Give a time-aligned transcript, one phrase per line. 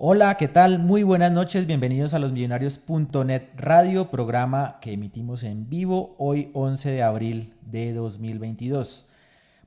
[0.00, 0.78] Hola, ¿qué tal?
[0.78, 6.92] Muy buenas noches, bienvenidos a los Millonarios.net Radio, programa que emitimos en vivo hoy 11
[6.92, 9.06] de abril de 2022.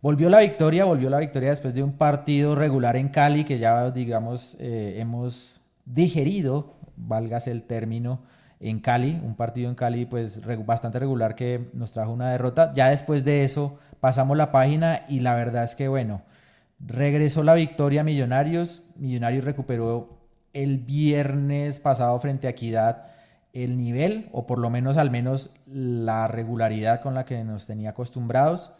[0.01, 3.91] Volvió la victoria, volvió la victoria después de un partido regular en Cali que ya,
[3.91, 8.21] digamos, eh, hemos digerido, válgase el término,
[8.61, 12.71] en Cali, un partido en Cali pues bastante regular que nos trajo una derrota.
[12.73, 16.21] Ya después de eso pasamos la página y la verdad es que bueno,
[16.79, 20.20] regresó la victoria a Millonarios, Millonarios recuperó
[20.53, 23.05] el viernes pasado frente a Equidad
[23.53, 27.89] el nivel, o por lo menos al menos la regularidad con la que nos tenía
[27.89, 28.73] acostumbrados.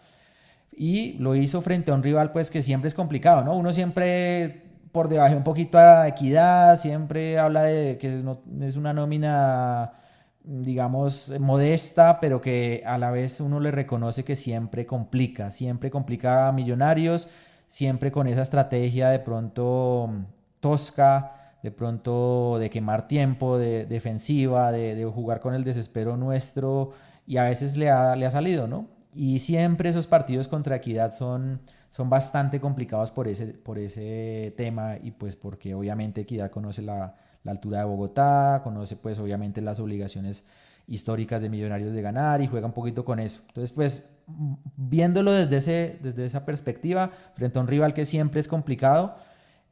[0.71, 3.55] Y lo hizo frente a un rival pues que siempre es complicado, ¿no?
[3.55, 8.23] Uno siempre por debajo un poquito a Equidad, siempre habla de que
[8.62, 9.93] es una nómina
[10.43, 16.48] digamos, modesta, pero que a la vez uno le reconoce que siempre complica, siempre complica
[16.48, 17.27] a Millonarios,
[17.67, 20.09] siempre con esa estrategia de pronto
[20.59, 26.91] tosca, de pronto de quemar tiempo, de, defensiva, de, jugar con el desespero nuestro
[27.26, 28.87] y a veces le ha, le ha salido, ¿no?
[29.13, 34.95] Y siempre esos partidos contra Equidad son, son bastante complicados por ese, por ese tema
[35.01, 39.79] y pues porque obviamente Equidad conoce la, la altura de Bogotá, conoce pues obviamente las
[39.79, 40.46] obligaciones
[40.87, 43.41] históricas de Millonarios de ganar y juega un poquito con eso.
[43.48, 44.15] Entonces pues
[44.77, 49.15] viéndolo desde, ese, desde esa perspectiva, frente a un rival que siempre es complicado,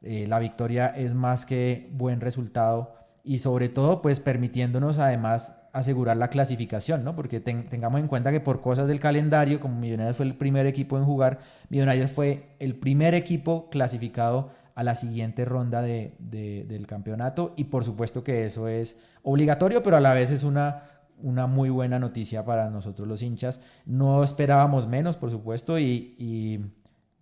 [0.02, 6.16] eh, la victoria es más que buen resultado y sobre todo pues permitiéndonos además asegurar
[6.16, 7.14] la clasificación, ¿no?
[7.14, 10.98] Porque tengamos en cuenta que por cosas del calendario, como Millonarios fue el primer equipo
[10.98, 17.52] en jugar, Millonarios fue el primer equipo clasificado a la siguiente ronda de, del campeonato
[17.56, 20.84] y por supuesto que eso es obligatorio, pero a la vez es una,
[21.18, 23.60] una muy buena noticia para nosotros los hinchas.
[23.84, 26.72] No esperábamos menos, por supuesto, y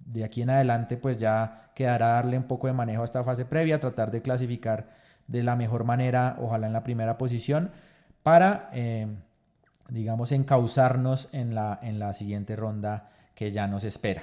[0.08, 3.44] de aquí en adelante pues ya quedará darle un poco de manejo a esta fase
[3.44, 4.88] previa, tratar de clasificar
[5.26, 7.70] de la mejor manera, ojalá en la primera posición,
[8.22, 9.06] para, eh,
[9.88, 14.22] digamos, encauzarnos en la, en la siguiente ronda que ya nos espera.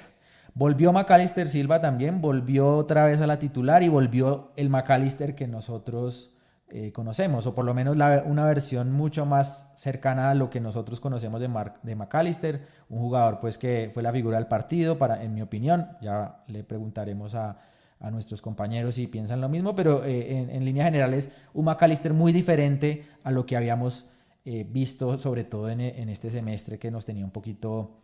[0.54, 5.46] Volvió Macalister Silva también, volvió otra vez a la titular y volvió el Macalister que
[5.46, 6.35] nosotros
[6.68, 10.98] eh, conocemos, o por lo menos una versión mucho más cercana a lo que nosotros
[10.98, 11.48] conocemos de,
[11.84, 15.86] de McAllister, un jugador pues que fue la figura del partido, para, en mi opinión,
[16.02, 17.56] ya le preguntaremos a,
[18.00, 22.12] a nuestros compañeros si piensan lo mismo, pero eh, en, en líneas generales un McAllister
[22.12, 24.06] muy diferente a lo que habíamos
[24.44, 28.00] eh, visto, sobre todo en, en, este semestre que nos tenía un poquito...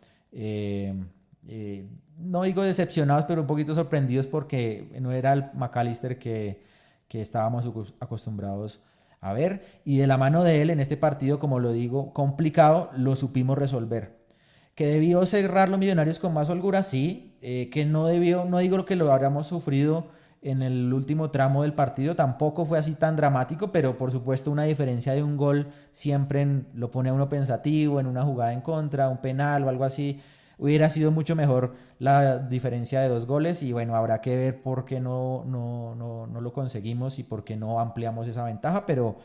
[2.17, 6.71] no digo decepcionados, pero un poquito sorprendidos porque no era el McAllister que,
[7.13, 7.69] que estábamos
[7.99, 8.81] acostumbrados
[9.21, 9.61] a ver.
[9.85, 13.55] Y de la mano de él en este partido, como lo digo, complicado, lo supimos
[13.55, 14.25] resolver.
[14.73, 17.37] Que debió cerrar los millonarios con más holgura, sí.
[17.43, 20.07] Eh, que no debió, no digo que lo habríamos sufrido
[20.41, 24.63] en el último tramo del partido, tampoco fue así tan dramático, pero por supuesto una
[24.63, 29.07] diferencia de un gol siempre lo pone a uno pensativo, en una jugada en contra,
[29.07, 30.19] un penal o algo así
[30.57, 34.85] hubiera sido mucho mejor la diferencia de dos goles y bueno, habrá que ver por
[34.85, 39.17] qué no, no, no, no lo conseguimos y por qué no ampliamos esa ventaja, pero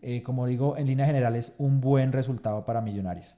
[0.00, 3.36] eh, como digo, en línea general es un buen resultado para Millonarios.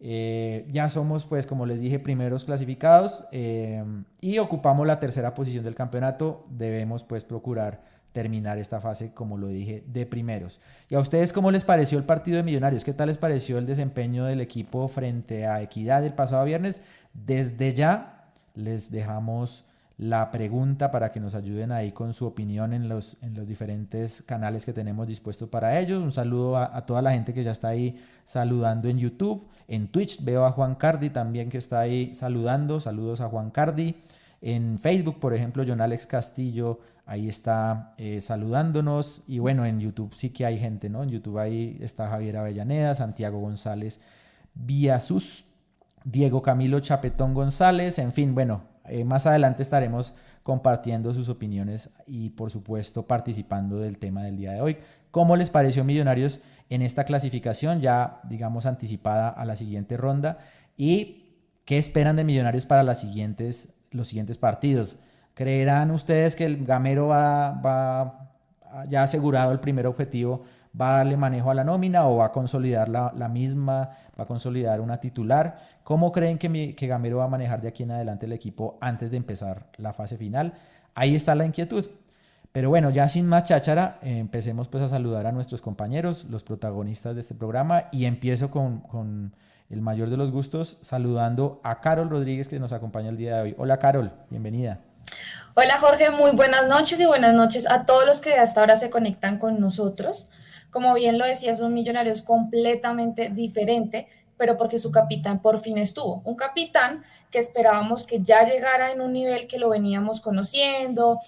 [0.00, 3.84] Eh, ya somos, pues, como les dije, primeros clasificados eh,
[4.20, 6.46] y ocupamos la tercera posición del campeonato.
[6.50, 7.82] Debemos, pues, procurar
[8.18, 10.58] terminar esta fase, como lo dije, de primeros.
[10.90, 12.82] ¿Y a ustedes cómo les pareció el partido de Millonarios?
[12.82, 16.82] ¿Qué tal les pareció el desempeño del equipo frente a Equidad el pasado viernes?
[17.14, 19.66] Desde ya les dejamos
[19.98, 24.22] la pregunta para que nos ayuden ahí con su opinión en los, en los diferentes
[24.22, 26.02] canales que tenemos dispuestos para ellos.
[26.02, 29.86] Un saludo a, a, toda la gente que ya está ahí saludando en YouTube, en
[29.86, 30.24] Twitch.
[30.24, 32.80] Veo a Juan Cardi también que está ahí saludando.
[32.80, 33.94] Saludos a Juan Cardi.
[34.40, 39.22] En Facebook, por ejemplo, John Alex Castillo ahí está eh, saludándonos.
[39.26, 41.02] Y bueno, en YouTube sí que hay gente, ¿no?
[41.02, 44.00] En YouTube ahí está Javier Avellaneda, Santiago González
[45.00, 45.44] Sus,
[46.04, 52.30] Diego Camilo Chapetón González, en fin, bueno, eh, más adelante estaremos compartiendo sus opiniones y
[52.30, 54.78] por supuesto participando del tema del día de hoy.
[55.10, 56.40] ¿Cómo les pareció Millonarios
[56.70, 60.38] en esta clasificación ya digamos anticipada a la siguiente ronda?
[60.76, 61.24] ¿Y
[61.64, 64.96] qué esperan de Millonarios para las siguientes, los siguientes partidos?
[65.38, 68.28] ¿Creerán ustedes que el gamero va, va
[68.88, 70.42] ya asegurado el primer objetivo,
[70.78, 73.88] va a darle manejo a la nómina o va a consolidar la, misma,
[74.18, 75.56] va a consolidar una titular?
[75.84, 79.12] ¿Cómo creen que, que Gamero va a manejar de aquí en adelante el equipo antes
[79.12, 80.54] de empezar la fase final?
[80.96, 81.88] Ahí está la inquietud.
[82.50, 87.14] Pero bueno, ya sin más cháchara, empecemos pues a saludar a nuestros compañeros, los protagonistas
[87.14, 89.36] de este programa y empiezo con, con
[89.70, 93.42] el mayor de los gustos saludando a Carol Rodríguez que nos acompaña el día de
[93.42, 93.54] hoy.
[93.56, 94.80] Hola Carol, bienvenida.
[95.54, 98.90] Hola Jorge, muy buenas noches y buenas noches a todos los que hasta ahora se
[98.90, 100.28] conectan con nosotros.
[100.70, 104.06] Como bien lo decía, son millonarios completamente diferente,
[104.36, 106.22] pero porque su capitán por fin estuvo.
[106.24, 111.18] Un capitán que esperábamos que ya llegara en un nivel que lo veníamos conociendo,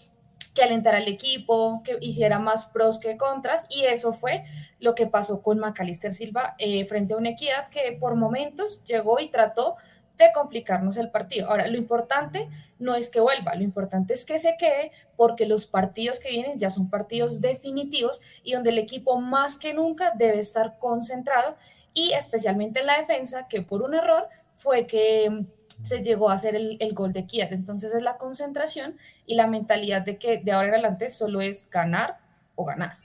[0.55, 4.44] que alentara al equipo, que hiciera más pros que contras, y eso fue
[4.79, 9.19] lo que pasó con Macalister Silva eh, frente a una equidad que por momentos llegó
[9.21, 9.77] y trató
[10.26, 11.49] de complicarnos el partido.
[11.49, 15.67] Ahora, lo importante no es que vuelva, lo importante es que se quede porque los
[15.67, 20.38] partidos que vienen ya son partidos definitivos y donde el equipo más que nunca debe
[20.38, 21.56] estar concentrado
[21.93, 25.46] y especialmente en la defensa, que por un error fue que
[25.82, 27.52] se llegó a hacer el, gol de Kiev.
[27.52, 28.96] Entonces es la concentración
[29.26, 32.19] y la mentalidad de que de ahora en adelante solo es ganar
[32.55, 32.99] o ganar.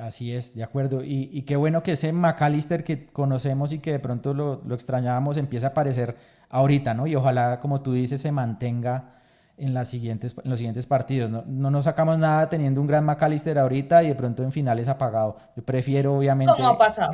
[0.00, 1.02] Así es, de acuerdo.
[1.04, 5.68] Y, qué bueno que ese McAllister que conocemos y que de pronto lo, extrañábamos empieza
[5.68, 6.16] a aparecer
[6.48, 7.06] ahorita, ¿no?
[7.06, 9.12] Y ojalá, como tú dices, se mantenga
[9.58, 11.30] en, las siguientes, en los siguientes partidos.
[11.30, 14.88] No, no nos sacamos nada teniendo un gran McAllister ahorita y de pronto en finales
[14.88, 15.36] apagado.
[15.54, 16.62] Yo prefiero, obviamente,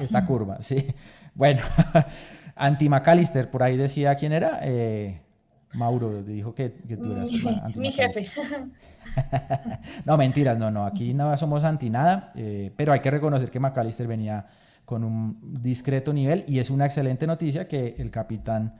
[0.00, 0.58] esta curva.
[0.60, 0.86] Sí.
[1.34, 1.62] Bueno,
[2.54, 4.60] Anti McAllister, por ahí decía quién era.
[4.62, 5.25] Eh,
[5.76, 7.30] Mauro dijo que, tú eras
[7.62, 8.26] anti Mi jefe.
[10.04, 10.84] no, mentiras, no, no.
[10.84, 14.46] Aquí no somos anti nada, eh, pero hay que reconocer que McAllister venía
[14.84, 18.74] con un discreto nivel y es una excelente noticia que el capitán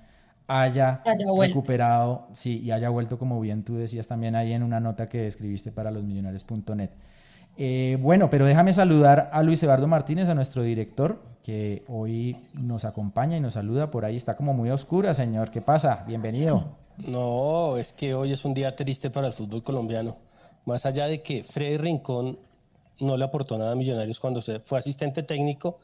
[0.49, 1.03] haya,
[1.39, 5.27] recuperado, sí, y haya vuelto, como bien tú decías también ahí en una nota que
[5.27, 6.91] escribiste para losmillonarios.net.
[7.59, 12.85] Eh, bueno, pero déjame saludar a Luis Eduardo Martínez, a nuestro director, que hoy nos
[12.85, 13.91] acompaña y nos saluda.
[13.91, 15.51] Por ahí está como muy oscura, señor.
[15.51, 16.05] ¿Qué pasa?
[16.07, 16.86] Bienvenido.
[16.99, 20.17] No, es que hoy es un día triste para el fútbol colombiano.
[20.65, 22.39] Más allá de que Freddy Rincón
[23.01, 25.79] no le aportó nada a Millonarios cuando se fue asistente técnico,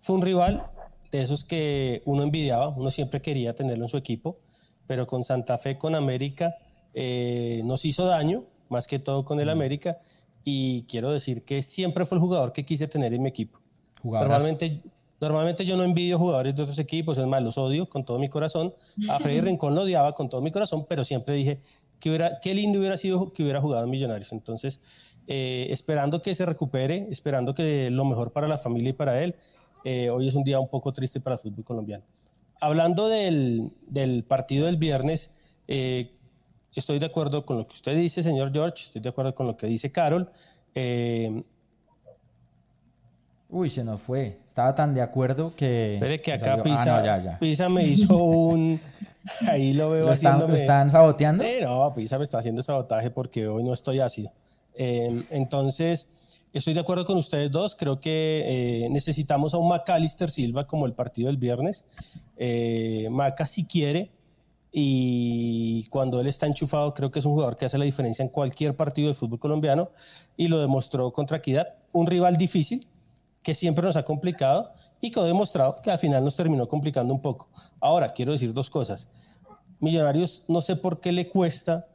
[0.00, 0.64] fue un rival
[1.10, 4.38] de esos que uno envidiaba, uno siempre quería tenerlo en su equipo,
[4.86, 6.56] pero con Santa Fe, con América,
[6.94, 9.98] eh, nos hizo daño, más que todo con el América,
[10.44, 13.60] y quiero decir que siempre fue el jugador que quise tener en mi equipo.
[14.02, 14.80] Normalmente,
[15.20, 18.28] normalmente yo no envidio jugadores de otros equipos, es más, los odio con todo mi
[18.28, 18.72] corazón.
[19.08, 21.60] A Freddy Rincón lo odiaba con todo mi corazón, pero siempre dije
[22.00, 24.32] que hubiera, qué lindo hubiera sido que hubiera jugado en Millonarios.
[24.32, 24.80] Entonces,
[25.26, 29.34] eh, esperando que se recupere, esperando que lo mejor para la familia y para él.
[29.84, 32.04] Eh, hoy es un día un poco triste para el fútbol colombiano.
[32.60, 35.30] Hablando del, del partido del viernes,
[35.68, 36.10] eh,
[36.74, 39.56] estoy de acuerdo con lo que usted dice, señor George, estoy de acuerdo con lo
[39.56, 40.30] que dice Carol.
[40.74, 41.42] Eh,
[43.50, 44.40] Uy, se nos fue.
[44.44, 45.94] Estaba tan de acuerdo que.
[45.94, 48.78] Espere que acá Pisa, ah, Pisa, me hizo un.
[49.48, 51.44] Ahí lo veo ¿Lo están, ¿Lo están saboteando?
[51.62, 54.32] No, Pisa me está haciendo sabotaje porque hoy no estoy ácido.
[54.74, 56.08] Eh, entonces,
[56.52, 57.74] estoy de acuerdo con ustedes dos.
[57.74, 61.84] Creo que eh, necesitamos a un McAllister Silva como el partido del viernes.
[63.10, 64.10] Maca, si quiere,
[64.70, 68.28] y cuando él está enchufado creo que es un jugador que hace la diferencia en
[68.28, 69.90] cualquier partido del fútbol colombiano
[70.36, 72.86] y lo demostró contra Equidad, un rival difícil
[73.42, 77.14] que siempre nos ha complicado y que ha demostrado que al final nos terminó complicando
[77.14, 77.48] un poco.
[77.80, 79.08] Ahora, quiero decir dos cosas.
[79.80, 81.86] Millonarios, no sé por qué le cuesta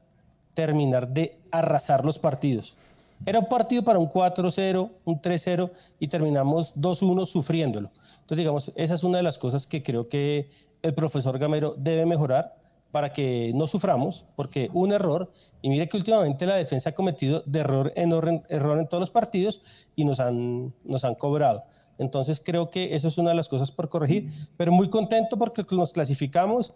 [0.53, 2.77] terminar de arrasar los partidos.
[3.25, 7.87] Era un partido para un 4-0, un 3-0 y terminamos 2-1 sufriéndolo.
[7.87, 10.49] Entonces, digamos, esa es una de las cosas que creo que
[10.81, 12.62] el profesor Gamero debe mejorar
[12.93, 15.31] para que no suframos, porque un error,
[15.63, 19.63] y mire que últimamente la defensa ha cometido de error en todos los partidos
[19.95, 21.63] y nos han, nos han cobrado.
[21.97, 25.65] Entonces creo que eso es una de las cosas por corregir, pero muy contento porque
[25.71, 26.71] nos clasificamos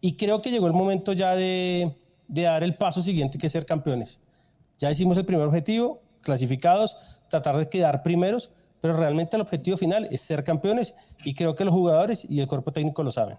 [0.00, 3.52] y creo que llegó el momento ya de, de dar el paso siguiente que es
[3.52, 4.20] ser campeones.
[4.76, 6.96] Ya hicimos el primer objetivo, clasificados,
[7.28, 11.64] tratar de quedar primeros, pero realmente el objetivo final es ser campeones y creo que
[11.64, 13.38] los jugadores y el cuerpo técnico lo saben.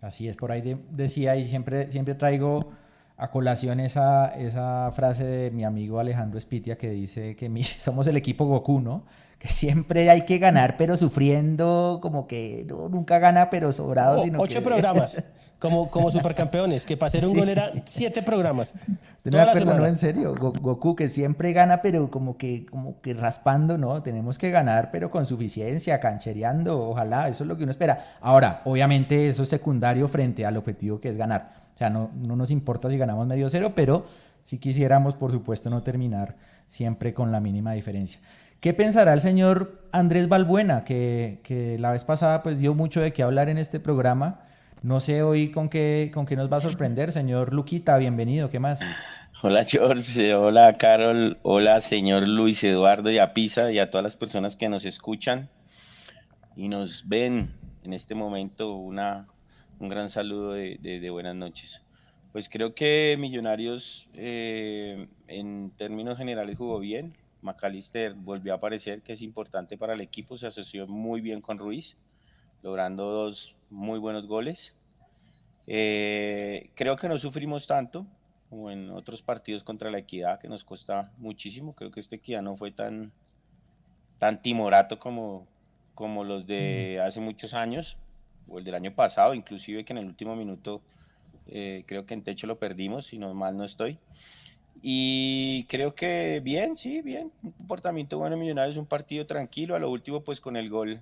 [0.00, 2.60] Así es, por ahí decía y siempre, siempre traigo
[3.16, 8.16] a colación esa, esa frase de mi amigo Alejandro Espitia que dice que somos el
[8.16, 9.04] equipo Goku, ¿no?
[9.40, 14.22] Que siempre hay que ganar, pero sufriendo, como que nunca gana, pero sobrado.
[14.22, 15.24] sino ocho programas,
[15.58, 18.74] como, como supercampeones, que para hacer un gol era siete programas.
[19.24, 23.78] me acuerdo, no, en serio, Goku que siempre gana, pero como que, como que raspando,
[23.78, 24.02] ¿no?
[24.02, 27.98] Tenemos que ganar, pero con suficiencia, canchereando, ojalá, eso es lo que uno espera.
[28.20, 31.54] Ahora, obviamente eso es secundario frente al objetivo que es ganar.
[31.74, 34.04] O sea, no, no nos importa si ganamos medio cero, pero
[34.42, 38.20] si quisiéramos, por supuesto, no terminar siempre con la mínima diferencia.
[38.60, 43.10] ¿Qué pensará el señor Andrés Balbuena, que, que, la vez pasada pues dio mucho de
[43.10, 44.42] qué hablar en este programa?
[44.82, 48.58] No sé hoy con qué, con qué nos va a sorprender, señor Luquita, bienvenido, ¿qué
[48.58, 48.82] más?
[49.42, 54.16] Hola George, hola Carol, hola señor Luis Eduardo y a Pisa y a todas las
[54.16, 55.48] personas que nos escuchan
[56.54, 59.26] y nos ven en este momento una,
[59.78, 61.80] un gran saludo de, de buenas noches.
[62.32, 67.16] Pues creo que Millonarios eh, en términos generales jugó bien.
[67.42, 71.58] McAllister volvió a aparecer, que es importante para el equipo, se asoció muy bien con
[71.58, 71.96] Ruiz,
[72.62, 74.74] logrando dos muy buenos goles.
[75.66, 78.06] Eh, creo que no sufrimos tanto
[78.48, 81.74] como en otros partidos contra la Equidad, que nos cuesta muchísimo.
[81.74, 83.12] Creo que este Equidad no fue tan,
[84.18, 85.46] tan timorato como,
[85.94, 87.96] como los de hace muchos años,
[88.48, 90.82] o el del año pasado, inclusive que en el último minuto
[91.46, 93.98] eh, creo que en techo lo perdimos, si no mal no estoy.
[94.82, 97.30] Y creo que bien, sí, bien.
[97.42, 99.76] Un comportamiento bueno Millonarios, un partido tranquilo.
[99.76, 101.00] A lo último, pues con el gol,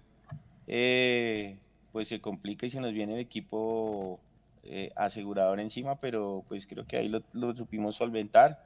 [0.67, 1.57] eh,
[1.93, 4.19] pues se complica y se nos viene el equipo
[4.65, 8.63] eh, asegurador encima, pero pues creo que ahí lo, supimos solventar.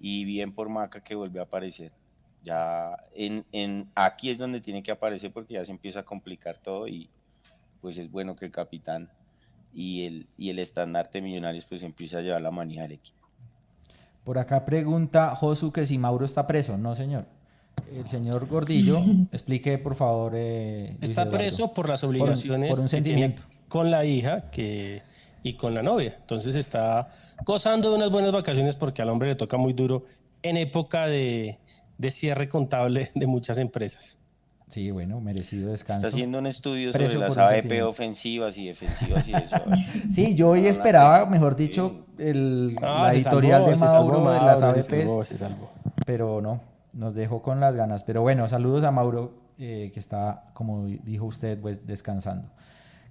[0.00, 1.92] Y bien por Maca que volvió a aparecer.
[2.42, 6.58] Ya en, en aquí es donde tiene que aparecer porque ya se empieza a complicar
[6.58, 7.10] todo y
[7.80, 9.10] pues es bueno que el capitán
[9.72, 13.25] y el, y el estandarte Millonarios pues empieza a llevar la manija del equipo.
[14.26, 16.76] Por acá pregunta Josu que si Mauro está preso.
[16.76, 17.26] No, señor.
[17.94, 20.32] El señor Gordillo, explique por favor.
[20.34, 21.38] Eh, está Eduardo.
[21.38, 23.44] preso por las obligaciones por, por un sentimiento.
[23.68, 25.02] con la hija que,
[25.44, 26.16] y con la novia.
[26.20, 27.08] Entonces está
[27.44, 30.04] gozando de unas buenas vacaciones porque al hombre le toca muy duro
[30.42, 31.60] en época de,
[31.96, 34.18] de cierre contable de muchas empresas.
[34.68, 36.06] Sí, bueno, merecido descanso.
[36.06, 39.56] Está haciendo un estudio sobre las ABP ofensivas y defensivas y eso.
[40.10, 44.40] sí, yo hoy esperaba, mejor dicho, el, no, la editorial salvó, de Mauro salvó, de
[44.40, 45.28] las ABPs.
[45.28, 45.70] Se salvó,
[46.04, 46.60] pero no,
[46.92, 48.02] nos dejó con las ganas.
[48.02, 52.50] Pero bueno, saludos a Mauro, eh, que está, como dijo usted, pues descansando.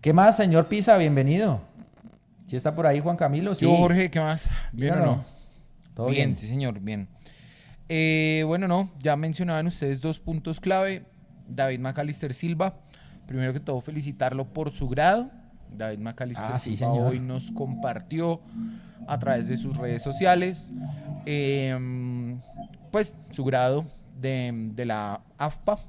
[0.02, 0.98] ¿Qué más, señor Pisa?
[0.98, 1.62] Bienvenido.
[2.48, 3.56] ¿Sí está por ahí Juan Camilo?
[3.56, 3.66] Sí.
[3.66, 4.50] Yo, Jorge, ¿qué más?
[4.74, 5.26] ¿Bien, ¿Bien o no?
[5.94, 7.08] ¿Todo bien, bien, sí, señor, bien.
[7.88, 11.06] Eh, bueno, no, ya mencionaban ustedes dos puntos clave.
[11.48, 12.76] David Macalister Silva.
[13.26, 15.30] Primero que todo, felicitarlo por su grado.
[15.76, 18.42] David Macalister ah, Silva hoy nos compartió
[19.08, 20.74] a través de sus redes sociales,
[21.26, 22.38] eh,
[22.92, 23.86] pues su grado
[24.20, 25.80] de, de la AFPA.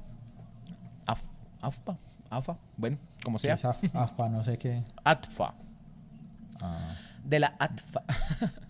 [1.05, 1.21] Af,
[1.61, 1.97] AFPA,
[2.29, 3.53] AFA, bueno, como sea.
[3.53, 4.83] Af, AFPA, no sé qué.
[5.03, 5.53] ATFA.
[6.61, 6.93] Ah.
[7.23, 8.03] De la ATFA.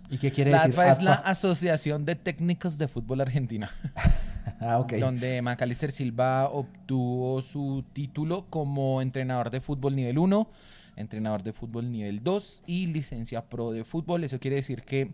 [0.10, 0.80] ¿Y qué quiere la decir?
[0.80, 3.70] ATFA es la Asociación de Técnicos de Fútbol Argentina.
[4.60, 4.86] ah.
[5.00, 10.50] Donde Macalister Silva obtuvo su título como entrenador de fútbol nivel 1,
[10.96, 14.24] entrenador de fútbol nivel 2 y licencia pro de fútbol.
[14.24, 15.12] Eso quiere decir que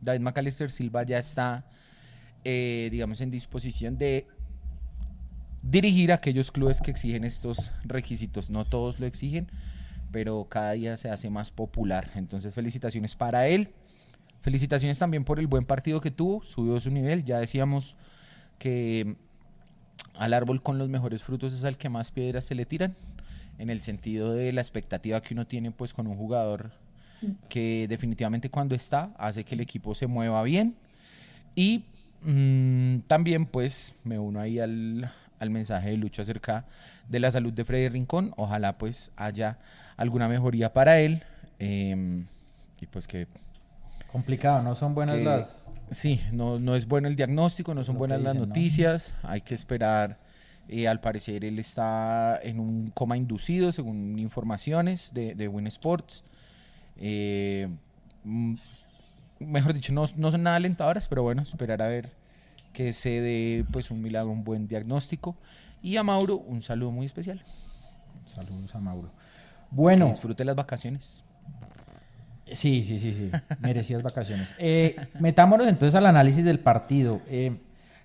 [0.00, 1.64] David Macalister Silva ya está,
[2.44, 4.26] eh, digamos, en disposición de
[5.62, 8.50] dirigir aquellos clubes que exigen estos requisitos.
[8.50, 9.50] No todos lo exigen,
[10.12, 12.10] pero cada día se hace más popular.
[12.14, 13.72] Entonces, felicitaciones para él.
[14.42, 17.24] Felicitaciones también por el buen partido que tuvo, subió su nivel.
[17.24, 17.96] Ya decíamos
[18.58, 19.16] que
[20.14, 22.94] al árbol con los mejores frutos es al que más piedras se le tiran,
[23.58, 26.72] en el sentido de la expectativa que uno tiene pues con un jugador
[27.48, 30.76] que definitivamente cuando está hace que el equipo se mueva bien.
[31.54, 31.84] Y
[32.22, 36.66] mmm, también pues me uno ahí al, al mensaje de Lucho acerca
[37.08, 38.34] de la salud de Freddy Rincón.
[38.36, 39.58] Ojalá pues haya
[39.96, 41.22] alguna mejoría para él.
[41.58, 42.24] Eh,
[42.78, 43.26] y pues que
[44.16, 45.66] Complicado, no son buenas que, las.
[45.90, 49.14] Sí, no, no es bueno el diagnóstico, no son Lo buenas que las noticias.
[49.22, 50.18] Hay que esperar.
[50.68, 56.24] Eh, al parecer él está en un coma inducido, según informaciones de, de Win Sports.
[56.96, 57.68] Eh,
[58.24, 58.54] mm,
[59.40, 62.10] mejor dicho, no, no son nada alentadoras, pero bueno, esperar a ver
[62.72, 65.36] que se dé pues un milagro, un buen diagnóstico.
[65.82, 67.42] Y a Mauro, un saludo muy especial.
[68.26, 69.08] Saludos a Mauro.
[69.08, 71.24] Que Bueno, disfrute las vacaciones.
[72.52, 73.30] Sí, sí, sí, sí.
[73.60, 74.54] Merecidas vacaciones.
[74.58, 77.20] Eh, metámonos entonces al análisis del partido.
[77.28, 77.56] Eh,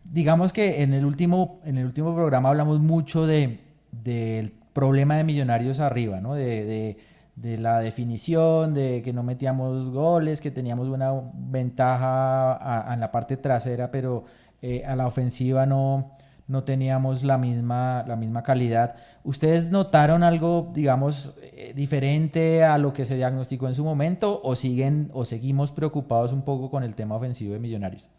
[0.03, 3.59] digamos que en el último, en el último programa hablamos mucho de,
[3.91, 6.33] del problema de Millonarios arriba, ¿no?
[6.35, 6.97] De, de-
[7.33, 13.37] de la definición, de que no metíamos goles, que teníamos una ventaja en la parte
[13.37, 14.25] trasera, pero
[14.61, 16.11] eh, a la ofensiva no,
[16.47, 18.95] no teníamos la misma, la misma calidad.
[19.23, 21.33] ¿Ustedes notaron algo, digamos,
[21.75, 26.43] diferente a lo que se diagnosticó en su momento o siguen o seguimos preocupados un
[26.43, 28.09] poco con el tema ofensivo de Millonarios?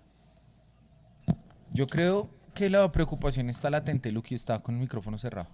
[1.73, 5.49] Yo creo que la preocupación está latente, Luqui está con el micrófono cerrado.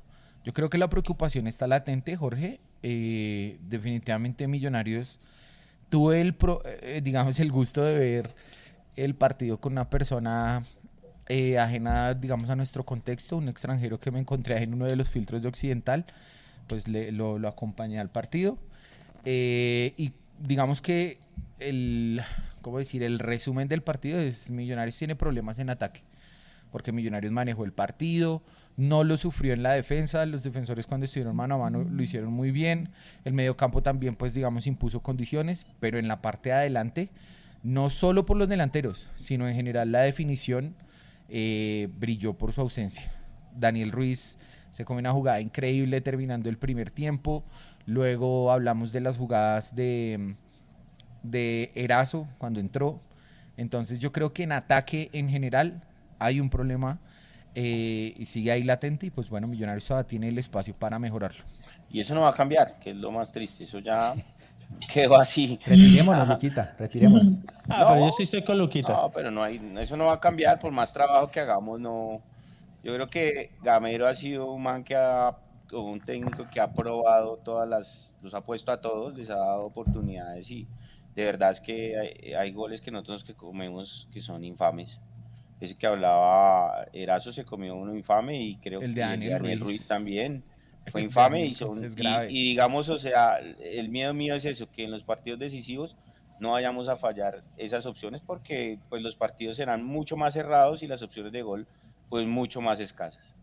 [0.44, 2.60] Yo creo que la preocupación está latente, Jorge.
[2.82, 5.20] Eh, definitivamente Millonarios
[5.90, 8.34] tuve el, pro- eh, digamos, el gusto de ver
[8.96, 10.64] el partido con una persona
[11.28, 15.08] eh, ajena, digamos, a nuestro contexto, un extranjero que me encontré en uno de los
[15.08, 16.06] filtros de Occidental,
[16.68, 18.58] pues lo, lo acompañé al partido.
[19.24, 21.18] Eh, y digamos que
[21.58, 22.22] el,
[22.62, 23.02] ¿cómo decir?
[23.02, 26.02] El resumen del partido es Millonarios tiene problemas en ataque.
[26.70, 28.42] porque Millonarios manejó el partido,
[28.76, 32.32] no lo sufrió en la defensa, los defensores cuando estuvieron mano a mano lo hicieron
[32.32, 32.90] muy bien,
[33.24, 37.10] el mediocampo también pues digamos impuso condiciones, pero en la parte de adelante,
[37.62, 40.74] no solo por los delanteros, sino en general la definición
[41.28, 43.12] eh, brilló por su ausencia.
[43.56, 44.38] Daniel Ruiz
[44.78, 47.42] se come una jugada increíble terminando el primer tiempo,
[47.84, 50.36] luego hablamos de las jugadas de,
[51.24, 53.00] de Erazo cuando entró,
[53.56, 55.82] entonces yo creo que en ataque en general
[56.20, 57.00] hay un problema
[57.56, 61.42] eh, y sigue ahí latente y pues bueno, Millonarios todavía tiene el espacio para mejorarlo.
[61.90, 64.14] Y eso no va a cambiar, que es lo más triste, eso ya
[64.94, 65.58] quedó así.
[65.66, 67.32] Retirémonos, Luquita, retirémonos.
[67.68, 68.92] Ah, pero yo sí estoy con Luquita.
[68.92, 72.22] No, pero no hay, eso no va a cambiar por más trabajo que hagamos, no.
[72.82, 75.36] Yo creo que Gamero ha sido un man que ha,
[75.72, 79.66] un técnico que ha probado todas las, los ha puesto a todos, les ha dado
[79.66, 80.66] oportunidades y
[81.14, 85.00] de verdad es que hay, hay goles que nosotros que comemos que son infames
[85.60, 89.28] ese que hablaba Erazo se comió uno infame y creo El de que Daniel el
[89.28, 89.68] de Daniel Ruiz.
[89.80, 90.44] Ruiz también
[90.92, 91.74] fue infame y, son-
[92.30, 95.96] y- y digamos, o sea, el miedo mío es eso, que en los partidos decisivos
[96.38, 100.86] no vayamos a fallar esas opciones porque pues los partidos serán mucho más cerrados y
[100.86, 101.66] las opciones de gol
[102.08, 103.34] pues mucho más escasas.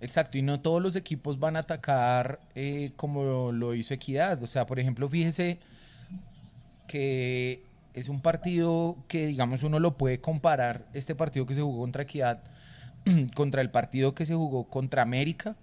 [0.00, 4.42] Exacto, y no todos los equipos van a atacar eh, como lo hizo Equidad.
[4.42, 5.58] O sea, por ejemplo, fíjese
[6.86, 11.80] que es un partido que, digamos, uno lo puede comparar, este partido que se jugó
[11.80, 12.42] contra Equidad,
[13.34, 15.56] contra el partido que se jugó contra América.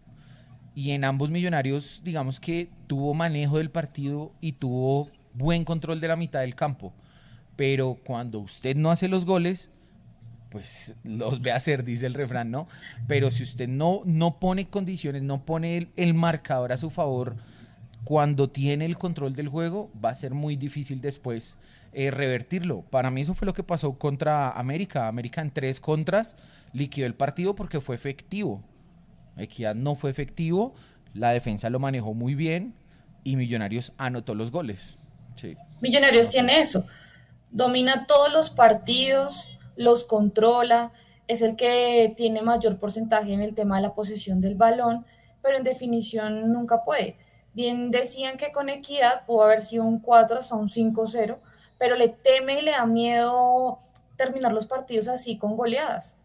[0.73, 6.07] Y en ambos millonarios, digamos que tuvo manejo del partido y tuvo buen control de
[6.07, 6.93] la mitad del campo.
[7.57, 9.69] Pero cuando usted no hace los goles,
[10.51, 12.67] pues los ve hacer, dice el refrán, ¿no?
[13.07, 17.37] Pero si usted no, no pone condiciones, no pone el, el marcador a su favor,
[18.03, 21.57] cuando tiene el control del juego, va a ser muy difícil después
[21.93, 22.81] eh, revertirlo.
[22.81, 25.07] Para mí eso fue lo que pasó contra América.
[25.07, 26.35] América en tres contras
[26.73, 28.63] liquidó el partido porque fue efectivo.
[29.37, 30.73] Equidad no fue efectivo,
[31.13, 32.73] la defensa lo manejó muy bien
[33.23, 34.99] y Millonarios anotó los goles.
[35.35, 35.55] Sí.
[35.79, 36.85] Millonarios tiene eso.
[37.51, 40.91] Domina todos los partidos, los controla,
[41.27, 45.05] es el que tiene mayor porcentaje en el tema de la posesión del balón,
[45.41, 47.17] pero en definición nunca puede.
[47.53, 51.37] Bien decían que con equidad pudo haber sido un 4 hasta un 5-0,
[51.77, 53.79] pero le teme y le da miedo
[54.17, 56.15] terminar los partidos así con goleadas.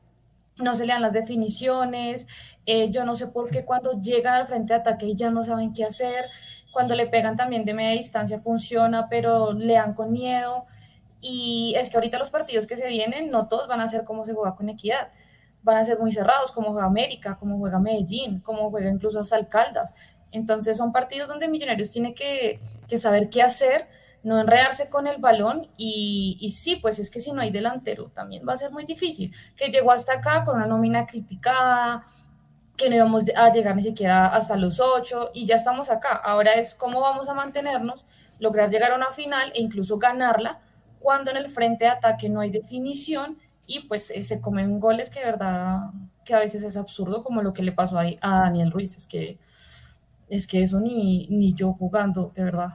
[0.59, 2.26] No se le dan las definiciones,
[2.66, 5.72] eh, yo no sé por qué cuando llegan al frente de ataque ya no saben
[5.72, 6.26] qué hacer,
[6.72, 10.66] cuando le pegan también de media distancia funciona, pero le dan con miedo.
[11.20, 14.24] Y es que ahorita los partidos que se vienen, no todos van a ser como
[14.24, 15.09] se juega con Equidad.
[15.62, 19.37] Van a ser muy cerrados, como juega América, como juega Medellín, como juega incluso hasta
[19.37, 19.94] Alcaldas.
[20.33, 23.88] Entonces son partidos donde Millonarios tiene que, que saber qué hacer,
[24.22, 25.68] no enredarse con el balón.
[25.76, 28.85] Y, y sí, pues es que si no hay delantero, también va a ser muy
[28.85, 29.35] difícil.
[29.57, 32.05] Que llegó hasta acá con una nómina criticada,
[32.76, 36.11] que no íbamos a llegar ni siquiera hasta los ocho y ya estamos acá.
[36.11, 38.05] Ahora es cómo vamos a mantenernos,
[38.38, 40.61] lograr llegar a una final e incluso ganarla
[41.07, 45.09] cuando en el frente de ataque no hay definición y pues eh, se comen goles
[45.09, 45.90] que de verdad
[46.25, 48.97] que a veces es absurdo como lo que le pasó ahí a Daniel Ruiz.
[48.97, 49.38] Es que,
[50.29, 52.71] es que eso ni, ni yo jugando, de verdad.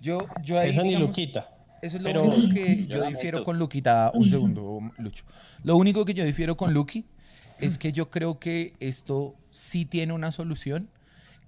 [0.00, 1.50] Yo, yo ahí, Eso ni digamos, Luquita.
[1.82, 4.12] Eso es lo Pero- único que yo Yo difiero con Luquita.
[4.14, 5.24] Un segundo, Lucho.
[5.64, 7.04] Lo único que yo difiero con Luqui
[7.58, 10.88] es que yo creo que esto sí tiene una solución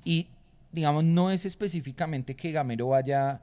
[0.04, 0.26] y,
[0.72, 3.40] digamos, no es específicamente que Gamero vaya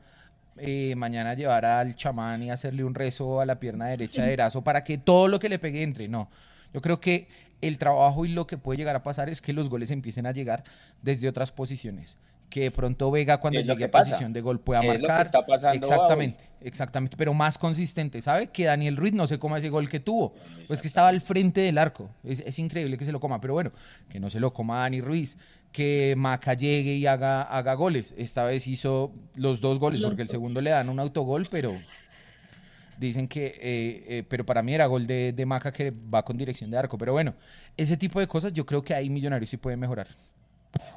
[0.57, 4.63] eh, mañana llevar al chamán y hacerle un rezo a la pierna derecha de Erazo
[4.63, 6.07] para que todo lo que le pegue entre.
[6.07, 6.29] No.
[6.73, 7.27] Yo creo que
[7.61, 10.31] el trabajo y lo que puede llegar a pasar es que los goles empiecen a
[10.31, 10.63] llegar
[11.01, 12.17] desde otras posiciones.
[12.53, 15.25] Que de pronto Vega cuando llegue a posición de gol pueda Es lo que marcar.
[15.25, 18.21] está pasando Exactamente, exactamente, pero más consistente.
[18.21, 18.51] ¿Sabe?
[18.51, 20.35] Que Daniel Ruiz no se coma ese gol que tuvo.
[20.67, 22.11] Pues que estaba al frente del arco.
[22.23, 23.71] Es, es increíble que se lo coma, pero bueno,
[24.07, 25.35] que no se lo coma Dani Ruiz.
[25.71, 28.13] Que Maca llegue y haga, haga goles.
[28.19, 31.73] Esta vez hizo los dos goles, porque el segundo le dan un autogol, pero
[32.99, 36.37] dicen que, eh, eh, pero para mí era gol de, de Maca que va con
[36.37, 36.99] dirección de arco.
[36.99, 37.33] Pero bueno,
[37.77, 40.09] ese tipo de cosas yo creo que ahí Millonarios sí puede mejorar.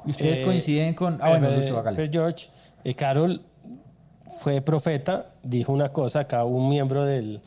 [0.05, 1.19] ¿Y ustedes Eh, coinciden con...?
[1.21, 1.95] Ah, bueno, Lucho, hágale.
[1.97, 2.47] pero George,
[2.83, 3.41] eh, Carol
[4.39, 7.41] fue profeta, dijo una cosa, acá un miembro del,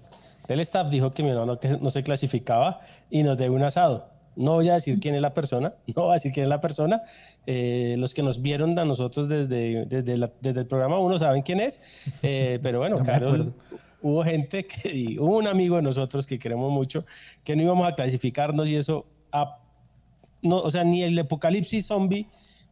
[0.49, 4.09] del staff dijo que mi hermano que no se clasificaba y nos debe un asado.
[4.37, 6.61] No voy a decir quién es la persona, no voy a decir quién es la
[6.61, 7.03] persona.
[7.47, 11.43] Eh, los que nos vieron a nosotros desde, desde, la- desde el programa uno saben
[11.43, 11.81] quién es,
[12.23, 13.53] Eh, pero bueno, No Carol,
[14.03, 17.05] hubo gente que, hubo un amigo de nosotros que queremos mucho,
[17.45, 19.59] que no íbamos a clasificarnos y eso, a-
[20.42, 22.26] no, o sea, ni el apocalipsis zombie,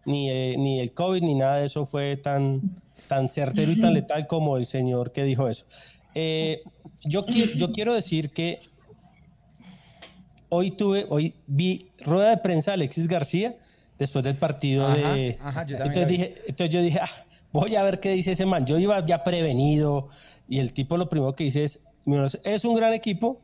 [0.05, 2.63] ni, eh, ni el COVID, ni nada de eso fue tan,
[3.09, 5.67] tan certero y tan letal como el señor que dijo eso.
[6.15, 6.63] Eh,
[7.05, 8.61] yo, qui- yo quiero decir que
[10.49, 13.57] hoy tuve, hoy vi rueda de prensa de Alexis García
[13.99, 15.39] después del partido Ajá, de...
[15.41, 17.11] ajá, yo también entonces, dije, entonces yo dije, ah,
[17.53, 18.65] voy a ver qué dice ese man.
[18.65, 20.09] Yo iba ya prevenido
[20.49, 21.81] y el tipo lo primero que dice es,
[22.45, 23.41] es un gran equipo,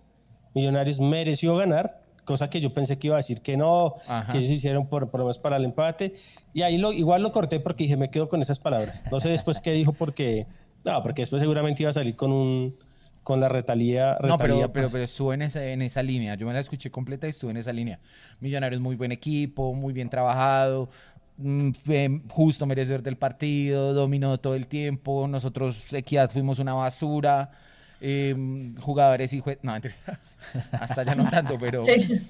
[0.54, 4.32] Millonarios mereció ganar, cosa que yo pensé que iba a decir que no, Ajá.
[4.32, 6.14] que ellos hicieron por, por lo menos para el empate.
[6.52, 9.02] Y ahí lo, igual lo corté porque dije, me quedo con esas palabras.
[9.10, 10.46] No sé después qué dijo porque...
[10.84, 12.76] No, porque después seguramente iba a salir con un
[13.24, 14.18] con la retalía.
[14.20, 14.92] No, pero, retalía, pero, pues.
[14.92, 16.36] pero estuvo en esa, en esa línea.
[16.36, 17.98] Yo me la escuché completa y estuve en esa línea.
[18.38, 20.90] Millonarios muy buen equipo, muy bien trabajado,
[21.38, 21.70] mm,
[22.28, 25.26] justo merecedor del partido, dominó todo el tiempo.
[25.26, 27.50] Nosotros, Equidad, fuimos una basura.
[28.06, 29.94] Eh, jugadores y jue- No, mentira.
[30.72, 31.82] hasta ya no tanto, pero...
[31.84, 32.20] Sí.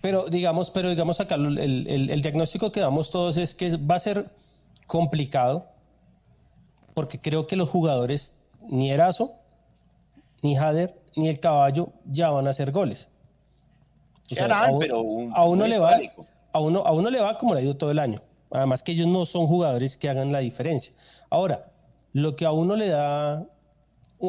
[0.00, 3.96] Pero digamos, pero digamos acá el, el- el diagnóstico que damos todos es que va
[3.96, 4.30] a ser
[4.86, 5.66] complicado
[6.94, 8.36] porque creo que los jugadores
[8.68, 9.34] ni Erazo,
[10.42, 13.10] ni Jader, ni el caballo ya van a hacer goles.
[14.30, 15.98] O sea, Harán, a, un- pero un- a uno le va,
[16.52, 18.18] a uno, a uno le va como le ha ido todo el año.
[18.50, 20.92] Además que ellos no son jugadores que hagan la diferencia.
[21.28, 21.66] Ahora,
[22.12, 23.44] lo que a uno le da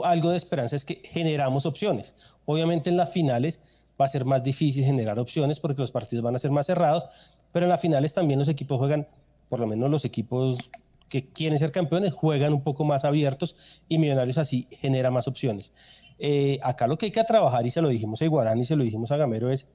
[0.03, 2.15] algo de esperanza es que generamos opciones.
[2.45, 3.59] Obviamente en las finales
[3.99, 7.05] va a ser más difícil generar opciones porque los partidos van a ser más cerrados,
[7.51, 9.07] pero en las finales también los equipos juegan,
[9.49, 10.71] por lo menos los equipos
[11.09, 13.55] que quieren ser campeones, juegan un poco más abiertos
[13.89, 15.73] y Millonarios así genera más opciones.
[16.17, 18.75] Eh, acá lo que hay que trabajar, y se lo dijimos a Iguarán y se
[18.75, 19.67] lo dijimos a Gamero, es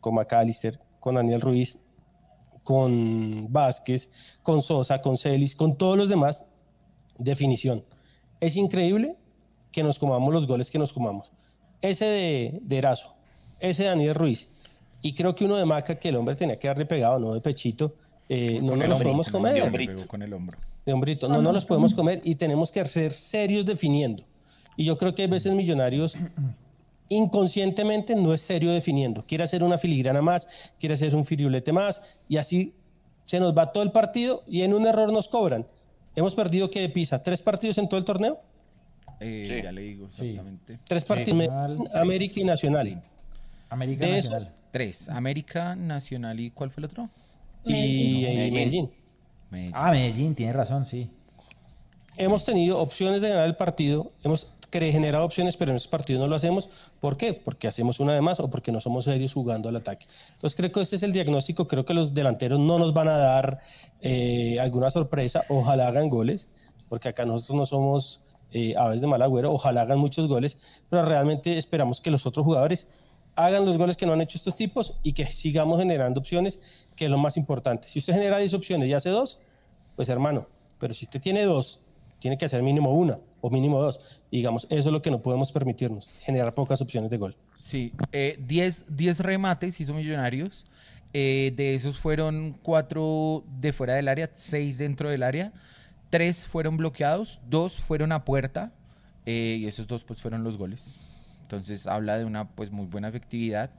[0.00, 1.78] con McAllister, con Daniel Ruiz,
[2.62, 4.10] con Vázquez,
[4.42, 6.44] con Sosa, con Celis, con todos los demás,
[7.18, 7.84] definición.
[8.40, 9.16] Es increíble
[9.78, 11.30] que nos comamos los goles que nos comamos.
[11.80, 13.14] Ese de, de Erazo,
[13.60, 14.48] ese de Daniel Ruiz,
[15.02, 17.40] y creo que uno de Maca, que el hombre tenía que darle pegado, no de
[17.40, 17.94] pechito,
[18.28, 19.32] eh, no nos los podemos ¿no?
[19.32, 19.54] comer.
[19.54, 20.08] De hombrito.
[20.08, 20.58] con el hombro.
[20.84, 24.24] De hombrito, no, no los podemos comer y tenemos que ser serios definiendo.
[24.76, 26.16] Y yo creo que hay veces Millonarios
[27.08, 29.24] inconscientemente no es serio definiendo.
[29.26, 32.74] Quiere hacer una filigrana más, quiere hacer un firiulete más y así
[33.26, 35.68] se nos va todo el partido y en un error nos cobran.
[36.16, 38.40] Hemos perdido que de Pisa tres partidos en todo el torneo,
[39.20, 39.62] Eh, Sí.
[39.62, 40.78] Ya le digo exactamente.
[40.86, 42.86] tres partidos Nacional, América y Nacional.
[42.86, 42.96] Sí.
[43.70, 44.54] América De esos- Nacional.
[44.70, 45.08] Tres.
[45.08, 47.08] América, Nacional y ¿cuál fue el otro?
[47.64, 48.52] Y, y Medellín.
[48.54, 48.90] Medellín.
[49.50, 49.72] Medellín.
[49.74, 51.10] Ah, Medellín, tiene razón, sí.
[52.16, 56.26] Hemos tenido opciones de ganar el partido, hemos generado opciones, pero en esos partidos no
[56.26, 56.68] lo hacemos.
[57.00, 57.32] ¿Por qué?
[57.32, 60.06] Porque hacemos una de más o porque no somos serios jugando al ataque.
[60.34, 61.66] Entonces creo que ese es el diagnóstico.
[61.68, 63.60] Creo que los delanteros no nos van a dar
[64.02, 65.44] eh, alguna sorpresa.
[65.48, 66.48] Ojalá hagan goles,
[66.88, 68.20] porque acá nosotros no somos
[68.52, 69.52] eh, aves de mal agüero.
[69.52, 72.88] Ojalá hagan muchos goles, pero realmente esperamos que los otros jugadores
[73.36, 76.58] hagan los goles que no han hecho estos tipos y que sigamos generando opciones,
[76.96, 77.88] que es lo más importante.
[77.88, 79.38] Si usted genera 10 opciones y hace dos,
[79.94, 80.48] pues hermano,
[80.80, 81.80] pero si usted tiene dos,
[82.18, 84.20] tiene que hacer mínimo una o mínimo dos.
[84.30, 87.36] Y digamos, eso es lo que no podemos permitirnos, generar pocas opciones de gol.
[87.58, 90.66] Sí, eh, 10 10 remates hizo Millonarios.
[91.14, 95.52] Eh, de esos fueron 4 de fuera del área, 6 dentro del área.
[96.10, 98.72] 3 fueron bloqueados, 2 fueron a puerta.
[99.26, 100.98] eh, y esos dos pues fueron los goles.
[101.42, 103.70] Entonces habla de una pues muy buena efectividad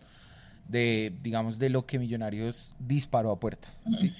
[0.67, 3.67] de, digamos, de lo que Millonarios disparó a puerta.
[3.99, 4.13] ¿sí?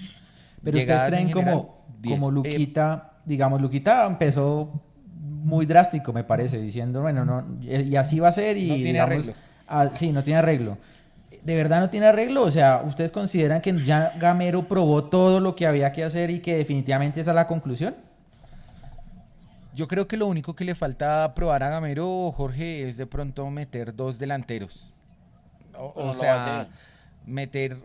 [0.64, 2.20] Pero Llegadas ustedes en creen general, como, 10.
[2.20, 4.82] como Eh, Luquita, digamos, Luquita empezó
[5.22, 8.92] muy drástico, me parece, diciendo, bueno, no, y así va a ser y No tiene
[8.94, 9.34] digamos, arreglo.
[9.68, 10.78] ah, sí, no tiene arreglo.
[11.50, 12.44] ¿De verdad no tiene arreglo?
[12.44, 16.42] O sea, ¿ustedes consideran que ya Gamero probó todo lo que había que hacer y
[16.42, 17.96] que definitivamente esa es la conclusión?
[19.74, 23.50] Yo creo que lo único que le falta probar a Gamero, Jorge, es de pronto
[23.50, 24.94] meter dos delanteros.
[25.76, 26.68] O, sea,
[27.26, 27.78] meter,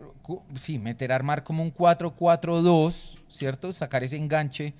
[0.53, 3.73] sí, meter, armar como un 4-4-2, ¿cierto?
[3.73, 4.75] Sacar ese enganche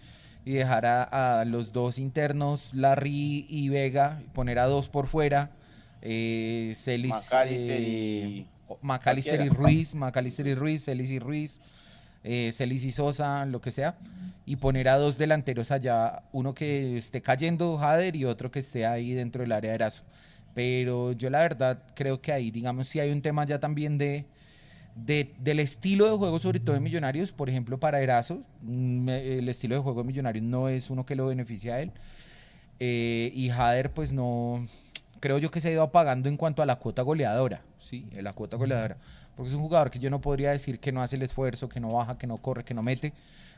[0.45, 5.49] y dejar a, a los dos internos, Larry y Vega, poner a dos por fuera.
[6.03, 9.49] Eh, Celis, eh, y- McAllister y.
[9.49, 11.59] Ruiz, McAllister y Ruiz, Celis y Ruiz
[12.27, 13.97] eh, Celis y Sosa, lo que sea,
[14.47, 18.83] y poner a dos delanteros allá, uno que esté cayendo, Jader, y otro que esté
[18.87, 20.03] ahí dentro del área de Erazo.
[20.55, 24.25] Pero yo la verdad creo que ahí, digamos, sí hay un tema ya también de,
[24.95, 29.47] de- del estilo de juego, sobre todo de Millonarios, por ejemplo, para Erazo, mm, el
[29.49, 31.91] estilo de juego de Millonarios no es uno que lo beneficia a él.
[32.79, 34.67] Eh, y Jader, pues no,
[35.19, 38.07] creo yo que se ha ido apagando en cuanto a la cuota goleadora, ¿sí?
[38.21, 38.97] La cuota goleadora.
[39.35, 41.79] Porque es un jugador que yo no podría decir que no hace el esfuerzo, que
[41.79, 43.13] no baja, que no corre, que no mete.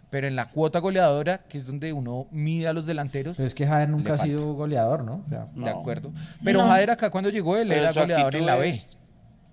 [0.10, 3.54] Pero en la cuota goleadora, que es donde uno mide a los delanteros, Pero es
[3.54, 5.24] que Jader nunca ha sido goleador, ¿no?
[5.26, 6.14] O sea, de acuerdo.
[6.44, 6.68] Pero No.
[6.70, 8.70] Jader acá cuando llegó él Pero era goleador en la B.
[8.70, 8.98] es-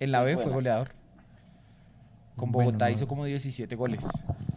[0.01, 0.55] En la B fue buena.
[0.57, 0.91] goleador.
[2.37, 4.05] Con Bogotá hizo como 17 goles.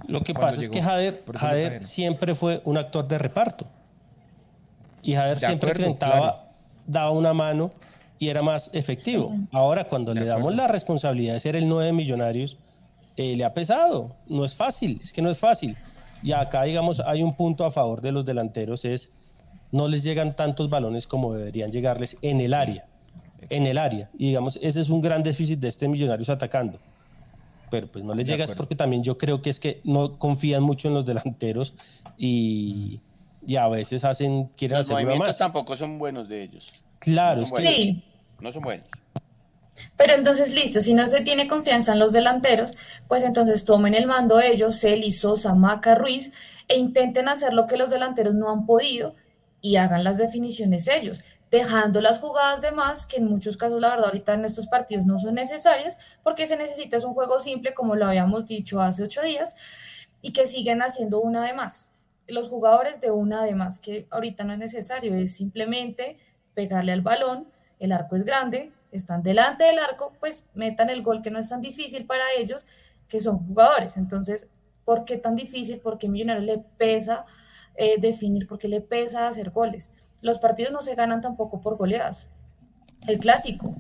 [0.08, 3.66] Lo que pasa es que Jader, siempre fue un actor de reparto.
[5.02, 6.38] Y Jader De siempre acuerdo, intentaba, claro.
[6.88, 7.72] daba una mano
[8.20, 9.34] y era más efectivo.
[9.52, 12.58] Ahora, cuando le damos la responsabilidad de ser el 9 de Millonarios,
[13.16, 14.16] eh, le ha pesado.
[14.28, 15.76] No es fácil, es que no es fácil.
[16.24, 19.12] Y acá, digamos, hay un punto a favor de los delanteros, es
[19.72, 22.86] no les llegan tantos balones como deberían llegarles en el área.
[23.50, 24.10] En el área.
[24.18, 26.80] Y digamos, ese es un gran déficit de este Millonarios atacando.
[27.70, 28.58] Pero pues no les De llegas acuerdo.
[28.64, 31.74] porque también yo creo que es que no confían mucho en los delanteros
[32.18, 33.02] y,
[33.46, 35.38] y a veces hacen, quieren Los hacer movimientos más.
[35.38, 36.68] tampoco son buenos de ellos.
[37.00, 37.48] Claro, No.
[37.58, 38.04] Sí,
[38.40, 38.88] No son buenos.
[39.96, 42.74] Pero entonces, listo, si no se tiene confianza en los delanteros,
[43.08, 46.32] pues entonces tomen el mando ellos, Celi, Sosa, Maca, Ruiz,
[46.68, 49.16] e intenten hacer lo que los delanteros no han podido
[49.62, 53.90] y hagan las definiciones ellos, dejando las jugadas de más, que en muchos casos, la
[53.90, 57.74] verdad, ahorita en estos partidos no son necesarias, porque se necesita es un juego simple,
[57.74, 59.56] como lo habíamos dicho hace ocho días,
[60.22, 61.92] y que siguen haciendo una de más.
[62.28, 66.18] Los jugadores de una de más, que ahorita no es necesario, es simplemente
[66.54, 67.48] pegarle al balón,
[67.80, 71.50] el arco es grande, están delante del arco, pues metan el gol que no es
[71.50, 72.66] tan difícil para ellos,
[73.08, 73.98] que son jugadores.
[73.98, 74.50] Entonces,
[74.86, 75.80] ¿por qué tan difícil?
[75.80, 77.26] Porque a Millonarios le pesa
[77.76, 79.92] eh, definir, porque le pesa hacer goles.
[80.22, 82.32] Los partidos no se ganan tampoco por goleadas.
[83.08, 83.72] El clásico,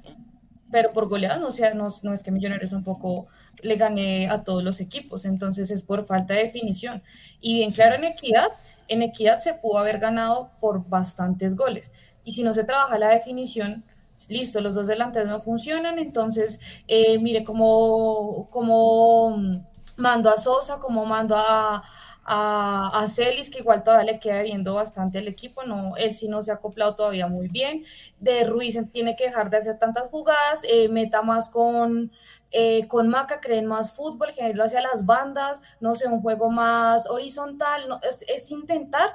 [0.71, 3.27] pero por goleadas no, sea, no, no es que Millonarios un poco
[3.61, 7.01] le gane a todos los equipos, entonces es por falta de definición.
[7.39, 8.49] Y bien claro, en equidad,
[8.87, 11.91] en equidad se pudo haber ganado por bastantes goles.
[12.23, 13.83] Y si no se trabaja la definición,
[14.29, 19.63] listo, los dos delanteros no funcionan, entonces eh, mire cómo, cómo
[19.95, 21.83] mando a Sosa, como mando a,
[22.27, 26.41] a, Celis, que igual todavía le queda viendo bastante al equipo, no, él sí no
[26.41, 27.83] se ha acoplado todavía muy bien,
[28.19, 32.11] de Ruiz tiene que dejar de hacer tantas jugadas, eh, meta más con,
[32.51, 37.09] eh, con Maca, creen más fútbol, generarlo hacia las bandas, no sé, un juego más
[37.09, 39.09] horizontal, no, es, es intentar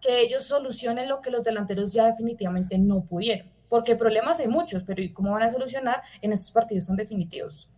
[0.00, 3.50] que ellos solucionen lo que los delanteros ya definitivamente no pudieron.
[3.68, 7.68] Porque problemas hay muchos, pero ¿y cómo van a solucionar en estos partidos tan definitivos?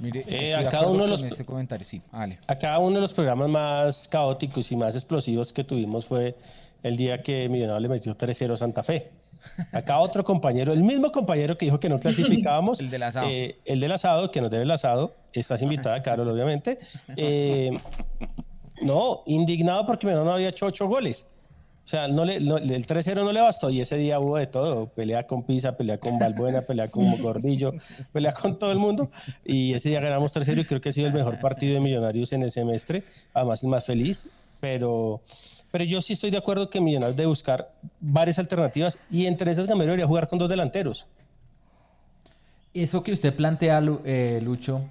[0.00, 2.40] Mire, Eh, a cada uno de los- este comentario, sí, Ale.
[2.48, 6.34] Acá uno de los programas más caóticos y más explosivos que tuvimos fue
[6.82, 9.12] el día que Millonarios le metió 3-0 a Santa Fe.
[9.72, 12.80] Acá otro compañero, el mismo compañero que dijo que no clasificábamos.
[12.80, 13.28] El del asado.
[13.30, 15.14] eh, el del asado, que nos debe el asado.
[15.32, 16.78] Estás invitada, Carol, obviamente.
[17.16, 17.70] Eh,
[18.82, 21.26] no, indignado porque Millonarios no había hecho ocho goles.
[21.84, 24.46] O sea, no le, no- el 3-0 no le bastó y ese día hubo de
[24.46, 24.86] todo.
[24.86, 27.72] Pelea con Pisa, pelea con Balbuena, pelea con Gordillo,
[28.12, 29.10] pelea con todo el mundo.
[29.44, 32.32] Y ese día ganamos 3-0 y creo que ha sido el mejor partido de Millonarios
[32.32, 33.02] en el semestre.
[33.34, 34.28] Además, el más feliz.
[34.60, 35.22] Pero,
[35.72, 39.66] pero yo sí estoy de acuerdo que Millonarios debe buscar varias alternativas y entre esas
[39.66, 41.08] Gamero debería jugar con dos delanteros.
[42.74, 44.82] Eso que usted plantea, eh, Lucho,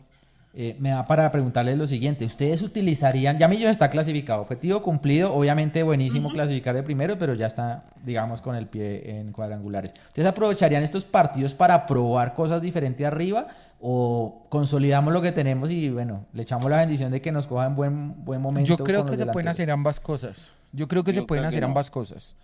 [0.53, 2.25] eh, me da para preguntarle lo siguiente.
[2.25, 7.45] ¿Ustedes utilizarían, ya Millos está clasificado, objetivo cumplido, obviamente buenísimo clasificar de primero, pero ya
[7.45, 9.93] está, digamos, con el pie en cuadrangulares.
[10.07, 13.47] ¿Ustedes aprovecharían estos partidos para probar cosas diferentes arriba
[13.79, 17.67] o consolidamos lo que tenemos y, bueno, le echamos la bendición de que nos coja
[17.67, 18.67] en buen, buen momento?
[18.67, 20.51] Yo creo que se pueden hacer ambas cosas.
[20.73, 21.67] Yo creo que Yo se pueden hacer no.
[21.67, 22.35] ambas cosas.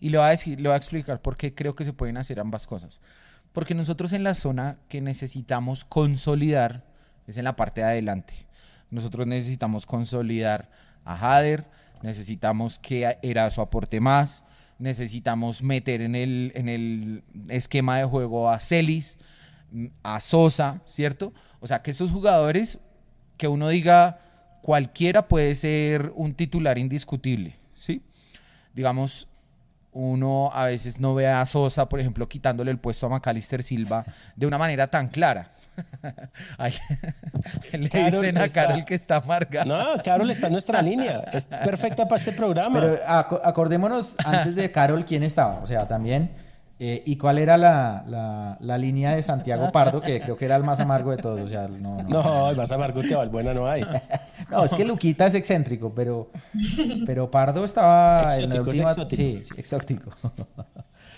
[0.00, 2.16] Y le voy a decir, le voy a explicar por qué creo que se pueden
[2.16, 3.00] hacer ambas cosas.
[3.52, 6.84] Porque nosotros en la zona que necesitamos consolidar
[7.26, 8.34] es en la parte de adelante.
[8.90, 10.70] Nosotros necesitamos consolidar
[11.04, 11.66] a Jader,
[12.02, 14.44] necesitamos que Erazo aporte más,
[14.78, 19.18] necesitamos meter en el, en el esquema de juego a Celis,
[20.02, 21.32] a Sosa, ¿cierto?
[21.60, 22.78] O sea, que estos jugadores
[23.36, 24.20] que uno diga
[24.62, 28.02] cualquiera puede ser un titular indiscutible, ¿sí?
[28.74, 29.28] Digamos,
[29.92, 34.04] uno a veces no ve a Sosa, por ejemplo, quitándole el puesto a Macalister Silva
[34.34, 35.52] de una manera tan clara.
[37.72, 39.64] Le Carol dicen a está- Carol que está amarga.
[39.64, 41.20] No, Carol está en nuestra línea.
[41.32, 42.80] Es perfecta para este programa.
[42.80, 46.30] Pero aco- acordémonos antes de Carol quién estaba, o sea, también,
[46.78, 50.56] eh, y cuál era la, la- la línea de Santiago Pardo, que creo que era
[50.56, 52.22] el más amargo de todos, o sea, no, no.
[52.22, 53.84] No, más amargo que Valbuena no hay.
[54.50, 56.30] No, es que Luquita es excéntrico, pero,
[57.06, 58.90] pero Pardo estaba en la Exótico, es última...
[58.90, 59.22] exótico.
[59.22, 60.10] Sí, sí, exótico.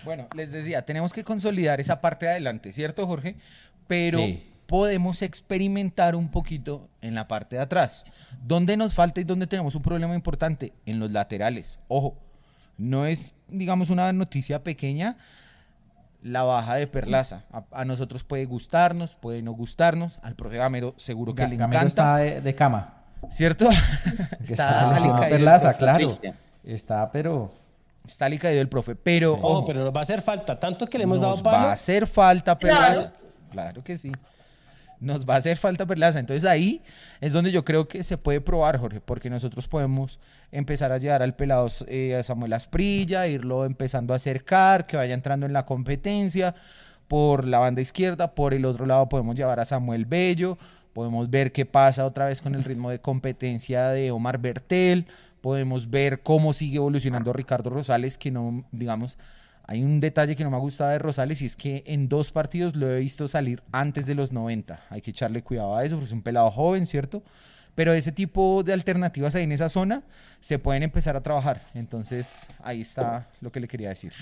[0.05, 3.35] Bueno, les decía, tenemos que consolidar esa parte de adelante, ¿cierto, Jorge?
[3.89, 4.45] Pero Sí.
[4.67, 8.05] podemos experimentar un poquito en la parte de atrás.
[8.43, 10.73] ¿Dónde nos falta y dónde tenemos un problema importante?
[10.87, 11.79] En los laterales.
[11.89, 12.17] Ojo,
[12.77, 15.17] no es, digamos, una noticia pequeña
[16.23, 17.45] la baja de Perlaza.
[17.53, 20.19] A, a nosotros puede gustarnos, puede no gustarnos.
[20.23, 21.87] Al profe Gamero seguro que le Gamero encanta.
[21.87, 22.95] está de, de cama.
[23.31, 23.69] ¿Cierto?
[24.45, 26.09] que Está, el Perlaza, claro.
[26.65, 27.53] Está, pero...
[28.05, 28.97] Está alicaído el profe.
[28.97, 30.59] Pero, Ojo, ojo, pero nos va a hacer falta.
[30.59, 31.73] Tanto que le hemos nos dado va a palo.
[31.73, 32.59] hacer falta.
[32.59, 32.93] Perlaza.
[32.95, 33.28] Claro
[33.85, 34.13] que sí.
[35.01, 36.19] nos va a hacer falta Perlaza.
[36.19, 36.83] Entonces ahí
[37.21, 40.19] es donde yo creo que se puede probar, Jorge, porque nosotros podemos
[40.53, 45.15] empezar a llevar al pelado eh, a Samuel Asprilla, irlo empezando a acercar, que vaya
[45.15, 46.55] entrando en la competencia
[47.09, 50.59] por la banda izquierda, por el otro lado podemos llevar a Samuel Bello,
[50.93, 55.07] podemos ver qué pasa otra vez con el ritmo de competencia de Omar Bertel,
[55.41, 59.17] podemos ver cómo sigue evolucionando Ricardo Rosales, que no, digamos,
[59.69, 62.33] hay un detalle que no me ha gustado de Rosales y es que en dos
[62.33, 64.81] partidos lo he visto salir antes de los 90.
[64.89, 67.23] Hay que echarle cuidado a eso porque es un pelado joven, ¿cierto?
[67.75, 70.05] Pero ese tipo de alternativas ahí en esa zona
[70.41, 71.61] se pueden empezar a trabajar.
[71.75, 74.15] Entonces ahí está lo que le quería decir.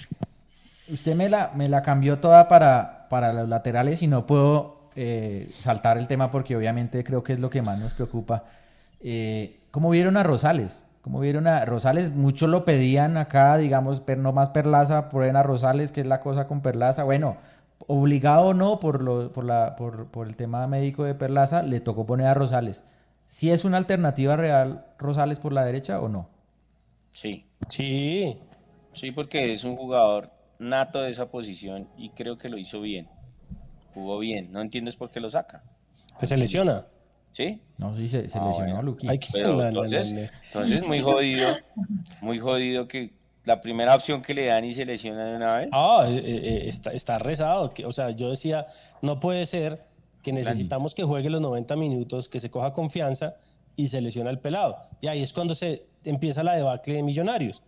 [0.89, 6.09] Usted me la, cambió toda para, para los laterales y no puedo eh, saltar el
[6.09, 8.47] tema porque obviamente creo que es lo que más nos preocupa.
[9.01, 10.87] Eh, ¿Cómo vieron a Rosales?
[11.07, 15.93] Como vieron a Rosales, muchos lo pedían acá, digamos, no más Perlaza, prueben a Rosales,
[15.93, 17.05] que es la cosa con Perlaza.
[17.05, 17.37] Bueno,
[17.87, 21.79] obligado o no por, lo, por, la, por, por, el tema médico de Perlaza, le
[21.79, 22.85] tocó poner a Rosales.
[23.25, 26.29] ¿Si es una alternativa real Rosales por la derecha o no?
[27.13, 27.47] Sí.
[27.69, 28.41] Sí.
[28.93, 33.09] Sí, porque es un jugador nato de esa posición y creo que lo hizo bien.
[33.95, 34.51] Jugó bien.
[34.51, 35.63] No entiendes por qué lo saca.
[36.19, 36.85] Que se lesiona.
[37.37, 37.61] ¿Sí?
[37.77, 38.83] No, sí, se, se Ah, lesionó bueno.
[38.83, 39.07] Luqui.
[39.11, 40.11] Entonces,
[40.47, 41.55] entonces muy jodido,
[42.23, 43.13] muy jodido que
[43.45, 45.69] la primera opción que le dan y se lesiona de una vez.
[45.71, 47.75] Ah, eh, eh, está, está rezado.
[47.75, 48.67] que- o sea, yo decía,
[49.03, 49.85] no puede ser
[50.23, 53.37] que necesitamos que juegue los 90 minutos, que se coja confianza
[53.77, 54.79] y se lesiona el pelado.
[55.03, 57.63] Y ahí es cuando se empieza la debacle de Millonarios.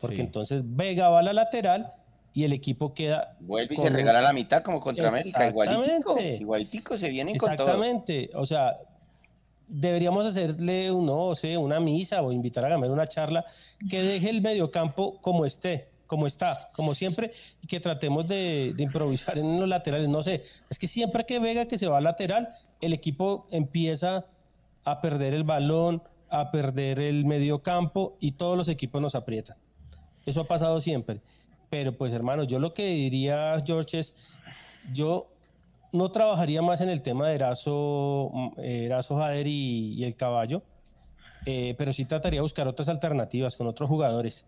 [0.00, 0.22] Porque Sí.
[0.22, 1.92] entonces Vega va a la lateral
[2.32, 3.36] y el equipo queda.
[3.40, 7.36] Vuelve y con se un- regala la mitad como contra América, igualitico, igualitico se vienen
[7.36, 7.66] con todo.
[7.66, 8.30] Exactamente.
[8.34, 8.78] O sea,
[9.70, 13.44] deberíamos hacerle un, no sé, una misa o invitar a Gamero una charla
[13.88, 18.82] que deje el mediocampo como esté, como está, como siempre, y que tratemos de, de
[18.82, 20.08] improvisar en los laterales.
[20.08, 22.48] No sé, es que siempre que Vega que se va al lateral,
[22.80, 24.26] el equipo empieza
[24.84, 29.56] a perder el balón, a perder el mediocampo y todos los equipos nos aprietan.
[30.26, 31.20] Eso ha pasado siempre.
[31.68, 34.16] Pero pues hermano, yo lo que diría, George, es,
[34.92, 35.29] yo
[35.92, 40.16] no trabajaría más en el tema de Erazo, mm, eh, Erazo Jader y, y el
[40.16, 40.62] caballo,
[41.46, 44.46] eh, pero sí trataría de buscar otras alternativas con otros jugadores,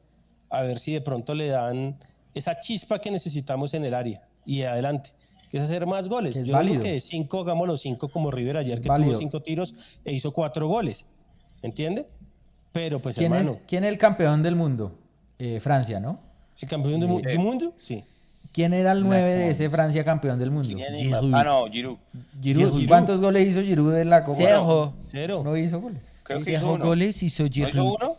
[0.50, 1.98] a ver si de pronto le dan
[2.34, 5.10] esa chispa que necesitamos en el área y adelante,
[5.50, 6.34] que es hacer más goles.
[6.34, 6.82] Yo digo válido.
[6.82, 9.12] que cinco, hagamos los cinco como River ayer, que válido.
[9.12, 9.74] tuvo cinco tiros
[10.04, 11.06] e hizo cuatro goles,
[11.62, 12.06] ¿entiende?
[12.72, 14.98] Pero pues ¿Quién, es, ¿Quién es el campeón del mundo?
[15.38, 16.32] Eh, Francia, ¿no?
[16.62, 18.04] el campeón del mundo, sí.
[18.52, 20.68] ¿Quién era el 9 de ese Francia campeón del mundo?
[20.74, 21.32] ¿Quién es Giroud.
[21.34, 21.96] Ah, no, Giroud.
[22.42, 22.70] Giroud.
[22.72, 22.86] Giroud.
[22.88, 24.36] ¿Cuántos goles hizo Giroud en la Copa?
[24.36, 24.92] Cero.
[25.08, 25.42] Cero.
[25.44, 26.20] No hizo goles.
[26.22, 26.84] Creo que hizo uno.
[26.84, 27.94] goles hizo ¿No hizo Giroud.
[28.00, 28.16] uno?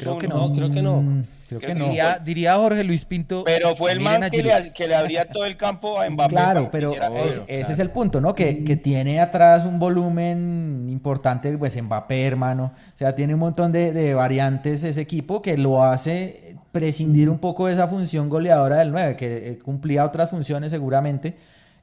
[0.00, 0.26] Creo que.
[0.26, 1.00] No, creo que no.
[1.00, 1.84] Mm, creo que no.
[1.84, 3.44] Diría, diría Jorge Luis Pinto.
[3.44, 4.64] Pero fue el man que Giroud.
[4.64, 6.30] le, que le abría todo el campo a Mbappé.
[6.34, 6.92] Claro, pero
[7.24, 8.34] es- ese es el punto, ¿no?
[8.34, 12.72] Que, que tiene atrás un volumen importante, pues Mbappé, hermano.
[12.74, 16.45] O sea, tiene un montón de, de variantes ese equipo que lo hace
[16.80, 21.36] prescindir un poco de esa función goleadora del 9, que eh, cumplía otras funciones seguramente.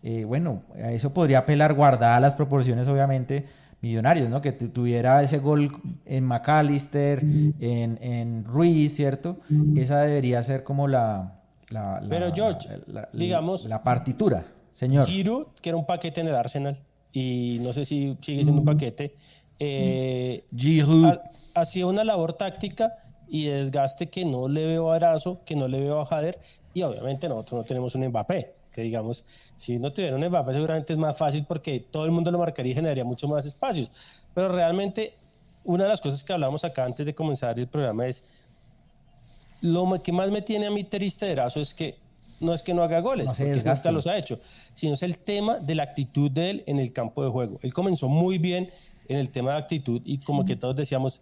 [0.03, 3.45] Eh, bueno, a eso podría apelar guardadas las proporciones, obviamente,
[3.81, 4.41] millonarios, ¿no?
[4.41, 5.69] Que tu- tuviera ese gol
[6.05, 7.23] en McAllister,
[7.59, 9.37] en, en Ruiz, ¿cierto?
[9.75, 11.39] Esa debería ser como la...
[11.69, 15.05] la- la- Pero, George, la- digamos- La partitura, señor.
[15.05, 16.79] Giroud, que era un paquete en el Arsenal,
[17.11, 19.15] y no sé si sigue siendo un paquete,
[19.59, 21.05] eh, Giroud.
[21.05, 21.21] ha-
[21.55, 22.93] hacía una labor táctica
[23.27, 26.39] y de desgaste que no le veo a Arazo, que no le veo a Jader,
[26.73, 30.93] y obviamente nosotros no tenemos un Mbappé, que digamos, si no tuviera un Mbappé seguramente
[30.93, 33.91] es más fácil porque todo el mundo lo marcaría y generaría mucho más espacios,
[34.33, 35.15] pero realmente
[35.63, 38.23] una de las cosas que hablamos acá antes de comenzar el programa es,
[39.61, 41.97] lo que más me tiene a mí triste de Erazo es que
[42.39, 44.39] no es que no haga goles, No porque nunca los ha hecho,
[44.73, 47.59] sino es el tema de la actitud de él en el campo de juego.
[47.61, 48.69] Él comenzó muy bien
[49.07, 51.21] en el tema de actitud y como que todos decíamos,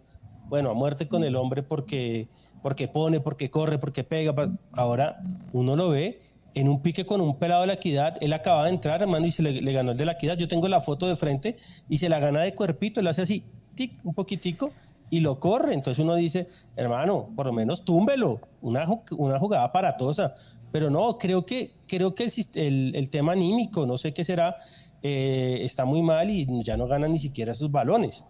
[0.52, 2.28] bueno, a muerte con el hombre porque,
[2.60, 4.34] porque pone, porque corre, porque pega.
[4.72, 5.22] Ahora
[5.54, 6.20] uno lo ve
[6.52, 8.18] en un pique con un pelado de la equidad.
[8.20, 10.36] Él acaba de entrar, hermano, y se le, le ganó el de la equidad.
[10.36, 11.56] Yo tengo la foto de frente
[11.88, 13.00] y se la gana de cuerpito.
[13.00, 14.72] Él hace así, tic, un poquitico
[15.08, 15.72] y lo corre.
[15.72, 18.84] Entonces uno dice, hermano, por lo menos túmbelo, una,
[19.16, 20.34] una jugada aparatosa.
[20.70, 24.58] Pero no, creo que, creo que el, el, el tema anímico, no sé qué será,
[25.02, 28.24] eh, está muy mal y ya no gana ni siquiera esos balones.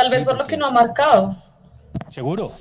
[0.00, 1.42] Tal vez Sí, por lo que no ha marcado.
[2.08, 2.52] Seguro.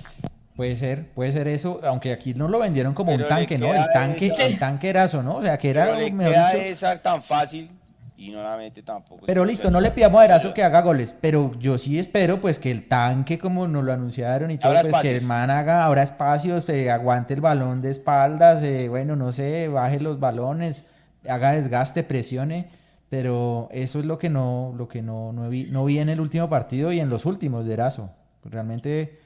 [0.56, 3.74] Puede ser, puede ser eso, aunque aquí no lo vendieron como Pero un tanque, ¿no?
[3.74, 5.36] El tanque, esa- el tanque era eso, ¿no?
[5.38, 7.72] O sea, que era, Pero le mejor queda dicho- esa tan fácil
[8.18, 9.26] y no la mete tampoco.
[9.26, 12.60] Pero listo, no le pidamos a Erazo que haga goles, pero yo sí espero pues
[12.60, 16.04] que el tanque, como nos lo anunciaron y todo, pues que el man haga ahora
[16.04, 20.88] espacios, eh, aguante el balón de espaldas, eh, bueno, no sé, baje los balones,
[21.30, 22.68] haga desgaste, presione,
[23.10, 26.22] Pero eso es lo que no, lo que no, no, vi, no vi en el
[26.22, 28.12] último partido y en los últimos de Erazo.
[28.44, 29.20] Realmente,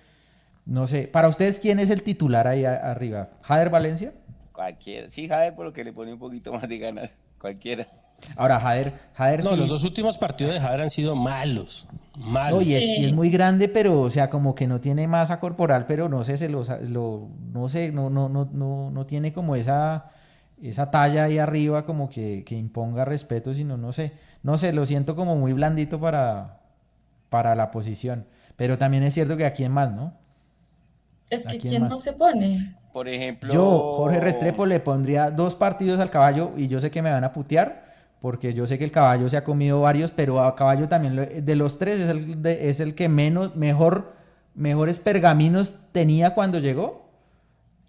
[0.65, 1.07] no sé.
[1.07, 3.29] Para ustedes, ¿quién es el titular ahí arriba?
[3.41, 4.13] ¿Jader Valencia?
[4.53, 5.09] Cualquiera.
[5.09, 7.09] Sí, Jader, por lo que le pone un poquito más de ganas.
[7.39, 7.88] Cualquiera.
[8.38, 11.88] Ahora, Jader, Jader No, los dos últimos partidos de Jader han sido malos.
[12.17, 12.65] Malos.
[12.65, 16.23] y, es, muy grande, pero, o sea, como que no tiene masa corporal, pero no
[16.23, 16.63] sé, se lo,
[17.51, 20.11] no sé, no, no, no, no, no tiene como esa
[20.70, 25.16] esa talla ahí arriba como que, imponga respeto, sino no sé, no sé, lo siento
[25.16, 26.59] como muy blandito para,
[27.30, 28.26] para la posición.
[28.55, 30.14] Pero también es cierto que aquí en más, ¿no?
[31.30, 32.76] Es que quién, no se pone.
[32.93, 33.51] Por ejemplo.
[33.51, 37.24] Yo, Jorge Restrepo, le pondría dos partidos al caballo y yo sé que me van
[37.24, 37.84] a putear
[38.24, 41.55] porque yo sé que el caballo se ha comido varios, pero a caballo también, de
[41.57, 44.14] los tres, es el, es el que menos, mejor,
[44.55, 47.03] mejores pergaminos tenía cuando llegó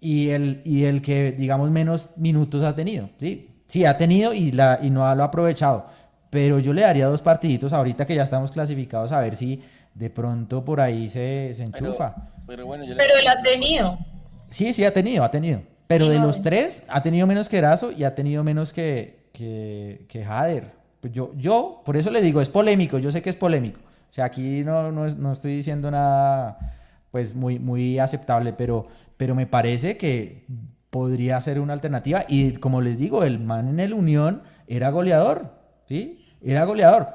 [0.05, 3.09] y el, y el que, digamos, menos minutos ha tenido.
[3.19, 5.87] Sí, sí ha tenido y, la, y no lo ha aprovechado.
[6.29, 9.63] Pero yo le daría dos partiditos ahorita que ya estamos clasificados a ver si
[9.95, 12.15] de pronto por ahí se, se enchufa.
[12.45, 13.97] Pero, bueno, él ha tenido.
[14.47, 15.63] Sí, sí, ha tenido, ha tenido.
[15.87, 20.05] Pero de los tres, ha tenido menos que Erazo y ha tenido menos que, que,
[20.07, 20.71] que Jader.
[21.01, 23.79] Pues yo, yo, por eso le digo, es polémico, yo sé que es polémico.
[23.79, 26.59] O sea, aquí no, no, no estoy diciendo nada
[27.15, 28.87] pues muy, muy aceptable, pero
[29.17, 30.45] pero me parece que
[30.89, 32.25] podría ser una alternativa.
[32.27, 35.53] Y como les digo, el man en el Unión era goleador,
[35.87, 36.25] ¿sí?
[36.41, 37.07] Era goleador.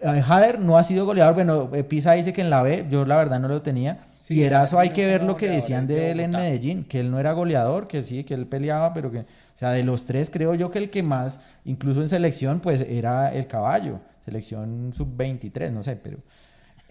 [0.00, 3.16] Jader no ha sido goleador, bueno, eh, Pisa dice que en la B, yo la
[3.16, 4.00] verdad no lo tenía.
[4.28, 7.18] y Erazo hay que ver lo que decían de él en Medellín, que él no
[7.18, 9.24] era goleador, que sí, que él peleaba, pero que, o
[9.54, 13.32] sea, de los tres creo yo que el que más, incluso en selección, pues era
[13.32, 16.18] el caballo, selección sub-23, no sé, pero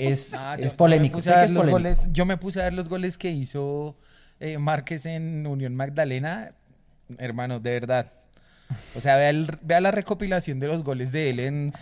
[0.08, 1.20] es, ah, es polémico.
[2.12, 3.95] yo me puse a ver los goles que hizo
[4.39, 6.54] eh, Márquez en Unión Magdalena,
[7.18, 8.12] hermano, de verdad.
[8.95, 11.74] O sea, vea, la recopilación de los goles de él en,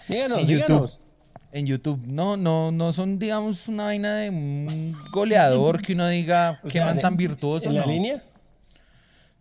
[0.46, 0.90] YouTube.
[1.52, 2.04] En YouTube.
[2.06, 7.00] No, no, no son, digamos, una vaina de un goleador que uno diga que man
[7.00, 7.70] tan virtuoso.
[7.70, 8.24] ¿En la línea?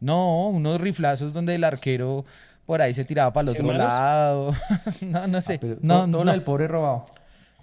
[0.00, 2.24] No, unos riflazos donde el arquero
[2.66, 4.54] por ahí se tiraba para el otro lado.
[5.00, 5.58] no, no sé.
[5.62, 7.06] Ah, no, no, no, el pobre robado.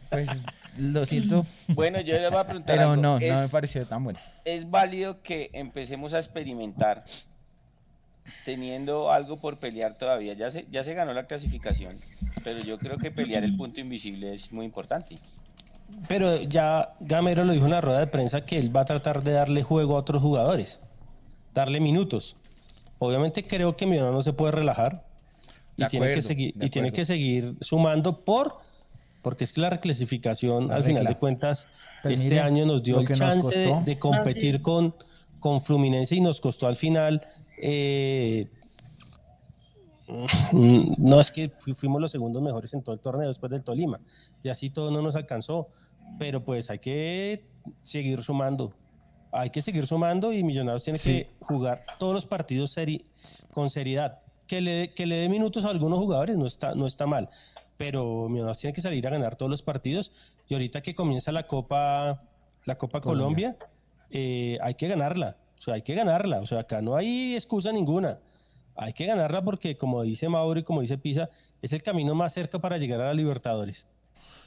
[0.09, 0.30] Pues
[0.78, 1.45] lo siento.
[1.67, 2.78] Bueno, yo le voy a preguntar.
[2.78, 4.19] Pero no, no me pareció tan bueno.
[4.43, 7.05] Es válido que empecemos a experimentar
[8.43, 10.34] teniendo algo por pelear todavía.
[10.34, 11.99] Ya se, ya se ganó la clasificación,
[12.43, 15.17] pero yo creo que pelear el punto invisible es muy importante.
[16.07, 19.23] Pero ya Gamero lo dijo en la rueda de prensa que él va a tratar
[19.23, 20.82] de darle juego a otros jugadores,
[21.53, 22.38] darle minutos.
[22.97, 25.05] Obviamente creo que Millonarios no se puede relajar
[25.78, 28.57] y, tiene, que seguir, y tiene que seguir sumando por
[29.26, 31.65] porque es que la reclasificación, al final de cuentas,
[32.03, 34.93] pues este año nos dio el chance de, competir con,
[35.39, 37.26] con Fluminense y nos costó al final.
[37.59, 38.47] Eh,
[40.11, 43.99] no es que fuimos los segundos mejores en todo el torneo después del Tolima,
[44.43, 45.69] y así todo no nos alcanzó,
[46.19, 47.47] pero pues hay que
[47.82, 48.76] seguir sumando.
[49.32, 52.76] Hay que seguir sumando y Millonarios tiene que jugar todos los partidos
[53.51, 54.19] con seriedad.
[54.45, 57.28] Que le, que le dé minutos a algunos jugadores no está, no está mal,
[57.78, 60.11] pero Millonarios tiene que salir a ganar todos los partidos
[60.47, 62.23] y ahorita que comienza la Copa,
[62.65, 63.57] la Copa Colombia,
[64.11, 67.71] eh, hay que ganarla, o sea, hay que ganarla, o sea, acá no hay excusa
[67.71, 68.19] ninguna.
[68.78, 71.30] Hay que ganarla porque, como dice Mauro y como dice Pisa,
[71.61, 73.88] es el camino más cerca para llegar a la Libertadores.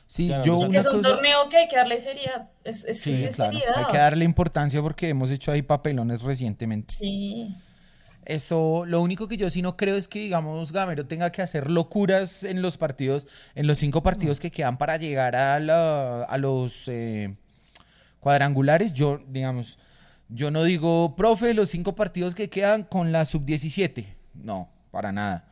[0.07, 2.49] Sí, yo es un torneo que hay que darle seriedad.
[2.65, 3.75] Es, seriedad.
[3.75, 6.95] Hay que darle importancia porque hemos hecho ahí papelones recientemente.
[6.95, 7.55] Sí.
[8.29, 11.71] Eso, lo único que yo sí no creo es que, digamos, Gamero tenga que hacer
[11.71, 15.57] locuras en los partidos, en los cinco partidos que quedan para llegar a,
[16.25, 17.35] a los eh,
[18.21, 18.93] cuadrangulares.
[18.93, 19.79] Yo, digamos,
[20.29, 24.05] yo no digo, profe, los cinco partidos que quedan con la sub-17.
[24.35, 25.49] No, para nada.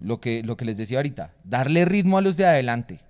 [0.00, 3.00] Lo que, lo que les decía ahorita, darle ritmo a los de adelante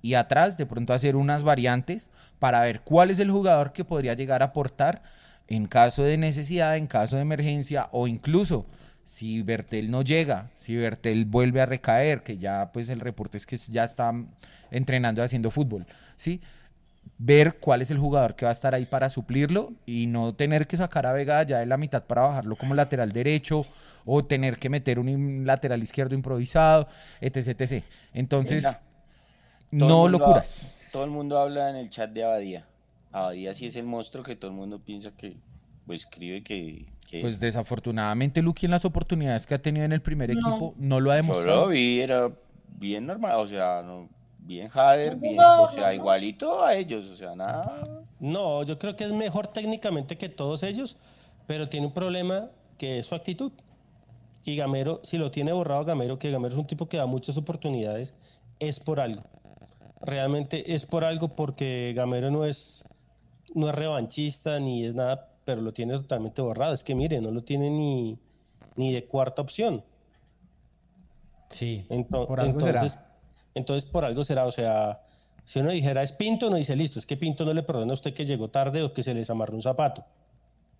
[0.00, 4.14] y atrás, de pronto hacer unas variantes para ver cuál es el jugador que podría
[4.14, 5.02] llegar a aportar
[5.48, 8.66] en caso de necesidad, en caso de emergencia o incluso
[9.04, 13.46] si Bertel no llega, si Bertel vuelve a recaer, que ya pues el reporte es
[13.46, 14.12] que ya está
[14.70, 15.86] entrenando y haciendo fútbol,
[16.16, 16.40] ¿sí?
[17.18, 20.66] Ver cuál es el jugador que va a estar ahí para suplirlo y no tener
[20.66, 23.66] que sacar a Vega ya de la mitad para bajarlo como lateral derecho
[24.06, 26.88] o tener que meter un lateral izquierdo improvisado,
[27.20, 27.60] etc.
[27.60, 27.84] etc.
[28.14, 28.66] Entonces,
[29.70, 30.72] no locuras.
[30.92, 32.64] todo el mundo habla en el chat de Abadía.
[33.14, 35.36] Abadía sí es el monstruo que todo el mundo piensa que
[35.86, 36.84] pues, escribe que,
[37.20, 41.12] Pues desafortunadamente Lucky en las oportunidades que ha tenido en el primer equipo no lo
[41.12, 41.60] ha demostrado.
[41.60, 42.32] Yo lo vi, era
[42.76, 44.08] bien normal, o sea, no,
[44.40, 47.84] bien Jader, bien, o sea, igualito a ellos, o sea, nada.
[48.18, 50.96] No, yo creo que es mejor técnicamente que todos ellos,
[51.46, 53.52] pero tiene un problema que es su actitud.
[54.44, 57.36] y Gamero, si lo tiene borrado Gamero, que Gamero es un tipo que da muchas
[57.36, 58.12] oportunidades,
[58.58, 59.22] es por algo.
[60.00, 62.84] Realmente es por algo porque Gamero no es,
[63.54, 66.74] no es revanchista ni es nada, pero lo tiene totalmente borrado.
[66.74, 68.18] Es que mire, no lo tiene ni,
[68.76, 69.82] ni de cuarta opción.
[71.48, 73.06] Sí, Ento- por algo entonces, será.
[73.54, 75.00] entonces por algo será, o sea,
[75.44, 77.94] si uno dijera es Pinto, no dice listo, es que Pinto no le perdona a
[77.94, 80.04] usted que llegó tarde o que se les amarró un zapato,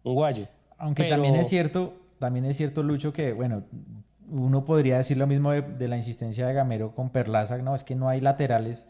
[0.03, 0.47] un guayo.
[0.79, 3.63] Aunque Pero- también es cierto, también es cierto, Lucho, que bueno,
[4.31, 7.85] uno podría decir lo mismo de, de la insistencia de Gamero con Perlaza, no, es
[7.85, 8.89] que no hay laterales.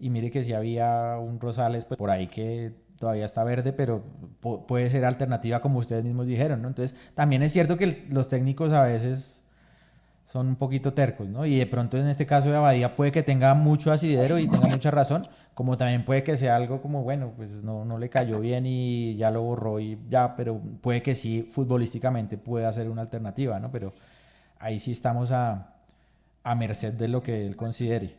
[0.00, 2.72] Y mire que si había un Rosales pues, por ahí que
[3.02, 4.02] todavía está verde, pero
[4.42, 6.68] pu- puede ser alternativa como ustedes mismos dijeron, ¿no?
[6.68, 9.44] Entonces, también es cierto que los técnicos a veces
[10.24, 11.44] son un poquito tercos, ¿no?
[11.46, 14.68] Y de pronto en este caso de Abadía puede que tenga mucho asidero y tenga
[14.68, 18.40] mucha razón, como también puede que sea algo como, bueno, pues no, no le cayó
[18.40, 23.02] bien y ya lo borró y ya, pero puede que sí, futbolísticamente pueda ser una
[23.02, 23.70] alternativa, ¿no?
[23.72, 23.92] Pero
[24.60, 25.74] ahí sí estamos a,
[26.44, 28.16] a merced de lo que él considere.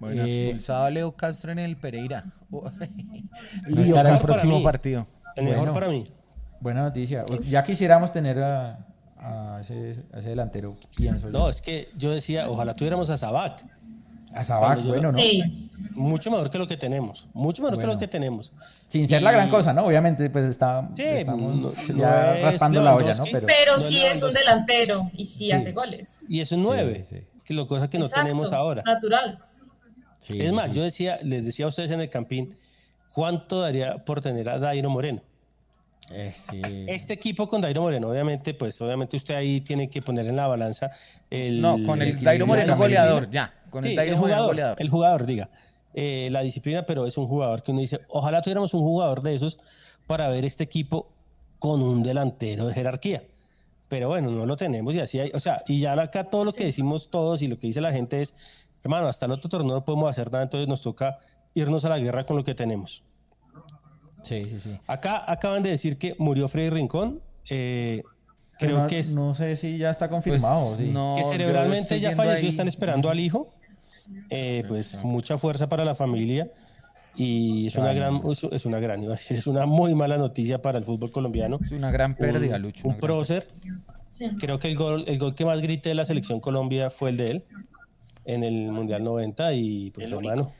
[0.00, 2.24] Bueno, Eh, expulsado a Leo Castro en el Pereira.
[3.68, 4.64] No estará el próximo mí.
[4.64, 5.06] partido.
[5.36, 5.74] El mejor Bueno.
[5.74, 6.04] para mí.
[6.60, 7.22] Buena noticia.
[7.48, 8.78] Ya quisiéramos tener a,
[9.18, 11.38] a ese, a ese delantero, pienso yo.
[11.38, 13.62] No, es que yo decía, ojalá tuviéramos a Sabac,
[14.34, 15.12] A Sabac, yo- bueno, ¿no?
[15.12, 18.52] Sí, mucho mejor que lo que tenemos, mucho mejor que lo que tenemos.
[18.88, 19.84] Sin ser la gran Y- cosa, ¿no?
[19.84, 21.54] Obviamente, pues está, Sí, estamos
[21.88, 23.24] no- no ya es raspando la olla, ¿no?
[23.46, 25.52] Pero sí es un delantero y sí, Sí.
[25.52, 26.24] hace goles.
[26.28, 27.24] Y es un 9, Sí, sí.
[27.44, 28.82] que lo cosa que no tenemos ahora.
[28.84, 29.38] Natural.
[30.18, 30.74] Sí, es sí, más, sí.
[30.74, 32.54] yo decía, les decía a ustedes en el campín,
[33.12, 35.22] ¿cuánto daría por tener a Dairo Moreno?
[36.10, 36.60] Eh, sí.
[36.86, 40.46] Este equipo con Dairo Moreno, obviamente, pues obviamente usted ahí tiene que poner en la
[40.46, 40.90] balanza
[41.30, 41.60] el...
[41.60, 43.52] No, con el Dairo Moreno goleador, ya.
[43.70, 44.80] Con Sí, el Dairo el Moreno goleador.
[44.80, 45.50] el jugador, diga.
[45.94, 49.34] Eh, la disciplina, pero es un jugador que uno dice, ojalá tuviéramos un jugador de
[49.34, 49.58] esos
[50.06, 51.08] para ver este equipo
[51.58, 53.24] con un delantero de jerarquía.
[53.88, 56.52] Pero bueno, no lo tenemos y así hay, o sea, y ya acá todo lo
[56.52, 58.34] que decimos todos y lo que dice la gente es,
[58.82, 61.18] hermano, hasta el otro torneo no podemos hacer nada, entonces nos toca
[61.54, 63.02] irnos a la guerra con lo que tenemos.
[64.22, 64.78] Sí, sí, sí.
[64.86, 67.20] Acá acaban de decir que murió Freddy Rincón.
[67.50, 68.02] eh,
[68.58, 70.76] creo no, que, es, no sé si ya está Pues, confirmado.
[70.76, 70.90] sí.
[70.92, 73.48] no, que cerebralmente ya falleció, ahí- están esperando al hijo.
[74.30, 75.06] Eh, pues Exacto.
[75.08, 76.50] mucha fuerza para la familia
[77.14, 78.20] y es una Ay, gran,
[78.52, 81.58] es, una gran, iba a decir, es una muy mala noticia para el fútbol colombiano.
[81.62, 82.88] Es una gran pérdida, un, Lucho.
[82.88, 83.46] un prócer.
[84.40, 87.16] Creo que el gol, el gol que más grité de la selección Colombia fue el
[87.18, 87.44] de él
[88.28, 90.52] en el Mundial 90 y pues hermano,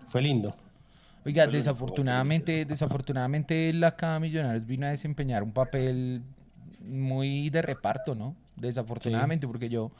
[0.00, 0.54] fue lindo.
[1.24, 6.22] Oiga, desafortunadamente, desafortunadamente la acá Millonarios vino a desempeñar un papel
[6.88, 8.34] muy de reparto, ¿no?
[8.56, 9.92] Desafortunadamente, porque yo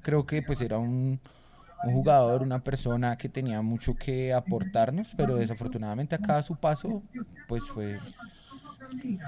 [0.00, 1.20] creo que pues era un,
[1.84, 7.02] un jugador, una persona que tenía mucho que aportarnos, pero desafortunadamente acá a su paso,
[7.46, 7.98] pues fue,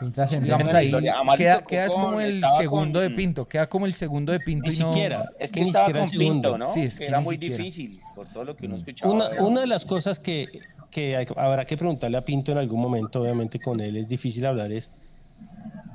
[0.02, 0.44] Intrascendente.
[0.56, 0.90] digamos ahí,
[1.36, 4.40] queda, queda es con- como el segundo con- de Pinto, queda como el segundo de
[4.40, 4.92] Pinto Ni y no...
[4.92, 5.30] siquiera.
[5.38, 6.32] Es que ni estaba siquiera con segundo.
[6.52, 6.72] Pinto, ¿no?
[6.72, 7.56] Sí, es que Era muy siquiera.
[7.56, 9.12] difícil, por todo lo que uno escuchaba.
[9.40, 10.46] Una, de las cosas que,
[10.90, 14.46] que hay- habrá que preguntarle a Pinto en algún momento, obviamente con él es difícil
[14.46, 14.90] hablar, es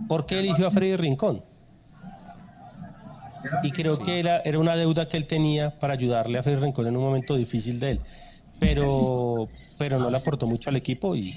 [0.07, 1.43] ¿por qué eligió a Freddy Rincón?
[3.63, 6.88] Y creo que era, era una deuda que él tenía para ayudarle a Freddy Rincón
[6.88, 7.99] en un momento difícil de él.
[8.59, 9.47] Pero,
[9.78, 11.34] pero no le aportó mucho al equipo y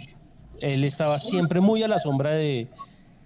[0.61, 2.69] él estaba siempre muy a la sombra de,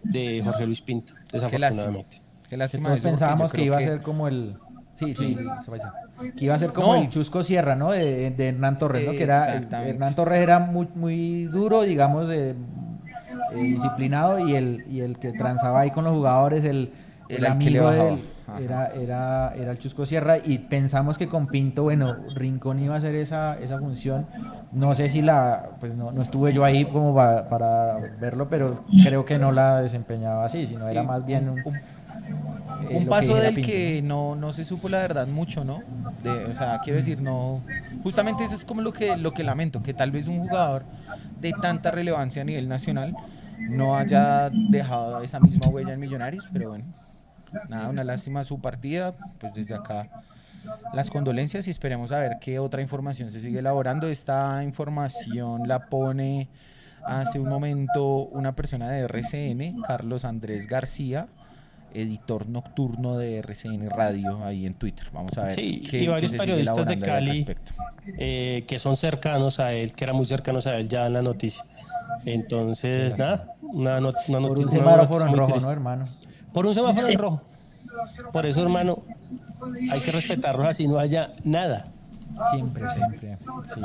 [0.02, 1.58] de Jorge Luis Pinto, Qué lástima.
[1.58, 2.22] desafortunadamente.
[2.48, 4.56] Qué lástima todos pensábamos que iba a ser como el.
[4.94, 6.34] Sí, sí, se va a decir.
[6.36, 7.00] que iba a ser como No.
[7.00, 7.92] el Chusco Sierra, ¿no?
[7.92, 9.12] De, de Hernán Torres, ¿no?
[9.12, 9.46] Que era.
[9.54, 9.90] Exactamente.
[9.90, 12.54] Hernán Torres era muy, muy duro, digamos, eh,
[13.52, 16.92] eh, disciplinado, y el, y el que transaba ahí con los jugadores, el,
[17.30, 18.08] el el amigo de bajaba.
[18.10, 18.31] él, Ajá.
[18.58, 22.98] Era, era, era el Chusco Sierra, y pensamos que con Pinto, bueno, Rincón iba a
[22.98, 24.26] hacer esa, esa función.
[24.72, 25.70] No sé si la.
[25.80, 29.80] Pues no, no estuve yo ahí como pa- para verlo, pero creo que no la
[29.82, 31.58] desempeñaba así, sino era Sí, más bien un.
[31.58, 31.80] un-
[32.90, 35.82] eh, un paso dijera del Pinto, que no, no se supo la verdad mucho, ¿no?
[36.22, 37.62] De, o sea, quiero decir, no.
[38.02, 40.84] Justamente eso es como lo que, lo que lamento, que tal vez un jugador
[41.40, 43.14] de tanta relevancia a nivel nacional
[43.58, 46.84] no haya dejado esa misma huella en Millonarios, pero bueno,
[47.68, 50.08] nada, una lástima su partida, pues desde acá
[50.94, 54.06] las condolencias y esperemos a ver qué otra información se sigue elaborando.
[54.08, 56.48] Esta información la pone
[57.04, 61.26] hace un momento una persona de RCN, Carlos Andrés García,
[61.94, 65.08] editor nocturno de RCN Radio ahí en Twitter.
[65.12, 67.46] Vamos a ver Sí, qué, y qué varios sigue periodistas de Cali.
[68.18, 71.22] eh, que son cercanos a él, que eran muy cercanos a él ya en la
[71.22, 71.64] noticia.
[72.24, 74.78] Entonces, nada, una, not- una Por noticia.
[74.78, 75.66] un una semáforo en rojo, triste.
[75.66, 76.04] ¿no, hermano?
[76.52, 77.12] Por un semáforo Sí.
[77.14, 77.40] en rojo.
[78.32, 78.98] Por eso, hermano,
[79.90, 81.86] hay que respetarlos así no haya nada.
[82.50, 83.38] Siempre, siempre.
[83.64, 83.80] Sí.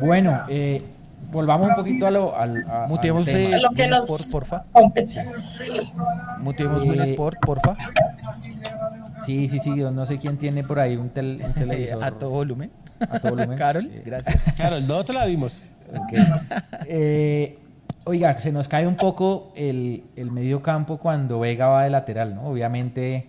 [0.00, 0.82] Bueno, eh,
[1.30, 3.38] volvamos un poquito a lo al, a- al Muteemos tema.
[3.56, 4.64] eh, lo que Win nos- Sport, porfa.
[6.40, 7.76] Muteemos Eh, Sport, porfa.
[9.24, 12.30] Sí, sí, sí, no sé quién tiene por ahí un, tel- un televisor a todo
[12.30, 12.70] volumen.
[13.00, 13.56] a todo volumen.
[13.58, 14.52] Carol, Eh, gracias.
[14.54, 15.72] Claro, el nosotros la vimos.
[15.94, 16.12] Ok.
[18.10, 22.34] Oiga, se nos cae un poco el, el medio campo cuando Vega va de lateral,
[22.34, 22.42] ¿no?
[22.46, 23.28] Obviamente,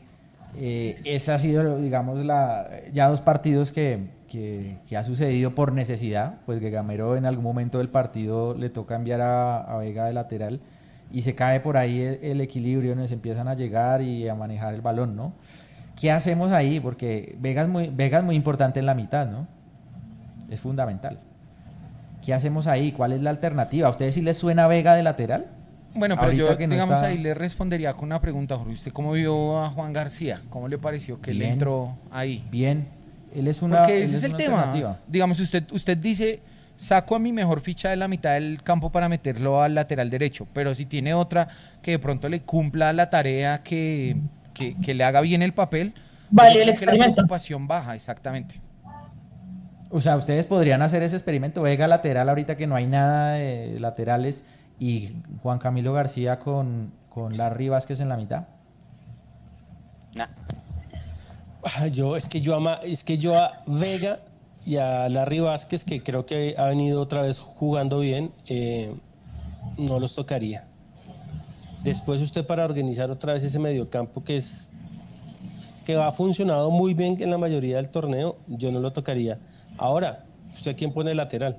[0.56, 5.72] eh, esa ha sido, digamos, la, ya dos partidos que, que- que ha sucedido por
[5.72, 10.06] necesidad, pues que Gamero en algún momento del partido le toca enviar a, a Vega
[10.06, 10.62] de lateral
[11.12, 14.74] y se cae por ahí el, el equilibrio, nos empiezan a llegar y a manejar
[14.74, 15.34] el balón, ¿no?
[16.00, 16.80] ¿Qué hacemos ahí?
[16.80, 19.46] Porque Vega es muy, Vega es muy importante en la mitad, ¿no?
[20.50, 21.20] Es fundamental.
[22.24, 22.92] ¿Qué hacemos ahí?
[22.92, 23.88] ¿Cuál es la alternativa?
[23.88, 25.48] ¿A ustedes sí les suena Vega de lateral?
[25.94, 28.74] Bueno, pero Ahorita yo, que no digamos, está- ahí le respondería con una pregunta, Jorge.
[28.74, 30.42] ¿Usted cómo vio a Juan García?
[30.50, 32.46] ¿Cómo le pareció que él entró ahí?
[32.50, 32.88] Bien,
[33.36, 34.58] él es una, Porque ese es el tema.
[34.58, 35.00] alternativa.
[35.08, 36.40] Digamos, usted, usted dice,
[36.78, 40.48] saco a mi mejor ficha de la mitad del campo para meterlo al lateral derecho,
[40.54, 41.50] pero si tiene otra
[41.82, 44.16] que de pronto le cumpla la tarea, que,
[44.54, 45.94] que, que le haga bien el papel,
[46.30, 47.16] Vale, el que la experimento.
[47.16, 48.62] preocupación baja, exactamente.
[49.92, 53.78] O sea, ustedes podrían hacer ese experimento, Vega lateral ahorita que no hay nada de
[53.80, 54.46] laterales
[54.80, 55.12] y
[55.44, 58.46] Juan Camilo García con, con Larry Vázquez en la mitad.
[60.14, 60.28] Nah.
[61.64, 64.20] Ah, yo, es que yo ama, es que yo a Vega
[64.66, 68.96] y a Larry Vázquez, que creo que ha venido otra vez jugando bien, eh,
[69.78, 70.66] no los tocaría.
[71.84, 74.70] Después usted para organizar otra vez ese mediocampo que es
[75.86, 79.40] que ha funcionado muy bien en la mayoría del torneo, yo no lo tocaría.
[79.78, 81.58] Ahora, ¿usted quién pone lateral?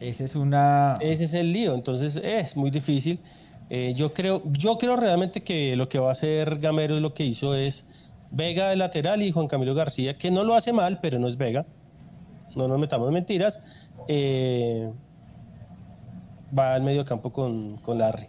[0.00, 0.94] Esa es una...
[1.00, 3.20] Ese es el lío, entonces eh, es muy difícil.
[3.70, 7.14] Eh, yo, creo, yo creo realmente que lo que va a hacer Gamero es lo
[7.14, 7.86] que hizo es
[8.30, 11.36] Vega de lateral y Juan Camilo García, que no lo hace mal, pero no es
[11.36, 11.64] Vega.
[12.54, 13.60] No nos metamos en mentiras.
[14.08, 14.90] Eh,
[16.56, 18.26] va al medio campo con, con Larry.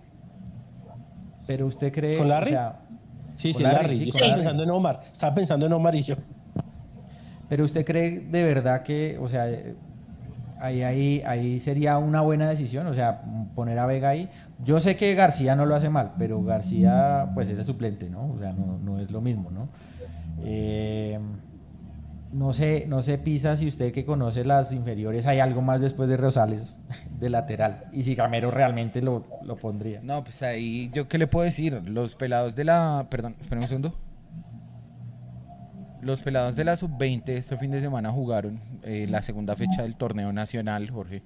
[1.45, 2.17] Pero usted cree...
[2.17, 2.49] ¿Con Larry?
[2.51, 2.79] o sea,
[3.35, 3.97] Sí, Con sí, Larry, Larry.
[3.97, 4.39] sí, estaba Larry.
[4.41, 5.01] pensando en Omar.
[5.11, 6.15] Estaba pensando en Omar y yo.
[7.49, 9.47] Pero usted cree de verdad que, o sea,
[10.59, 13.21] ahí, ahí, ahí sería una buena decisión, o sea,
[13.55, 14.29] poner a Vega ahí.
[14.63, 18.31] Yo sé que García no lo hace mal, pero García, pues es el suplente, ¿no?
[18.33, 19.69] O sea, no, no es lo mismo, ¿no?
[20.43, 21.19] Eh,
[22.33, 26.09] no sé, no sé, Pisa, si usted que conoce las inferiores, hay algo más después
[26.09, 26.81] de Rosales
[27.19, 27.85] de lateral.
[27.93, 30.01] Y si Gamero realmente lo, lo pondría.
[30.03, 31.81] No, pues ahí, ¿yo qué le puedo decir?
[31.89, 33.07] Los pelados de la...
[33.09, 34.06] Perdón, espera un segundo.
[36.01, 39.95] Los pelados de la sub-20 este fin de semana jugaron eh, la segunda fecha del
[39.95, 41.23] torneo nacional, Jorge,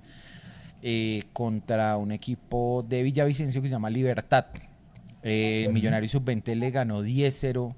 [0.82, 4.46] eh, contra un equipo de Villavicencio que se llama Libertad.
[5.24, 7.76] Eh, Millonario sub-20 le ganó 10-0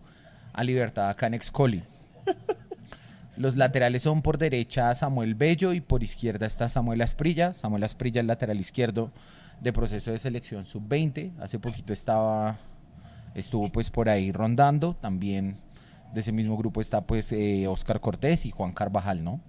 [0.54, 1.84] a Libertad acá en Excoli.
[3.36, 7.56] Los laterales son por derecha Samuel Bello y por izquierda está Samuel Asprilla.
[7.56, 9.12] Samuel Asprilla el lateral izquierdo
[9.60, 11.32] de proceso de selección sub-20.
[11.40, 12.58] Hace poquito estaba,
[13.34, 14.94] estuvo pues por ahí rondando.
[14.94, 15.58] También
[16.14, 19.40] de ese mismo grupo está pues eh, Oscar Cortés y Juan Carvajal, ¿no?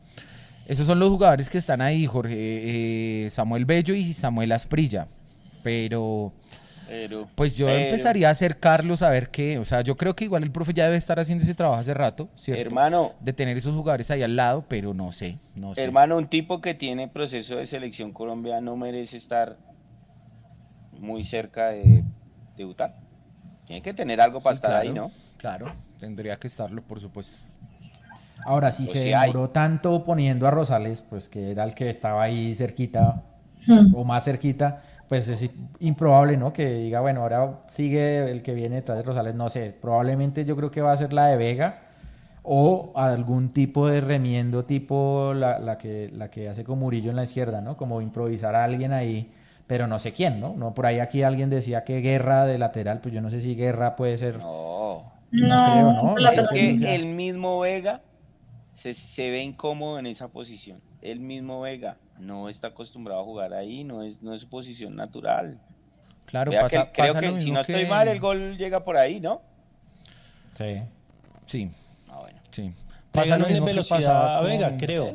[0.67, 2.35] Esos son los jugadores que están ahí, Jorge.
[2.37, 5.07] eh, Samuel Bello y Samuel Asprilla.
[5.63, 6.33] Pero
[6.89, 9.59] Pero, pues yo pero, empezaría a acercarlos a ver qué.
[9.59, 11.95] O sea, yo creo que igual el profe ya debe estar haciendo ese trabajo hace
[11.95, 12.61] rato, ¿cierto?
[12.63, 15.83] Hermano, de tener esos jugadores ahí al lado, pero no sé, no sé.
[15.83, 19.57] hermano, un tipo que tiene proceso de selección Colombia no merece estar
[21.01, 22.05] muy cerca de
[22.57, 22.97] debutar.
[23.67, 25.11] Tiene que tener algo para Sí, estar ahí, ¿no?
[25.45, 25.67] Claro,
[25.99, 27.39] tendría que estarlo, por supuesto.
[28.45, 29.33] Ahora, si Pues se sí hay.
[29.33, 33.23] demoró tanto poniendo a Rosales, pues que era el que estaba ahí cerquita
[33.67, 33.95] Hmm.
[33.95, 36.53] o más cerquita, pues es improbable, ¿no?
[36.53, 40.57] Que diga, bueno, ahora sigue el que viene detrás de Rosales, no sé, probablemente yo
[40.57, 41.81] creo que va a ser la de Vega
[42.43, 47.17] o algún tipo de remiendo tipo la, la que, la que hace con Murillo en
[47.17, 47.77] la izquierda, ¿no?
[47.77, 49.33] Como improvisar a alguien ahí,
[49.67, 50.55] pero no sé quién, ¿no?
[50.57, 53.55] no por ahí aquí alguien decía que Guerra de lateral, pues yo no sé si
[53.57, 54.41] Guerra puede ser...
[54.41, 55.14] No.
[55.35, 56.17] No, creo, ¿no?
[56.19, 58.01] la Es que el mismo Vega
[58.75, 60.81] se, se ve incómodo en esa posición.
[61.03, 64.95] El mismo Vega no está acostumbrado a jugar ahí, no es, no es su posición
[64.97, 65.59] natural.
[66.27, 69.21] Claro, Vea pasa, que creo que si no estoy mal, el gol llega por ahí,
[69.21, 69.43] ¿no?
[70.55, 70.81] Sí.
[71.47, 71.71] Sí,
[72.09, 72.39] Ah, bueno.
[72.51, 72.73] sí.
[73.13, 75.15] Pasa lo en mismo que velocidad pasaba a Vega, con- creo.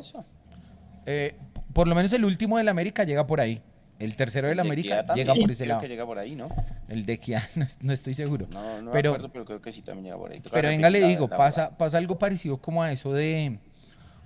[1.06, 1.34] Eh,
[1.72, 3.60] por lo menos el último del América llega por ahí.
[4.00, 5.80] El tercero del El de América llega por ese creo lado.
[5.82, 6.48] que llega por ahí, ¿no?
[6.88, 8.48] El de Kia, no, no estoy seguro.
[8.50, 10.40] No, no Pero- me acuerdo, pero creo que sí también llega por ahí.
[10.40, 13.58] Toca Pero venga, le digo, la pasa, pasa algo parecido como a eso de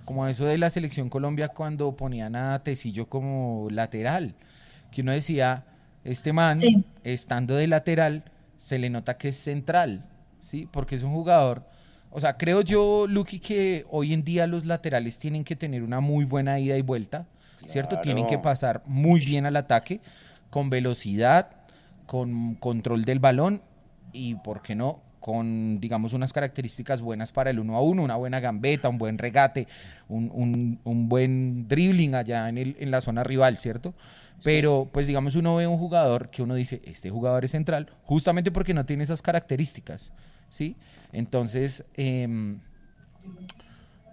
[0.05, 4.35] como a eso de la selección Colombia cuando ponían a Tecillo como lateral.
[4.91, 5.65] Que uno decía,
[6.03, 6.85] este man, Sí.
[7.03, 8.23] estando de lateral,
[8.55, 10.05] se le nota que es central,
[10.41, 10.69] ¿sí?
[10.71, 11.67] Porque es un jugador.
[12.11, 15.99] O sea, creo yo, Lucky, que hoy en día los laterales tienen que tener una
[15.99, 17.25] muy buena ida y vuelta.
[17.67, 17.89] ¿Cierto?
[17.95, 18.01] Claro.
[18.03, 19.99] Tienen que pasar muy bien al ataque,
[20.49, 21.49] con velocidad,
[22.05, 23.61] con control del balón
[24.13, 25.01] y, ¿por qué no?
[25.19, 29.17] Con, digamos, unas características buenas para el uno a uno, una buena gambeta, un buen
[29.17, 29.67] regate,
[30.07, 33.95] un, un- un buen dribbling allá en, el- en la zona rival, ¿cierto?
[34.43, 38.51] Pero, pues, digamos, uno ve un jugador que uno dice, este jugador es central, justamente
[38.51, 40.11] porque no tiene esas características,
[40.49, 40.75] ¿sí?
[41.11, 42.59] Entonces, em,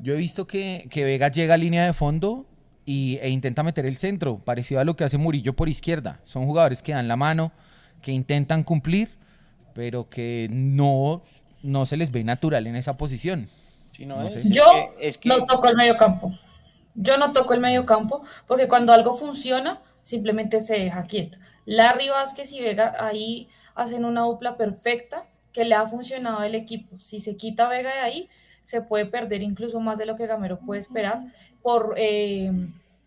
[0.00, 2.46] yo he visto que, que Vega llega a línea de fondo
[2.84, 6.20] y, e intenta meter el centro, parecido a lo que hace Murillo por izquierda.
[6.24, 7.52] Son jugadores que dan la mano,
[8.00, 9.08] que intentan cumplir,
[9.74, 11.22] pero que no,
[11.62, 13.48] no se les ve natural en esa posición.
[13.92, 14.40] Sí, no, No es, sé.
[14.40, 14.64] es Yo
[14.98, 16.36] que- es que- no toco el medio campo.
[16.94, 21.38] Yo no toco el medio campo porque cuando algo funciona, simplemente se deja quieto.
[21.64, 26.98] Larry Vázquez y Vega ahí hacen una dupla perfecta que le ha funcionado al equipo.
[26.98, 28.28] Si se quita Vega de ahí,
[28.64, 31.22] se puede perder incluso más de lo que Gamero puede esperar
[31.62, 32.50] por eh,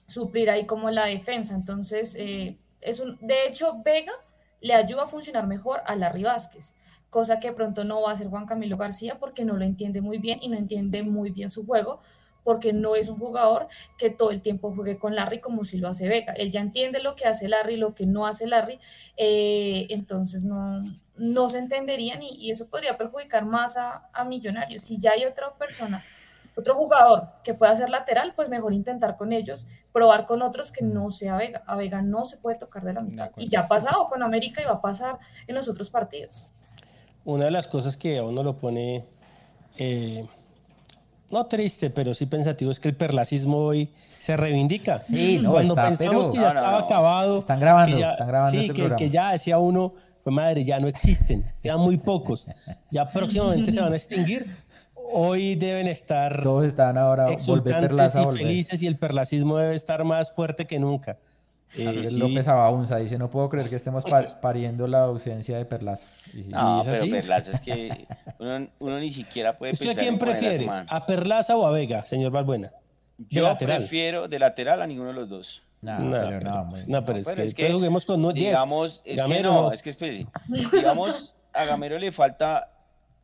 [0.07, 1.55] suplir ahí como la defensa.
[1.55, 4.13] Entonces, eh, es un, de hecho, Vega
[4.61, 6.73] le ayuda a funcionar mejor a Larry Vázquez
[7.15, 10.17] cosa que pronto no va a hacer Juan Camilo García porque no lo entiende muy
[10.17, 12.01] bien y no entiende muy bien su juego,
[12.45, 13.67] porque no es un jugador
[13.97, 16.31] que todo el tiempo juegue con Larry como si lo hace Vega.
[16.31, 18.79] Él ya entiende lo que hace Larry, lo que no hace Larry,
[19.17, 20.79] eh, entonces no,
[21.17, 24.83] no se entenderían y, y eso podría perjudicar más a, a Millonarios.
[24.83, 26.05] Si ya hay otra persona,
[26.55, 30.85] otro jugador que pueda ser lateral, pues mejor intentar con ellos, probar con otros que
[30.85, 31.63] no sea Vega.
[31.67, 33.31] A Vega no se puede tocar de la mitad.
[33.35, 36.47] Y ya ha pasado con América y va a pasar en los otros partidos.
[37.25, 39.05] Una de las cosas que a uno lo pone,
[39.77, 40.25] eh,
[41.31, 44.99] no triste, pero sí pensativo, es que el perlacismo hoy se reivindica.
[44.99, 46.85] Sí, no, Cuando está, pensamos pero- que ya No, estaba no.
[46.85, 47.39] acabado.
[47.39, 48.97] Están grabando, que ya- están grabando sí, este que, programa.
[48.97, 52.47] que ya decía uno, pues madre, ya no existen, quedan muy pocos.
[52.91, 54.47] Ya próximamente se van a extinguir.
[55.11, 58.41] Hoy deben estar Todos están ahora, volver exultantes Perlaza, y volver.
[58.41, 61.19] felices y el perlacismo debe estar más fuerte que nunca.
[61.77, 65.57] Eh, Andrés sí, López Abaunza dice, no puedo creer que estemos par- pariendo la ausencia
[65.57, 66.07] de Perlaza.
[66.33, 67.09] Y sí, No, es pero así.
[67.11, 68.07] Perlaza es que
[68.39, 70.69] uno, uno ni siquiera puede ¿Usted a pensar quién en prefiere?
[70.87, 72.71] ¿A Perlaza o a Vega, señor Balbuena?
[73.17, 73.77] De Yo lateral.
[73.77, 75.63] prefiero de lateral a ninguno de los dos.
[75.81, 78.21] no, No, pero pero, no, pues, no, pero es pero que, es que, juguemos con
[78.21, 78.33] 10.
[78.35, 79.71] Digamos, es Gamero, que no, no.
[79.71, 80.27] es que espere.
[80.73, 82.71] Digamos, a Gamero le falta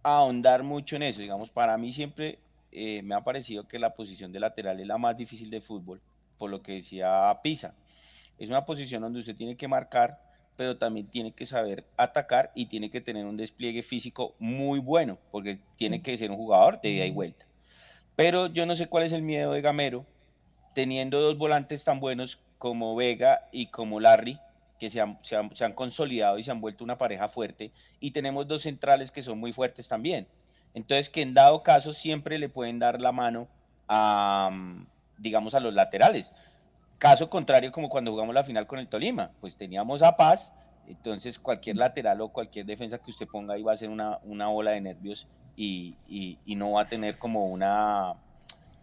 [0.04, 1.22] ahondar mucho en eso.
[1.22, 2.40] Digamos, para mí siempre
[2.72, 6.00] eh, me ha parecido que la posición de lateral es la más difícil de fútbol,
[6.38, 7.74] por lo que decía Pisa.
[8.42, 10.20] Es una posición donde usted tiene que marcar,
[10.56, 15.20] pero también tiene que saber atacar y tiene que tener un despliegue físico muy bueno,
[15.32, 17.46] porque tiene que ser un jugador de ida y vuelta.
[18.16, 20.08] Pero yo no sé cuál es el miedo de Gamero,
[20.74, 24.40] teniendo dos volantes tan buenos como Vega y como Larry,
[24.80, 27.72] que se han, se han- se han consolidado y se han vuelto una pareja fuerte,
[28.00, 30.28] y tenemos dos centrales que son muy fuertes también.
[30.74, 33.48] Entonces, que en dado caso siempre le pueden dar la mano
[33.88, 34.88] a, mm,
[35.20, 36.34] digamos, a los laterales.
[37.02, 40.54] Caso contrario, como cuando jugamos la final con el Tolima, pues teníamos a Paz,
[40.86, 44.50] entonces cualquier lateral o cualquier defensa que usted ponga ahí va a ser una, una
[44.50, 48.14] bola de nervios y, y- y no va a tener como una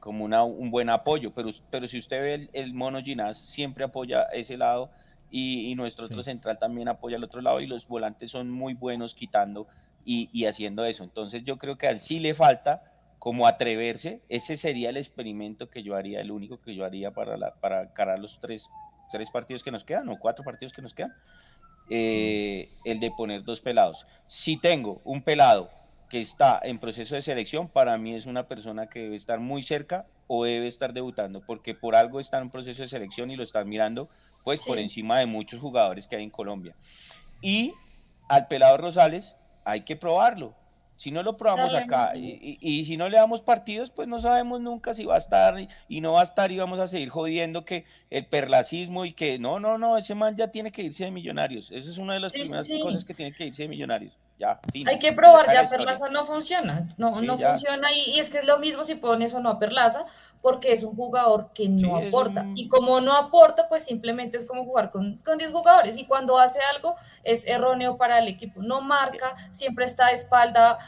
[0.00, 3.84] como una, un buen apoyo, pero, pero si usted ve el, el mono Ginás siempre
[3.84, 4.90] apoya ese lado
[5.28, 8.74] y, y nuestro otro central también apoya el otro lado y los volantes son muy
[8.74, 9.68] buenos quitando
[10.04, 11.04] y, y haciendo eso.
[11.04, 12.82] Entonces yo creo que a él sí le falta
[13.18, 17.36] como atreverse, ese sería el experimento que yo haría, el único que yo haría para,
[17.36, 18.68] la, para encarar los tres,
[19.10, 21.12] tres partidos que nos quedan o cuatro partidos que nos quedan,
[21.90, 24.06] eh, el de poner dos pelados.
[24.28, 25.70] Si tengo un pelado
[26.08, 29.62] que está en proceso de selección, para mí es una persona que debe estar muy
[29.62, 33.42] cerca o debe estar debutando, porque por algo está en proceso de selección y lo
[33.42, 34.08] están mirando
[34.44, 36.74] pues por encima de muchos jugadores que hay en Colombia.
[37.42, 37.74] Y
[38.28, 40.54] al pelado Rosales hay que probarlo.
[40.98, 44.18] Si no lo probamos acá y, y- y si no le damos partidos, pues no
[44.20, 46.88] sabemos nunca si va a estar y, y no va a estar y vamos a
[46.88, 50.82] seguir jodiendo que el perlacismo y que no, no, no, ese man ya tiene que
[50.82, 51.70] irse de millonarios.
[51.70, 52.80] Esa es una de las sí, primeras sí.
[52.80, 54.12] cosas que tiene que irse de millonarios.
[54.38, 54.88] Ya, fin.
[54.88, 55.68] Hay que probar, ya.
[55.68, 57.48] Perlaza no funciona, no, Sí, no ya.
[57.50, 60.06] funciona y, y es que es lo mismo si pones o no a Perlaza,
[60.40, 64.36] porque es un jugador que no Sí, aporta un- y como no aporta, pues simplemente
[64.36, 68.28] es como jugar con, con 10 jugadores y cuando hace algo es erróneo para el
[68.28, 70.78] equipo, no marca, siempre está de espalda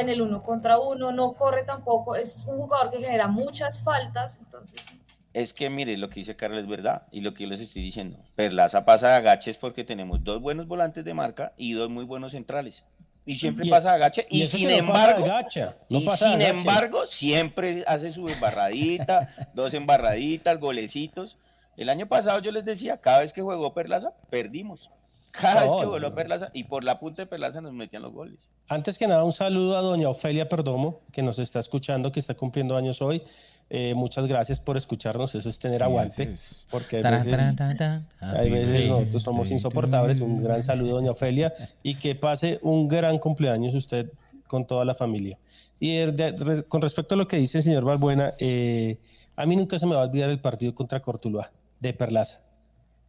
[0.00, 4.38] en el uno contra uno, no corre tampoco, es un jugador que genera muchas faltas,
[4.38, 4.80] entonces
[5.36, 7.82] Es que mire, lo que dice Carlos es verdad y lo que yo les estoy
[7.82, 8.18] diciendo.
[8.36, 12.32] Perlaza pasa de agaches porque tenemos dos buenos volantes de marca y dos muy buenos
[12.32, 12.84] centrales.
[13.26, 16.08] Y siempre Y- pasa de agache y, sin embargo, gacha, no y sin
[16.38, 16.48] gacha.
[16.48, 21.36] embargo, siempre hace su embarradita, dos embarraditas, golecitos.
[21.76, 24.88] El año pasado yo les decía, cada vez que jugó Perlaza, perdimos.
[25.32, 26.14] Cada vez que voló no.
[26.14, 28.48] Perlaza, y por la punta de Perlaza nos metían los goles.
[28.68, 32.32] Antes que nada, un saludo a doña Ofelia Perdomo, que nos está escuchando, que está
[32.32, 33.22] cumpliendo años hoy.
[33.68, 36.66] Eh, muchas gracias por escucharnos, eso es tener Sí, aguante, es.
[36.70, 37.58] porque hay veces,
[38.20, 40.20] hay veces nosotros somos insoportables.
[40.20, 41.52] Un gran saludo, doña Ofelia,
[41.82, 44.10] y que pase un gran cumpleaños usted
[44.46, 45.36] con toda la familia.
[45.80, 48.98] Y de- de- con respecto a lo que dice el señor Balbuena, eh,
[49.34, 51.50] a mí nunca se me va a olvidar el partido contra Cortuluá,
[51.80, 52.42] de Perlaza.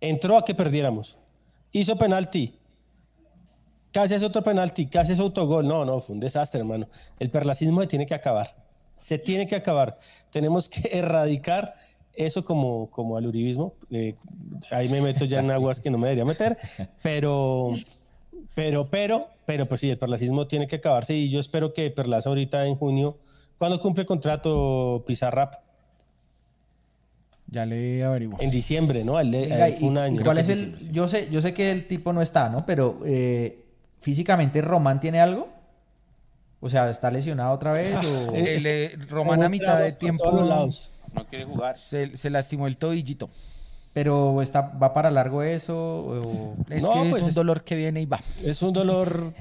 [0.02, 1.18] Entró a que perdiéramos,
[1.72, 2.58] hizo penalti,
[3.92, 5.68] casi hace otro penalti, casi hace autogol.
[5.68, 6.88] No, no, fue un desastre, hermano.
[7.20, 8.56] El perlacismo se tiene que acabar.
[8.98, 10.00] Se tiene que acabar.
[10.32, 11.76] Tenemos que erradicar
[12.14, 13.74] eso como, como al uribismo.
[13.92, 14.16] Eh,
[14.72, 16.58] ahí me meto ya en aguas que no me debería meter,
[17.04, 17.72] pero,
[18.56, 22.30] pero, pero, pero, pues sí, el perlacismo tiene que acabarse y yo espero que Perlaza
[22.30, 23.18] ahorita en junio,
[23.60, 25.54] cuando cumple contrato Pizarrap?
[27.50, 28.38] Ya le averiguo.
[28.42, 29.18] En diciembre, ¿no?
[29.18, 30.22] De- Venga, fue un año.
[30.24, 30.78] ¿Cuál es el?
[30.92, 32.66] Yo sé, yo sé que el tipo no está, ¿no?
[32.66, 33.64] Pero eh,
[34.00, 35.48] físicamente Román tiene algo.
[36.60, 37.96] O sea, ¿está lesionado otra vez?
[37.98, 40.94] o- El, eh, Román a mitad de tiempo lados.
[41.14, 41.78] No quiere jugar.
[41.78, 43.30] se, se lastimó el tobillito.
[43.94, 45.76] Pero está, va para largo eso.
[45.78, 48.22] o- Es No, que es pues un es- dolor que viene y va.
[48.44, 49.34] Es un dolor,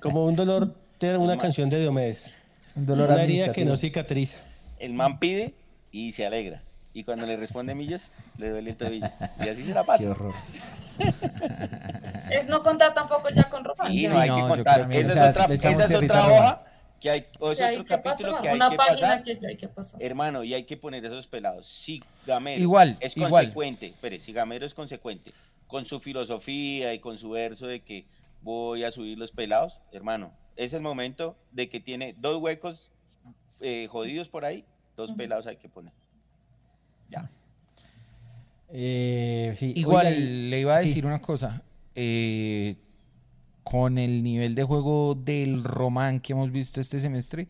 [0.00, 2.32] como un dolor de una canción de Diomedes.
[2.76, 4.38] un dolor Una herida que no cicatriza.
[4.78, 5.54] El man pide
[5.92, 6.62] y se alegra.
[6.92, 9.08] Y cuando le responde Millos, le duele el tobillo.
[9.44, 10.02] Y así se la pasa.
[10.04, 10.32] Qué horror.
[12.30, 13.90] Es no contar tampoco ya con Román.
[13.92, 14.92] Sí, no hay no, que contar.
[14.92, 16.62] Esa es otra, esa es otra hoja
[17.04, 18.40] que hay, o es Ya hay otro que capítulo pasar.
[18.42, 19.22] que hay Una que página pasar.
[19.22, 20.02] que ya hay que pasar.
[20.02, 21.66] Hermano, y hay que poner esos pelados.
[21.66, 23.30] Si Gamero Igual, es igual.
[23.44, 25.34] consecuente, espere, si Gamero es consecuente
[25.66, 28.06] con su filosofía y con su verso de que
[28.40, 32.90] voy a subir los pelados, hermano, es el momento de que tiene dos huecos
[33.60, 34.64] eh, jodidos por ahí,
[34.96, 35.92] dos pelados hay que poner.
[37.10, 37.28] Ya.
[38.70, 39.74] Eh, sí.
[39.76, 40.86] Igual Oiga, le iba a sí.
[40.88, 41.62] decir una cosa.
[41.94, 42.76] eh,
[43.64, 47.48] con el nivel de juego del Román que hemos visto este semestre,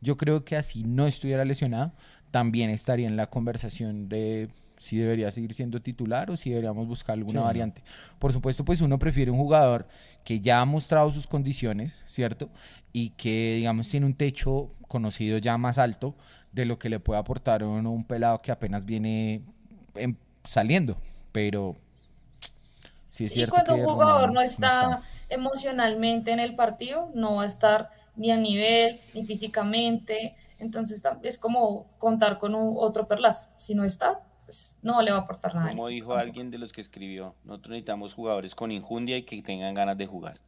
[0.00, 1.92] yo creo que así no estuviera lesionado,
[2.30, 7.14] también estaría en la conversación de si debería seguir siendo titular o si deberíamos buscar
[7.14, 7.82] alguna Sí, variante.
[8.18, 9.86] Por supuesto, pues uno prefiere un jugador
[10.24, 12.50] que ya ha mostrado sus condiciones, ¿cierto?
[12.92, 16.16] Y que, digamos, tiene un techo conocido ya más alto
[16.52, 19.42] de lo que le puede aportar a uno un pelado que apenas viene
[19.94, 20.96] em, saliendo.
[21.32, 21.76] Pero
[23.08, 25.00] sí es Sí, cierto cuando que un jugador Román no está
[25.34, 30.34] emocionalmente en el partido, no va a estar ni a nivel, ni físicamente.
[30.58, 33.50] Entonces es como contar con un, otro perlazo.
[33.56, 35.70] Si no está, pues no le va a aportar nada.
[35.70, 36.20] Como dijo tampoco.
[36.20, 40.06] alguien de los que escribió, nosotros necesitamos jugadores con injundia y que tengan ganas de
[40.06, 40.38] jugar.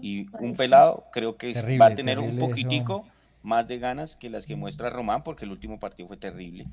[0.00, 0.58] Y un sí.
[0.58, 2.50] pelado creo que Terrible, va a tener un terrible eso.
[2.50, 3.06] poquitico
[3.42, 6.66] más de ganas que las que muestra Román, porque el último partido fue terrible.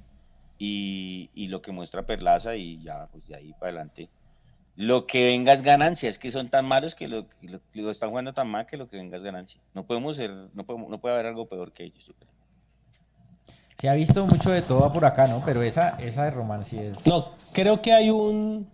[0.58, 4.10] Y, y lo que muestra Perlaza y ya, pues de ahí para adelante.
[4.76, 8.10] Lo que venga es ganancia, es que son tan malos que lo, lo- lo están
[8.10, 9.62] jugando tan mal que lo que venga es ganancia.
[9.76, 12.04] No podemos ser, no podemos, no puede haber algo peor que ellos.
[12.08, 12.30] yo creo.
[13.78, 15.44] Se ha visto mucho de todo por acá, ¿no?
[15.46, 18.68] Pero esa, esa de Román sí es No, creo que hay un...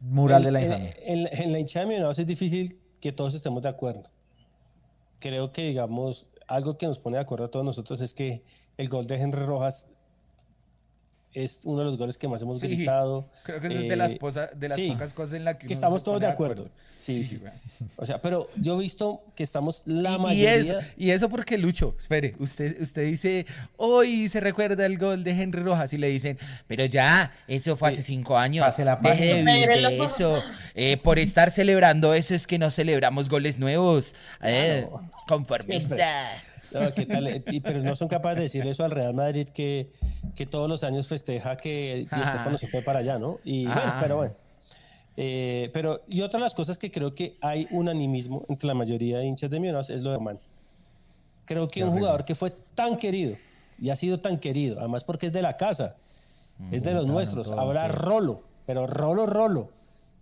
[0.00, 0.96] mural en- de la en- infamia.
[1.04, 4.04] En, en la hinchada de Millonarios es difícil que todos estemos de acuerdo.
[5.18, 8.44] Creo que, digamos, algo que nos pone de acuerdo a todos nosotros es que
[8.76, 9.90] el gol de Henry Rojas
[11.34, 13.28] es uno de los goles que más hemos Sí, gritado.
[13.44, 15.60] Creo que es Eh, de las, posa- de las sí, pocas cosas en las que,
[15.60, 16.68] que uno estamos se todos pone de acuerdo.
[16.98, 17.36] Sí, sí.
[17.36, 17.52] güey.
[17.96, 20.54] O sea, pero yo he visto que estamos la Y- y, mayoría...
[20.56, 25.30] eso, y eso porque Lucho, espere, usted, usted dice, hoy se recuerda el gol de
[25.30, 29.26] Henry Rojas y le dicen, pero ya, eso fue hace cinco años, Pase la deje
[29.26, 30.42] de vivir de eso,
[30.74, 34.86] Eh, por estar celebrando eso es que no celebramos goles nuevos, Eh,
[35.28, 35.96] conformista.
[36.72, 37.26] No, ¿qué tal?
[37.26, 39.90] Eh, pero no son capaces de decir eso al Real Madrid que,
[40.36, 42.26] que todos los años festeja que Di Ah.
[42.34, 43.38] Stéfano se fue para allá, ¿no?
[43.44, 43.74] Y Ah.
[43.74, 44.34] bueno, pero bueno.
[45.16, 48.74] Eh, pero, y otra de las cosas que creo que hay un animismo entre la
[48.74, 50.38] mayoría de hinchas de Millonarios es lo de Román.
[51.44, 53.36] Creo que un jugador que fue tan querido
[53.80, 55.96] y ha sido tan querido, además porque es de la casa,
[56.70, 57.92] es de los nuestros, todo, habrá sí.
[57.96, 59.70] rolo, pero rolo, rolo.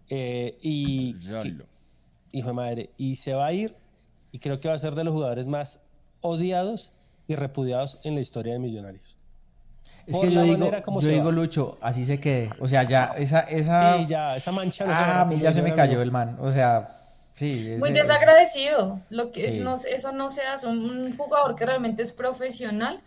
[0.09, 1.65] Eh, y, Rolo.
[2.33, 3.75] hijo de madre, y se va a ir
[4.31, 5.81] y creo que va a ser de los jugadores más
[6.21, 6.93] odiados
[7.29, 9.17] y repudiados en la historia de Millonarios.
[10.07, 11.33] Es por que yo digo, yo digo va.
[11.33, 12.51] Lucho, así se quede.
[12.61, 13.99] O sea, ya, esa, esa.
[13.99, 16.37] Sí, ya, esa mancha no ah, a mí ya se me cayó el man.
[16.41, 16.97] O sea,
[17.35, 17.75] sí.
[17.79, 19.01] Muy ese- desagradecido.
[19.11, 19.61] Lo que es, Sí.
[19.61, 20.69] no, eso no se hace.
[20.69, 23.01] Un, un jugador que realmente es profesional,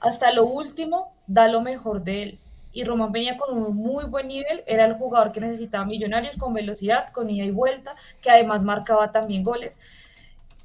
[0.00, 2.38] hasta lo último, da lo mejor de él.
[2.72, 4.62] Y Román venía con un muy buen nivel.
[4.66, 9.12] Era el jugador que necesitaba millonarios con velocidad, con ida y vuelta, que además marcaba
[9.12, 9.78] también goles.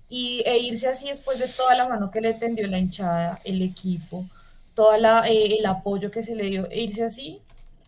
[0.09, 3.61] Y e irse así después de toda la mano que le tendió la hinchada, el
[3.61, 4.25] equipo,
[4.75, 7.39] todo el apoyo que se le dio, e irse así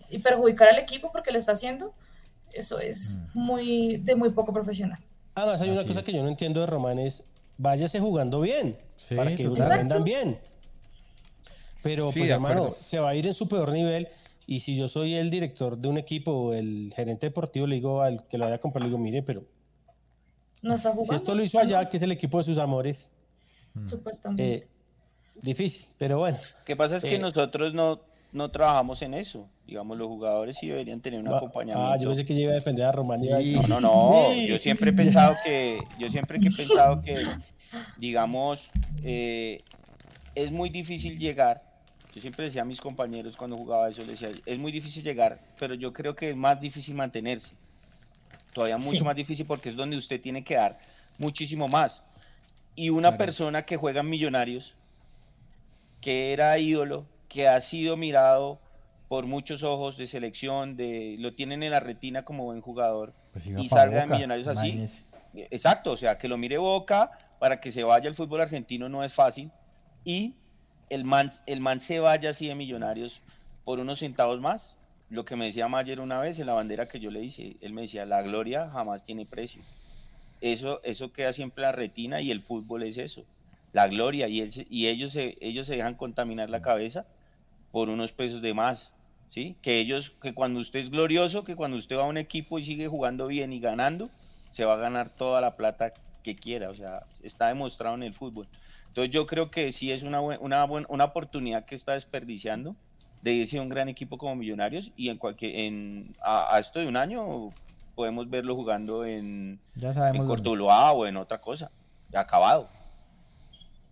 [0.10, 1.94] y perjudicar al equipo porque lo está haciendo,
[2.54, 4.98] Eso es muy de muy poco profesional.
[5.36, 6.06] Además, hay una Así cosa es.
[6.06, 7.24] que yo no entiendo de Román es,
[7.58, 10.40] váyase jugando bien, Sí, para que lo aprendan bien.
[11.84, 12.78] Pero, Sí, pues hermano, acuerdo.
[12.82, 14.08] se va a ir en su peor nivel.
[14.48, 18.02] Y si yo soy el director de un equipo o el gerente deportivo, le digo
[18.02, 19.44] al que lo vaya a comprar, le digo, mire, pero
[20.68, 21.12] No está jugando.
[21.12, 23.12] si esto lo hizo allá, que es el equipo de sus amores,
[23.86, 24.54] Supuestamente.
[24.56, 24.64] eh,
[25.42, 25.88] difícil.
[25.98, 28.00] Pero bueno, que pasa es que Eh, nosotros no,
[28.32, 29.48] no trabajamos en eso.
[29.66, 31.92] Digamos, los jugadores sí deberían tener un ah, acompañamiento.
[31.94, 33.22] ah, yo pensé que iba a defender a Román.
[33.24, 33.56] y iba a Sí.
[33.68, 34.34] No, no, no.
[34.34, 37.26] Yo siempre he pensado que, yo siempre he pensado que,
[37.98, 38.70] digamos,
[39.04, 39.62] eh,
[40.36, 41.64] es muy difícil llegar.
[42.14, 45.38] Yo siempre decía a mis compañeros cuando jugaba eso, les decía, es muy difícil llegar,
[45.60, 47.52] pero yo creo que es más difícil mantenerse.
[48.58, 49.04] Todavía mucho Sí.
[49.04, 50.80] más difícil porque es donde usted tiene que dar
[51.20, 52.02] muchísimo más.
[52.76, 53.18] Y una Claro.
[53.20, 54.74] persona que juega en Millonarios,
[56.02, 58.60] que era ídolo, que ha sido mirado
[59.10, 63.46] por muchos ojos de selección, de lo tienen en la retina como buen jugador, Pues
[63.46, 64.84] y salga de Millonarios así.
[65.36, 69.04] Exacto, o sea, que lo mire Boca para que se vaya al fútbol argentino no
[69.04, 69.52] es fácil.
[70.04, 70.34] Y
[70.90, 73.22] el man, el man se vaya así de Millonarios
[73.66, 74.80] por unos centavos más.
[75.10, 77.74] Lo que me decía Mayer una vez en la bandera que yo le hice, él
[77.74, 79.66] me decía, la gloria jamás tiene precio.
[80.42, 83.28] Eso, eso queda siempre en la retina y el fútbol es eso,
[83.72, 84.28] la gloria.
[84.28, 84.42] Y,
[84.88, 87.08] ellos, se, ellos se dejan contaminar la cabeza
[87.72, 88.96] por unos pesos de más.
[89.28, 89.60] ¿sí?
[89.62, 92.66] Que ellos, que cuando usted es glorioso, que cuando usted va a un equipo y
[92.66, 94.12] sigue jugando bien y ganando,
[94.50, 95.94] se va a ganar toda la plata
[96.24, 98.50] que quiera, o sea, está demostrado en el fútbol.
[98.88, 102.78] Entonces yo creo que sí es una, buen- una, buen- una oportunidad que está desperdiciando
[103.22, 106.80] de irse a un gran equipo como Millonarios y en cualquier, en, a, a esto
[106.80, 107.50] de un año
[107.96, 110.28] podemos verlo jugando en, Ya en sabemos.
[110.28, 111.72] Cortuluá o en otra cosa,
[112.14, 112.70] acabado.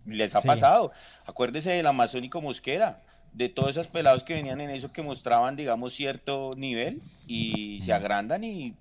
[0.04, 0.46] Les ha Sí.
[0.46, 0.92] pasado.
[1.26, 3.02] Acuérdese del Amazónico Mosquera,
[3.32, 7.92] de todos esos pelados que venían en eso que mostraban, digamos, cierto nivel y se
[7.92, 8.74] agrandan y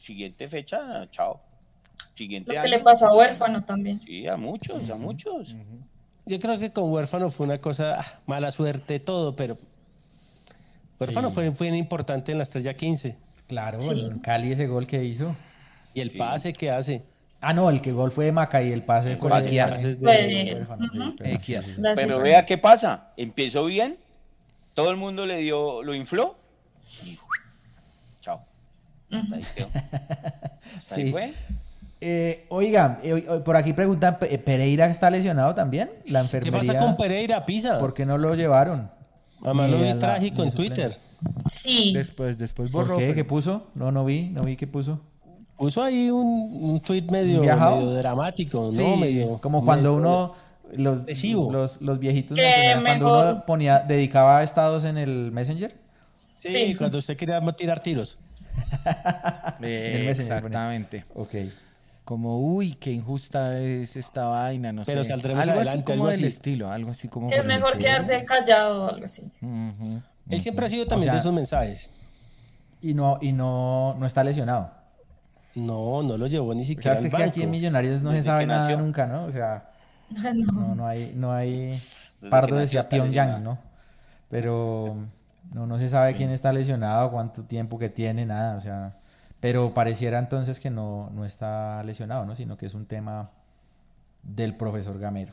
[0.00, 1.40] siguiente fecha, chao.
[2.14, 2.70] Siguiente Lo que año.
[2.78, 4.00] le pasó a Huérfano también.
[4.00, 5.54] Sí, a muchos, a muchos.
[6.26, 9.56] Yo creo que con Huérfano fue una cosa, ah, mala suerte, todo, pero
[10.98, 11.34] Huérfano Sí.
[11.34, 13.16] fue, fue importante en la estrella 15.
[13.46, 13.90] Claro, Sí.
[13.90, 15.36] en Cali ese gol que hizo.
[15.94, 16.18] Y el Sí.
[16.18, 17.04] pase que hace.
[17.40, 20.54] Ah, no, el que el gol fue de Maca y el pase El fue de,
[20.54, 21.16] Huérfano, Ujú.
[21.16, 23.12] pero- vea qué pasa.
[23.16, 23.96] Empezó bien,
[24.74, 26.36] todo el mundo le dio, lo infló
[27.04, 27.18] y
[28.20, 28.42] chao.
[29.12, 29.68] Hasta ahí quedó.
[30.76, 31.10] Hasta ahí Sí.
[31.12, 31.32] fue.
[32.00, 35.90] Eh, oiga, eh, por aquí preguntan, ¿Pe- ¿Pereira está lesionado también?
[36.06, 36.72] La ¿Qué enfermería.
[36.72, 37.78] pasa con Pereira, Pisa?
[37.78, 38.90] ¿Por qué no lo llevaron?
[39.42, 40.50] Además lo vi la- trágico en.
[40.52, 40.98] Twitter.
[41.48, 41.92] Sí.
[41.94, 42.98] Después, después ¿Por borró.
[42.98, 43.14] qué?
[43.14, 43.68] ¿Qué puso?
[43.74, 45.00] No, no vi, no vi qué puso.
[45.56, 48.96] Puso ahí un, un tweet medio, medio dramático, Sí, ¿no?
[48.98, 50.34] Medio, como cuando medio- uno,
[50.76, 51.50] los, Agresivo.
[51.50, 52.38] los, los viejitos,
[52.82, 55.74] cuando uno ponía, dedicaba estados en el Messenger.
[56.36, 56.74] Sí, Sí.
[56.74, 58.18] cuando usted quería tirar tiros.
[59.62, 61.04] Eh, El Messenger, exactamente.
[61.14, 61.34] Ok.
[62.06, 65.10] Como, uy, qué injusta es esta vaina, no Pero sé.
[65.10, 66.26] saldremos algo adelante, así como algo del así.
[66.28, 67.28] estilo, algo así como...
[67.28, 69.28] Que es mejor quedarse callado o algo así.
[70.30, 71.90] Él siempre ha sido también sea- de esos mensajes.
[72.80, 74.70] Y no, y no, no está lesionado.
[75.56, 77.24] No, no lo llevó ni O sea, siquiera al que banco.
[77.28, 79.24] aquí en Millonarios no Desde se sabe que nada nunca, ¿no?
[79.24, 79.70] O sea,
[80.10, 80.42] No.
[80.52, 81.70] no, no hay, no hay.
[81.70, 81.80] Desde
[82.22, 83.42] que Pardo decía Pyongyang.
[83.42, 83.58] ¿no?
[84.30, 84.96] Pero
[85.52, 88.94] no, no se sabe quién está lesionado, cuánto tiempo que tiene, nada, o sea.
[89.40, 92.34] Pero pareciera entonces que no, no está lesionado, ¿no?
[92.34, 93.30] Sino que es un tema
[94.22, 95.32] del profesor Gamero.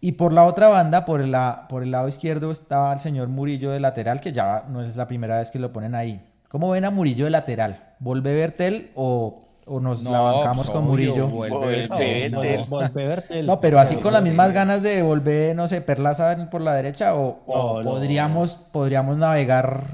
[0.00, 3.28] Y por la otra banda, por el, la- por el lado izquierdo, estaba el señor
[3.28, 6.24] Murillo de lateral, que ya no es la primera vez que lo ponen ahí.
[6.48, 7.84] ¿Cómo ven a Murillo de lateral?
[8.00, 11.28] ¿Vuelve Bertel o, o nos la No, bancamos pues, con obvio, Murillo?
[11.28, 12.66] vuelve Vuelve Bertel, no.
[12.66, 13.46] Volpe Bertel.
[13.46, 16.74] No, pero así Sí, con las mismas ganas de volver, no sé, Perlaza por la
[16.74, 19.84] derecha o, o podríamos, podríamos navegar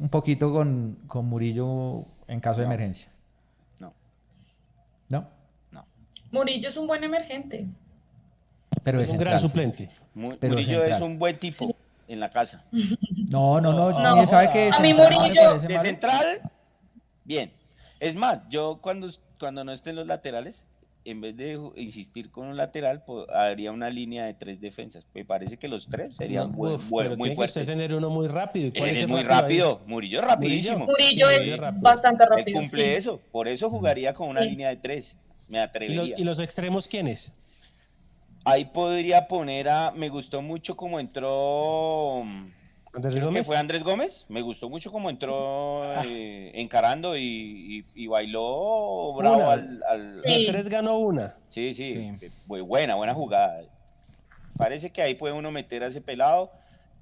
[0.00, 2.72] un poquito con, con Murillo en caso de No.
[2.72, 3.10] emergencia.
[3.78, 3.92] No,
[5.08, 5.28] ¿No?
[5.70, 5.84] no.
[6.30, 7.66] Murillo es un buen emergente.
[8.82, 9.90] Pero Es un gran central, suplente.
[10.14, 10.92] Mu- Pero Murillo central.
[10.92, 11.76] es un buen tipo
[12.08, 12.64] en la casa.
[13.30, 14.16] No, no, no, No.
[14.16, 16.40] ni sabe que de A mí no Murillo- De central,
[17.24, 17.52] bien.
[18.00, 19.08] Es más, yo cuando,
[19.38, 20.66] cuando no estén los laterales,
[21.04, 25.04] en vez de insistir con un lateral, po- haría una línea de tres defensas.
[25.14, 27.66] Me parece que los tres serían No, buen- uf, buen- pero muy tiene que usted
[27.66, 28.68] tener uno muy rápido.
[28.68, 29.80] ¿Y cuál Él es el muy rápido.
[29.86, 30.86] Murillo es rapidísimo.
[30.86, 31.82] Murillo es rápido.
[31.82, 32.60] bastante Él rápido.
[32.60, 32.90] cumple sí.
[32.90, 33.20] eso.
[33.32, 34.50] Por eso jugaría con una Sí.
[34.50, 35.16] línea de tres.
[35.48, 36.14] Me ¿Y los, atrevería.
[36.18, 37.32] y los extremos quiénes?
[38.44, 39.90] Ahí podría poner a.
[39.92, 42.24] Me gustó mucho como entró.
[42.94, 43.46] Andrés Creo que Gómez.
[43.46, 44.26] fue Andrés Gómez.
[44.28, 47.22] Me gustó mucho como entró eh, encarando y,
[47.94, 49.52] y- y bailó bravo Una.
[49.52, 49.82] al.
[49.88, 50.44] al- Sí.
[50.44, 51.36] De tres ganó una.
[51.48, 51.98] Sí, sí, Sí.
[52.26, 53.62] eh, muy buena, buena jugada.
[54.58, 56.50] Parece que ahí puede uno meter a ese pelado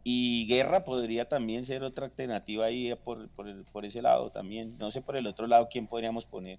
[0.03, 4.71] Y Guerra podría también ser otra alternativa ahí por, por, por ese lado también.
[4.79, 6.59] No sé por el otro lado quién podríamos poner.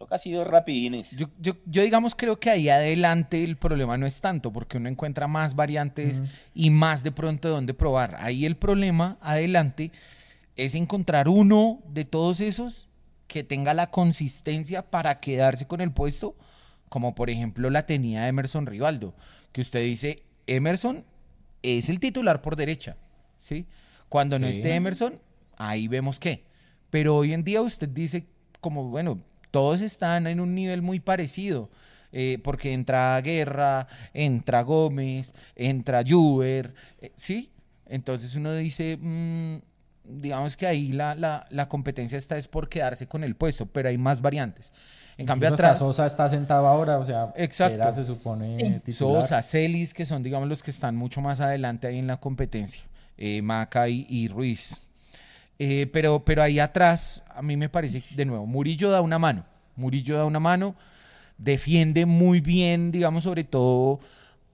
[0.00, 1.10] Toca sido rapidines.
[1.10, 4.88] Yo, yo, yo, digamos, creo que ahí adelante el problema no es tanto, porque uno
[4.88, 6.22] encuentra más variantes
[6.54, 8.16] y más de pronto de dónde probar.
[8.18, 9.92] Ahí el problema adelante
[10.56, 12.88] es encontrar uno de todos esos
[13.26, 16.34] que tenga la consistencia para quedarse con el puesto,
[16.88, 19.12] como por ejemplo la tenía Emerson Rivaldo,
[19.52, 21.04] que usted dice, Emerson
[21.62, 22.96] es el titular por derecha,
[23.38, 23.66] ¿sí?
[24.08, 24.54] Cuando no Sí.
[24.54, 25.20] esté Emerson,
[25.58, 26.44] ahí vemos qué.
[26.88, 28.24] Pero hoy en día usted dice,
[28.62, 29.20] como, bueno,
[29.50, 31.68] todos están en un nivel muy parecido.
[32.12, 37.52] eh, porque entra Guerra, entra Gómez, entra Juber, eh, ¿sí?
[37.86, 39.58] Entonces uno dice, mm,
[40.04, 43.88] digamos que ahí la, la, la competencia está es por quedarse con el puesto, pero
[43.90, 44.72] hay más variantes.
[45.18, 47.74] En cambio atrás, Sosa está sentado ahora, o sea, Exacto.
[47.76, 48.92] era, se supone Sí.
[48.92, 52.82] Sosa, Celis, que son, digamos, los que están mucho más adelante ahí en la competencia.
[53.18, 54.82] Eh, Maca y, y Ruiz.
[55.62, 59.44] Eh, pero, pero ahí atrás, a mí me parece, de nuevo, Murillo da una mano.
[59.76, 60.74] Murillo da una mano,
[61.36, 64.00] defiende muy bien, digamos, sobre todo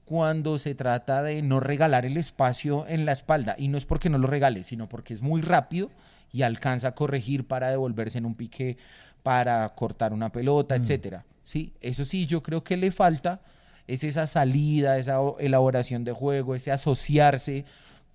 [0.04, 3.54] cuando se trata de no regalar el espacio en la espalda.
[3.56, 5.92] Y no es porque no lo regale, sino porque es muy rápido
[6.32, 8.76] y alcanza a corregir para devolverse en un pique,
[9.22, 11.24] para cortar una pelota, etcétera.
[11.44, 13.42] Sí, eso sí, yo creo que le falta
[13.86, 17.64] es esa salida, esa elaboración de juego, ese asociarse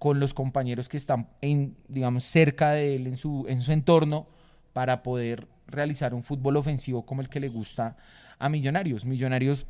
[0.02, 4.26] con los compañeros que están en, digamos, cerca de él en su, en su entorno
[4.74, 7.98] para poder realizar un fútbol ofensivo como el que le gusta
[8.40, 9.06] a Millonarios.
[9.06, 9.68] Millonarios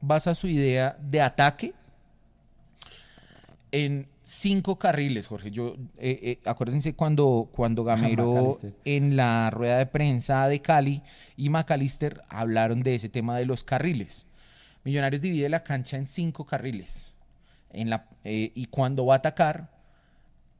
[0.00, 1.74] basa su idea de ataque
[3.70, 5.52] en cinco carriles, Jorge.
[5.52, 11.04] Yo, eh, eh, acuérdense cuando, cuando Gamero en la rueda de prensa de Cali
[11.36, 14.26] y McAllister hablaron de ese tema de los carriles.
[14.82, 17.11] Millonarios divide la cancha en cinco carriles.
[17.72, 19.70] Eh, y cuando va a atacar,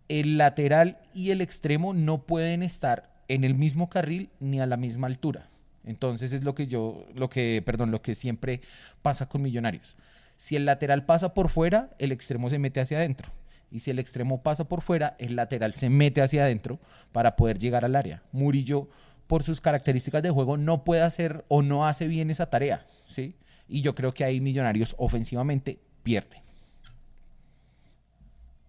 [0.08, 4.76] el lateral y el extremo no pueden estar en el mismo carril ni a la
[4.76, 5.48] misma altura.
[5.84, 8.60] Entonces es lo que yo, lo que, perdón, lo que siempre
[9.02, 9.96] pasa con Millonarios.
[10.36, 13.30] Si el lateral pasa por fuera, el extremo se mete hacia adentro.
[13.70, 16.78] Y si el extremo pasa por fuera, el lateral se mete hacia adentro
[17.10, 18.22] para poder llegar al área.
[18.32, 18.88] Murillo,
[19.26, 23.34] por sus características de juego, no puede hacer o no hace bien esa tarea, ¿sí?
[23.68, 26.42] Y yo creo que ahí Millonarios ofensivamente pierde.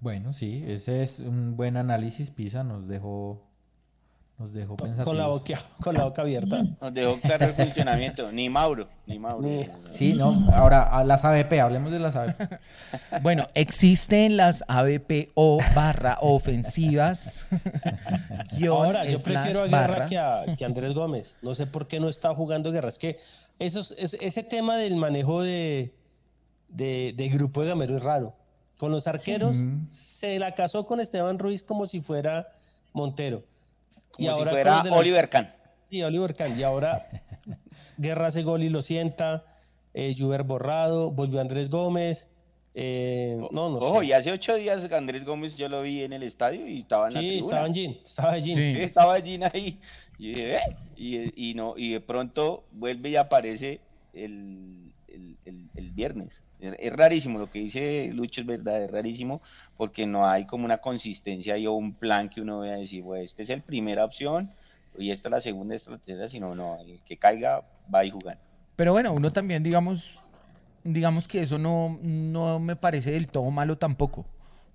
[0.04, 2.30] Bueno, sí, ese es un buen análisis.
[2.30, 3.42] Pisa nos dejó,
[4.38, 5.06] nos dejó pensativos.
[5.06, 6.62] Con la, boca, con la boca abierta.
[6.82, 8.30] Nos dejó claro el funcionamiento.
[8.34, 9.48] Ni Mauro, ni Mauro.
[9.88, 10.50] Sí, no.
[10.52, 12.60] Ahora, las ABP, hablemos de las ABP.
[13.22, 17.48] Bueno, existen las ABPO barra ofensivas.
[18.70, 20.06] Ahora, yo prefiero a Guerra barra.
[20.08, 21.38] que a, que a Andrés Gómez.
[21.42, 22.90] No sé por qué no está jugando Guerra.
[22.90, 23.20] Es que
[23.58, 25.96] esos, es- ese tema del manejo de,
[26.68, 28.36] de, de grupo de Gamero es raro.
[28.78, 29.58] Con los arqueros
[29.88, 32.48] se la casó con Esteban Ruiz como si fuera
[32.94, 33.44] Montero.
[34.12, 35.54] Como si con fuera los delan- Oliver Kahn.
[35.90, 36.60] Sí, Oliver Kahn.
[36.60, 37.08] Y ahora
[37.98, 39.46] Guerra hace gol y lo sienta.
[39.94, 41.12] Eh, Juber borrado.
[41.12, 42.28] Volvió Andrés Gómez.
[42.74, 44.08] eh, no, no Ojo, sé.
[44.08, 47.14] y hace ocho días Andrés Gómez yo lo vi en el estadio y estaba en
[47.14, 47.46] la Sí, tribuna.
[47.48, 48.00] estaba allí.
[48.04, 48.54] Estaba allí.
[48.54, 48.74] Sí.
[48.74, 49.80] Sí, estaba allí ahí.
[50.18, 50.60] Y, "Eh",
[50.98, 53.82] y, y no, y de pronto vuelve y aparece
[54.14, 56.44] el, el, viernes.
[56.60, 59.42] Es, rarísimo, lo que dice Lucho es verdad, es rarísimo,
[59.78, 63.44] porque no hay como una consistencia y un plan que uno vea decir, bueno, este
[63.44, 64.50] es el primera opción,
[64.98, 68.06] y esta es la segunda, esta es la tercera, sino no, el que caiga va
[68.06, 68.42] ir jugando.
[68.76, 70.20] Pero bueno, uno también, digamos,
[70.84, 74.26] digamos que eso no, no me parece del todo malo tampoco.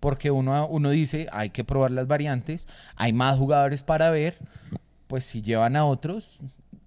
[0.00, 4.38] Porque uno, uno dice, hay que probar las variantes, hay más jugadores para ver,
[5.08, 6.40] pues si llevan a otros,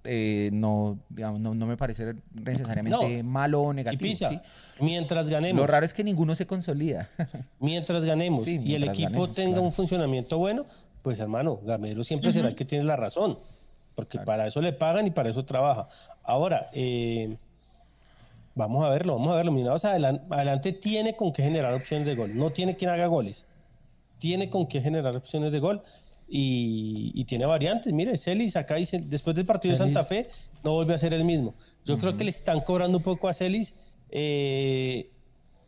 [0.03, 3.29] eh, no, digamos, no, no me parece necesariamente No.
[3.29, 4.01] malo o Y negativo.
[4.01, 4.29] pisa.
[4.29, 4.39] ¿sí?
[4.79, 5.59] Mientras ganemos.
[5.61, 7.07] Lo raro es que ninguno se consolida.
[7.59, 9.63] mientras ganemos Sí, y el equipo ganemos, tenga claro.
[9.63, 10.65] un funcionamiento bueno,
[11.01, 13.37] pues hermano, Gamero siempre será el que tiene la razón,
[13.95, 15.87] porque para eso le pagan y para eso trabaja.
[16.23, 17.37] Ahora, eh,
[18.55, 19.51] vamos a verlo, vamos a verlo.
[19.51, 23.45] Minados adelante, adelante tiene con qué generar opciones de gol, no tiene quien haga goles,
[24.19, 25.81] tiene con qué generar opciones de gol.
[26.33, 27.91] Y, y tiene variantes.
[27.91, 29.77] Mire, Celis acá dice, después del partido de.
[29.77, 30.29] Santa Fe,
[30.63, 31.55] no vuelve a ser el mismo.
[31.83, 33.75] Yo creo que le están cobrando un poco a Celis
[34.09, 35.11] eh,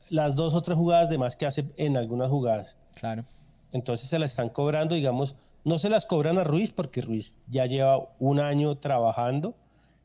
[0.10, 2.78] las dos o tres jugadas de más que hace en algunas jugadas.
[2.96, 3.26] claro.
[3.74, 5.34] Entonces se las están cobrando, digamos,
[5.64, 9.56] no se las cobran a Ruiz porque Ruiz ya lleva un año trabajando,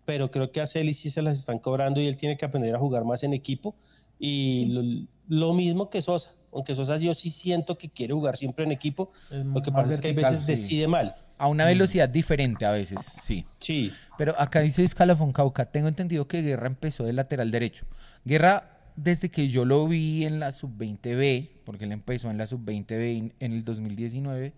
[0.07, 2.74] pero creo que a Celis sí se las están cobrando y él tiene que aprender
[2.74, 3.77] a jugar más en equipo.
[4.19, 4.82] Y lo,
[5.28, 9.11] lo mismo que Sosa, aunque Sosa yo sí siento que quiere jugar siempre en equipo,
[9.31, 10.47] lo que pasa es que hay veces sí.
[10.47, 11.16] decide mal.
[11.39, 13.47] A una velocidad diferente a veces, sí.
[13.61, 17.87] Sí, Pero acá dice Escalafón Cauca, tengo entendido que Guerra empezó de lateral derecho.
[18.25, 23.33] Guerra desde que yo lo vi en la sub-20B, porque él empezó en la sub-20B
[23.39, 24.53] en el 2019,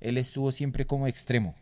[0.00, 1.54] él estuvo siempre como extremo.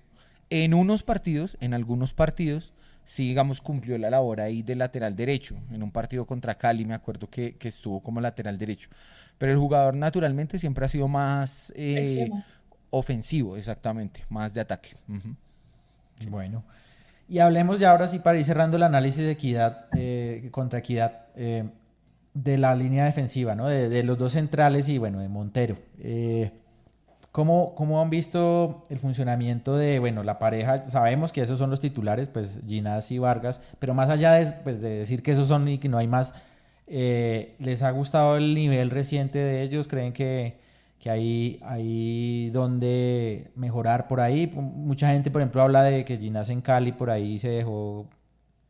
[0.49, 2.73] En unos partidos, en algunos partidos,
[3.07, 5.57] sí, digamos, cumplió la labor ahí de lateral derecho.
[5.71, 8.91] En un partido contra Cali me acuerdo que, que estuvo como lateral derecho.
[9.39, 12.29] Pero el jugador naturalmente siempre ha sido más eh,
[12.91, 14.97] ofensivo, exactamente, más de ataque.
[16.29, 16.65] Bueno.
[17.29, 21.27] Y hablemos ya ahora sí para ir cerrando el análisis de equidad eh, contra equidad
[21.37, 21.65] eh,
[22.35, 23.67] de la línea defensiva, ¿no?
[23.67, 25.77] De, de, los dos centrales y bueno, de Montero.
[25.99, 26.53] Eh,
[27.37, 30.83] ¿cómo, ¿cómo, han visto el funcionamiento de, bueno, la pareja?
[30.85, 34.81] Sabemos que esos son los titulares, pues Ginás y Vargas, pero más allá de, pues,
[34.81, 36.33] de decir que esos son y que no hay más,
[36.87, 39.87] ¿les ha gustado el nivel reciente de ellos?
[39.87, 40.57] ¿Creen que,
[40.99, 44.51] que hay, hay donde mejorar por ahí.
[44.55, 48.09] Mucha gente, por ejemplo, habla de que Ginás en Cali por ahí se dejó,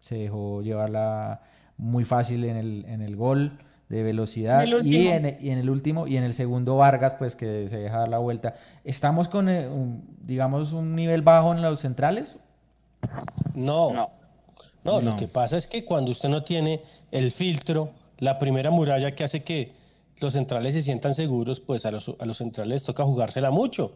[0.00, 1.40] se dejó llevarla
[1.76, 6.06] muy fácil en el, en el gol de velocidad y en, y en, el último
[6.08, 9.68] y en el segundo Vargas pues que se deja dar la vuelta estamos con eh,
[9.68, 12.40] un, digamos un nivel bajo en los centrales
[13.54, 13.92] no.
[13.92, 14.10] no
[14.82, 16.82] no lo que pasa es que cuando usted no tiene
[17.12, 19.72] el filtro la primera muralla que hace que
[20.20, 23.92] los centrales se sientan seguros, pues a los, a los centrales toca jugársela mucho.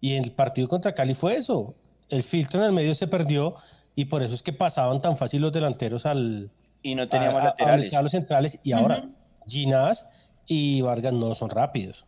[0.00, 1.74] Y el partido contra Cali fue eso.
[2.08, 3.54] El filtro en el medio se perdió
[3.94, 6.50] y por eso es que pasaban tan fácil los delanteros al.
[6.82, 7.94] Y no teníamos laterales.
[7.94, 8.58] A, los centrales.
[8.64, 9.08] Y ahora,
[9.46, 10.08] Ginás
[10.46, 12.06] y Vargas no son rápidos.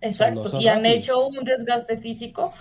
[0.00, 0.58] Exacto.
[0.60, 2.52] y han hecho un desgaste físico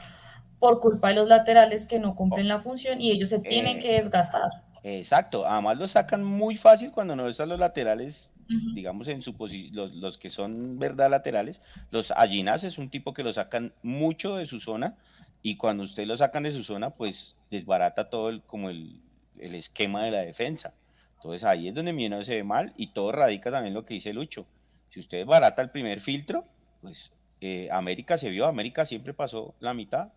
[0.59, 3.93] por culpa de los laterales que no cumplen la función y ellos se tienen que
[3.93, 4.49] desgastar.
[4.83, 5.47] Exacto.
[5.47, 8.31] Además, lo sacan muy fácil cuando no están los laterales
[8.73, 9.35] digamos, en su
[9.71, 14.35] los, los, que son verdad laterales, los Allinas es un tipo que lo sacan mucho
[14.35, 14.95] de su zona
[15.41, 18.99] y cuando usted lo sacan de su zona, pues desbarata todo el, como el,
[19.39, 20.73] el esquema de la defensa.
[21.21, 24.11] Entonces ahí es donde Millonarios se ve mal y todo radica también lo que dice
[24.11, 24.47] Lucho.
[24.89, 26.45] Si usted desbarata el primer filtro,
[26.81, 27.11] pues
[27.41, 30.07] eh, América se vio, América siempre pasó la mitad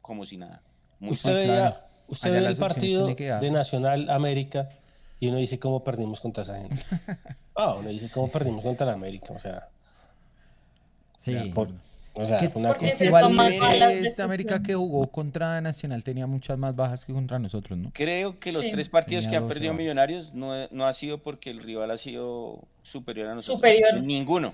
[0.00, 0.62] como si nada.
[1.00, 4.70] usted veía, usted ve el partido de Nacional América
[5.20, 6.82] y uno dice cómo perdimos contra esa gente.
[7.60, 9.68] Ah, uno dice cómo perdimos contra la América, o sea.
[11.18, 11.34] Sí.
[11.34, 11.66] o sea,
[12.54, 13.04] una cosa.
[13.04, 13.52] Igual
[14.04, 17.90] es América que jugó contra Nacional tenía muchas más bajas que contra nosotros, ¿no?
[17.92, 21.62] Creo que los tres partidos que han perdido Millonarios no, no, ha sido porque el
[21.62, 23.58] rival ha sido superior a nosotros.
[23.58, 24.02] Superior.
[24.02, 24.52] Ninguno.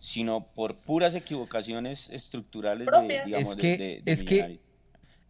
[0.00, 4.58] Sino por puras equivocaciones estructurales de, digamos, es que, es que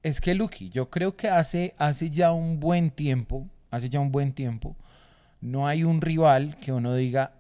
[0.03, 4.13] es que Lucky, yo creo que hace, hace ya un buen tiempo hace ya un
[4.13, 4.77] buen tiempo,
[5.41, 7.33] no hay un rival que uno diga,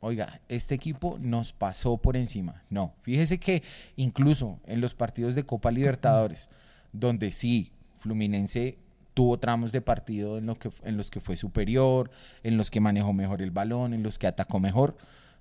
[0.00, 2.62] oiga, este equipo nos pasó por encima.
[2.70, 3.62] No, fíjese que
[3.96, 6.48] incluso en los partidos de Copa Libertadores,
[6.92, 8.78] donde sí, Fluminense
[9.14, 12.10] tuvo tramos de partido en, lo que, en los que fue superior,
[12.44, 14.96] en los que manejó mejor el balón, en los que atacó mejor.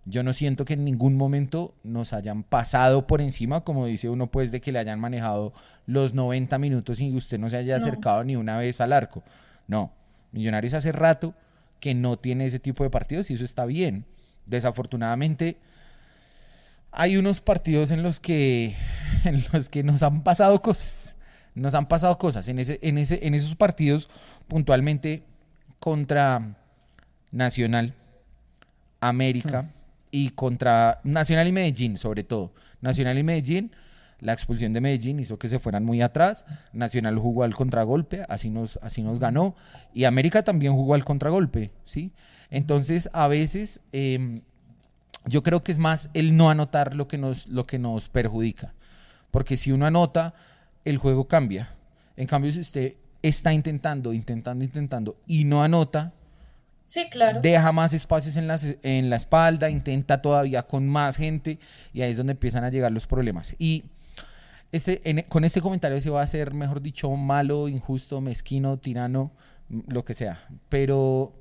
[0.05, 4.27] Yo no siento que en ningún momento nos hayan pasado por encima, como dice uno,
[4.27, 5.53] pues de que le hayan manejado
[5.85, 9.21] los 90 minutos y usted no se haya acercado ni una vez al arco.
[9.67, 9.91] No,
[10.31, 11.33] Millonarios hace rato
[11.79, 14.05] que no tiene ese tipo de partidos y eso está bien.
[14.47, 15.57] Desafortunadamente,
[16.91, 18.75] hay unos partidos en los que,
[19.23, 21.15] en los que nos han pasado cosas.
[21.53, 22.47] Nos han pasado cosas.
[22.47, 24.09] En, ese, en, ese, en esos partidos,
[24.47, 25.23] puntualmente
[25.79, 26.55] contra
[27.31, 27.93] Nacional,
[28.99, 29.69] América
[30.11, 32.53] y contra Nacional y Medellín, sobre todo.
[32.81, 33.71] Nacional y Medellín
[34.19, 36.45] la expulsión de Medellín hizo que se fueran muy atrás.
[36.73, 39.55] Nacional jugó al contragolpe, así nos, así nos ganó.
[39.93, 42.11] Y América también jugó al contragolpe, ¿sí?
[42.49, 44.41] Entonces, a veces, em,
[45.25, 48.73] yo creo que es más el no anotar lo que, nos, lo que nos perjudica.
[49.31, 50.33] Porque si uno anota,
[50.85, 51.75] el juego cambia.
[52.15, 56.13] En cambio, si usted está intentando, intentando, intentando y no anota,
[56.87, 57.41] Sí, claro.
[57.41, 61.59] Deja más espacios en la, en la espalda, intenta todavía con más gente
[61.93, 63.55] y ahí es donde empiezan a llegar los problemas.
[63.59, 63.83] Y
[64.71, 69.33] este, con este comentario se va a hacer, mejor dicho, malo, injusto, mezquino, tirano,
[69.69, 70.47] lo que sea.
[70.69, 71.33] Pero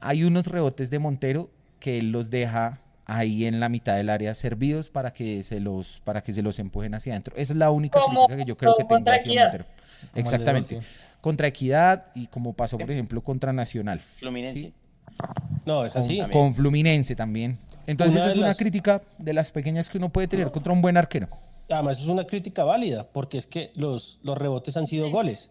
[0.00, 4.34] hay unos rebotes de Montero que él los deja ahí en la mitad del área
[4.34, 7.34] servidos para que se los para que se los empujen hacia adentro.
[7.36, 9.64] Esa es la única crítica que yo creo que tengo hacia Montero.
[10.14, 10.80] Exactamente.
[11.20, 14.00] Contra Equidad y como pasó, por ejemplo, contra Nacional.
[14.16, 14.72] Fluminense.
[15.66, 16.20] No, es así.
[16.32, 17.58] Con, Fluminense también.
[17.86, 21.28] Entonces es una crítica de las pequeñas que uno puede tener contra un buen arquero
[21.74, 25.50] además es una crítica válida, porque es que los, los rebotes han sido goles.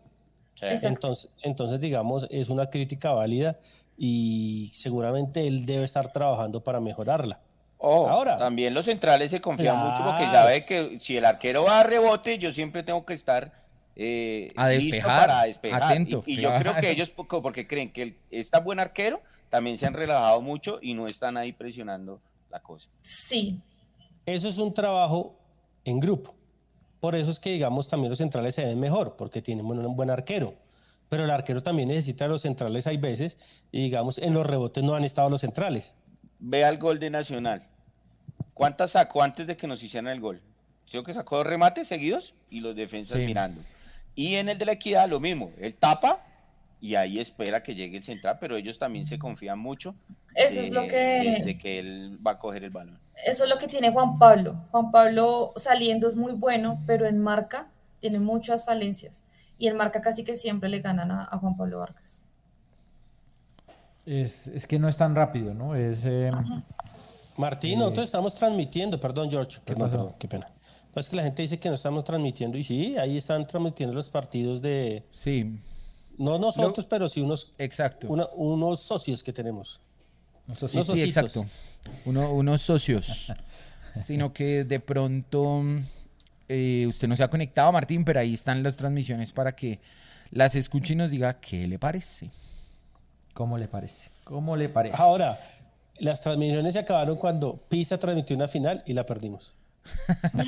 [0.62, 3.58] Entonces, entonces, digamos, es una crítica válida
[4.02, 7.42] y seguramente él debe estar trabajando para mejorarla.
[7.78, 11.82] Oh, Ahora, también los centrales se confían mucho porque sabe que si el arquero va
[11.82, 13.52] a rebote, yo siempre tengo que estar
[13.98, 15.84] eh, A listo despejar, para despejar.
[15.84, 19.22] atento, y, y yo creo que ellos, porque creen que él es tan buen arquero,
[19.50, 22.88] también se han relajado mucho y no están ahí presionando la cosa.
[23.02, 23.60] Sí,
[24.26, 25.36] Eso es un trabajo
[25.84, 26.34] en grupo.
[27.02, 29.96] Por eso es que, digamos, también los centrales se ven mejor, porque tienen un, un
[29.96, 30.54] buen arquero.
[31.10, 33.38] Pero el arquero también necesita a los centrales, hay veces,
[33.72, 35.96] y digamos, en los rebotes no han estado los centrales.
[36.40, 37.64] Vea el gol de Nacional.
[38.54, 40.42] ¿Cuántas sacó antes de que nos hicieran el gol?
[40.90, 43.26] Creo que sacó dos remates seguidos y los defensas Sí.
[43.26, 43.62] mirando.
[44.16, 46.26] Y en el de la equidad lo mismo, él tapa
[46.82, 49.96] y ahí espera que llegue el central, pero ellos también se confían mucho
[50.36, 53.00] eso de, es lo de- que de que él va a coger el balón.
[53.26, 54.56] eso es lo que tiene Juan Pablo.
[54.72, 57.68] Juan Pablo saliendo es muy bueno, pero en marca
[58.00, 59.24] tiene muchas falencias.
[59.60, 62.24] Y en marca casi que siempre le ganan a, a Juan Pablo Vargas.
[64.06, 65.76] Es, es que no es tan rápido, ¿no?
[65.76, 66.32] Es, eh,
[67.38, 70.48] Martín, nosotros estamos transmitiendo, perdón, George, ¿Qué perdón, perdón, qué pena.
[70.96, 73.94] No, es que la gente dice que no estamos transmitiendo, y sí, ahí están transmitiendo
[73.94, 75.60] los partidos de, Sí,
[76.18, 78.08] no nosotros, pero sí unos, exacto.
[78.08, 79.80] una- unos socios que tenemos.
[80.52, 81.46] eso sí, Sí, Unos sí, exacto.
[82.06, 83.32] Uno- unos socios.
[84.02, 85.62] Sino que de pronto
[86.50, 89.80] eh, usted no se ha conectado, Martín, pero ahí están las transmisiones para que
[90.32, 92.30] las escuche y nos diga qué le parece.
[93.34, 94.10] ¿Cómo le parece?
[94.26, 95.02] ¿Cómo le parece?
[95.02, 95.40] Ahora,
[96.00, 99.56] las transmisiones se acabaron cuando Pisa transmitió una final y la perdimos.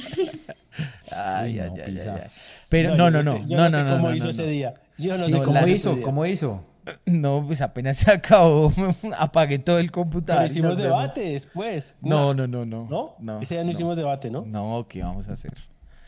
[1.16, 2.14] Ay, ay, no, ay, Pisa.
[2.16, 2.30] ay, ay.
[2.70, 4.48] Pero no, no, no, sé- no, sé no, no, cómo no, hizo no, ese no.
[4.50, 4.74] día.
[4.98, 5.96] Yo no Sí, sé ¿cómo cómo hizo?
[5.96, 6.04] día.
[6.04, 6.66] ¿Cómo hizo?
[7.06, 8.74] No, pues apenas se acabó,
[9.18, 10.42] apagué todo el computador.
[10.44, 11.96] Pero hicimos debate después.
[12.02, 12.88] No, no, no, no.
[12.90, 13.16] ¿No?
[13.20, 14.42] no Ese día no, hicimos debate, ¿no?
[14.46, 15.52] No, ¿qué vamos a hacer?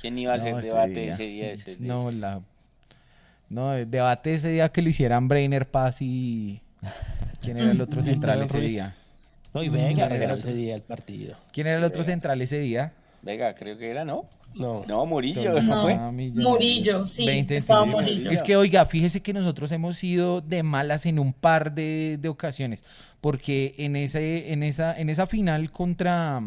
[0.03, 1.13] ¿Quién iba a hacer No, ese debate día.
[1.13, 1.51] ese día?
[1.53, 1.87] ese día?
[1.87, 2.41] No, la...
[3.49, 6.59] No, el debate ese día que lo hicieran Brainer Paz y...
[7.39, 8.97] ¿Quién era el otro central ese día?
[9.53, 11.37] No, y Vega era ese día el partido.
[11.53, 12.91] ¿Quién era el otro central ese día?
[13.21, 14.25] Venga, creo que era, ¿no?
[14.55, 14.83] No.
[14.85, 15.61] No, Murillo, No.
[15.61, 15.93] ¿no fue?
[15.93, 16.11] Ah.
[16.11, 17.91] Murillo, sí, 20, estaba sí.
[17.91, 18.29] Murillo.
[18.29, 22.27] Es que, oiga, fíjese que nosotros hemos sido de malas en un par de, de
[22.27, 22.83] ocasiones,
[23.21, 26.41] porque en, ese, en, esa, en esa final contra,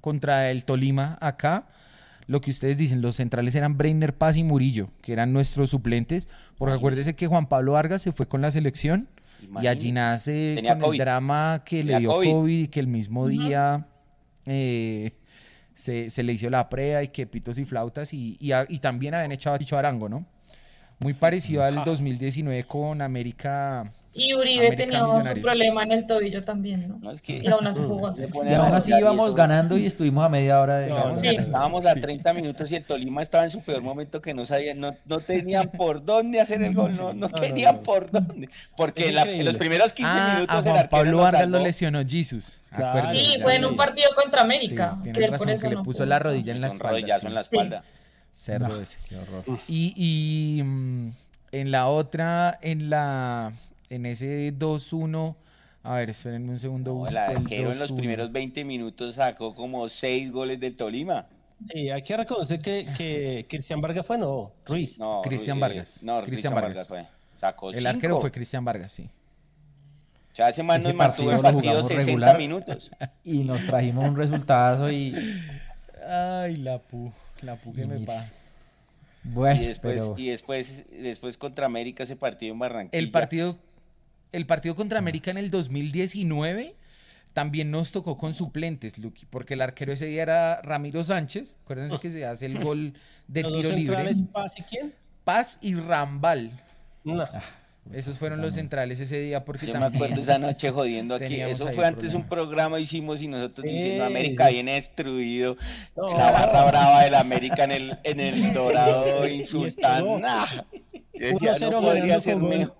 [0.00, 1.66] contra el Tolima acá,
[2.32, 6.28] lo que ustedes dicen, los centrales eran Breiner Paz y Murillo, que eran nuestros suplentes,
[6.56, 9.08] porque acuérdese que Juan Pablo Vargas se fue con la selección
[9.60, 11.00] y allí nace Tenía con COVID.
[11.00, 12.30] el drama que le dio COVID.
[12.30, 13.86] COVID y que el mismo día
[14.46, 15.12] eh,
[15.74, 18.78] se, se le hizo la prueba y que pitos y flautas y, y, a- y
[18.78, 20.24] también habían echado a Chicho Arango, ¿no?
[21.00, 23.92] Muy parecido al 2019 con América.
[24.14, 26.98] Y Uribe tenía su problema en el tobillo también, ¿no?
[27.00, 28.24] No, es que Y aún así jugó así.
[28.44, 30.88] Y aún así íbamos eso- ganando y estuvimos a media hora de...
[30.90, 31.16] No.
[31.16, 31.28] Sí.
[31.28, 34.80] Estábamos a 30 minutos y el Tolima estaba en su peor momento que no sabían,
[34.80, 38.50] no, no tenían por dónde hacer el gol, no, no tenían por dónde.
[38.76, 41.58] Porque la- en los primeros 15 Ah, minutos a el Juan arquero Pablo Vargas lo
[41.60, 42.58] lesionó Jesus.
[42.76, 43.02] Claro.
[43.06, 44.98] Sí, fue en un partido contra Sí, América.
[45.02, 46.90] tiene que él por razón, eso que le puso la rodilla en la espalda.
[46.92, 47.26] rodillazo sí.
[47.28, 47.84] en la espalda.
[48.34, 48.98] Cerdo ese.
[49.68, 51.12] Y, y, mm,
[51.52, 53.52] en la otra, en la
[53.94, 55.36] en ese 2-1,
[55.82, 56.92] a ver, espérenme un segundo.
[56.92, 57.96] No, busco el arquero en los 2-1.
[57.96, 61.26] primeros 20 minutos sacó como 6 goles del Tolima.
[61.70, 64.98] Sí, hay que reconocer que, que Cristian Vargas fue, no, Ruiz.
[64.98, 66.02] No, Cristian eh, Vargas.
[66.02, 66.90] No, Cristian Cristian Vargas.
[66.90, 67.08] Vargas.
[67.08, 67.38] fue.
[67.38, 68.20] Sacó El arquero cinco.
[68.20, 69.10] fue Cristian Vargas, sí.
[70.32, 72.38] O sea, ese man nos mantuvo en partido lo partido jugamos 60 regular.
[72.38, 72.90] minutos.
[73.24, 75.14] Y nos trajimos un resultado y...
[76.08, 77.12] Ay, la pu,
[77.42, 78.26] la pu que Y me pa.
[79.24, 80.14] Bueno, Y después, pero...
[80.16, 82.98] y después, después contra América ese partido en Barranquilla.
[82.98, 83.58] El partido,
[84.32, 86.74] el partido contra América en el 2019
[87.32, 91.56] también nos tocó con suplentes, Luqui, porque el arquero ese día era Ramiro Sánchez.
[91.64, 92.94] Acuérdense que se hace el gol
[93.26, 93.86] del Los dos tiro libre.
[93.86, 94.94] centrales, Paz y quién?
[95.24, 96.50] Paz y Rambal.
[97.04, 97.26] No.
[97.92, 100.04] Esos fueron los centrales ese día porque Yo me también...
[100.04, 101.40] acuerdo esa noche jodiendo aquí.
[101.40, 104.54] Eso fue antes un programa hicimos y nosotros Sí, diciendo América sí.
[104.54, 105.56] viene destruido.
[105.96, 106.06] No.
[106.16, 110.18] La barra brava del América en el, en el Dorado esperó.
[110.20, 110.46] Nah.
[111.14, 112.76] Yo decía, 1-0 no podría ser mejor.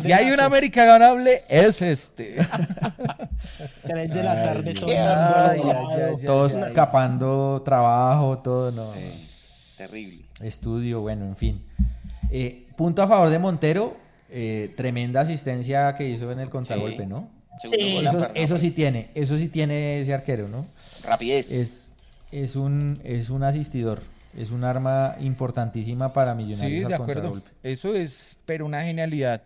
[0.00, 0.42] Si hay un Lazo.
[0.46, 2.36] América ganable, es este.
[3.86, 8.92] Tres de la tarde, Ay, todo Ay, Todos escapando trabajo, todo, no.
[8.92, 10.24] Sí, terrible.
[10.40, 11.62] Estudio, bueno, en fin.
[12.30, 13.96] Eh, punto a favor de Montero,
[14.30, 17.08] eh, tremenda asistencia que hizo en el contragolpe, Sí.
[17.08, 17.28] ¿no?
[17.68, 17.98] Sí.
[18.04, 20.66] Eso, eso sí tiene, eso sí tiene ese arquero, ¿no?
[21.06, 21.50] Rapidez.
[21.50, 21.90] Es,
[22.32, 24.00] es, un, es un asistidor,
[24.36, 27.42] es un arma importantísima para Sí, Millonarios de al acuerdo.
[27.62, 29.42] Eso es, pero una genialidad.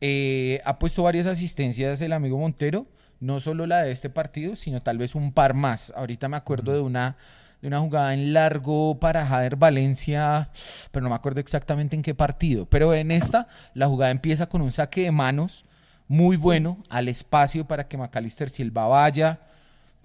[0.00, 2.86] Eh, ha puesto varias asistencias el amigo Montero,
[3.20, 5.92] no solo la de este partido, sino tal vez un par más.
[5.96, 7.16] Ahorita me acuerdo de una
[7.62, 10.50] de una jugada en largo para Jader Valencia,
[10.90, 12.66] pero no me acuerdo exactamente en qué partido.
[12.66, 15.64] Pero en esta, la jugada empieza con un saque de manos
[16.06, 19.40] muy bueno al espacio para que Macalister Silva vaya,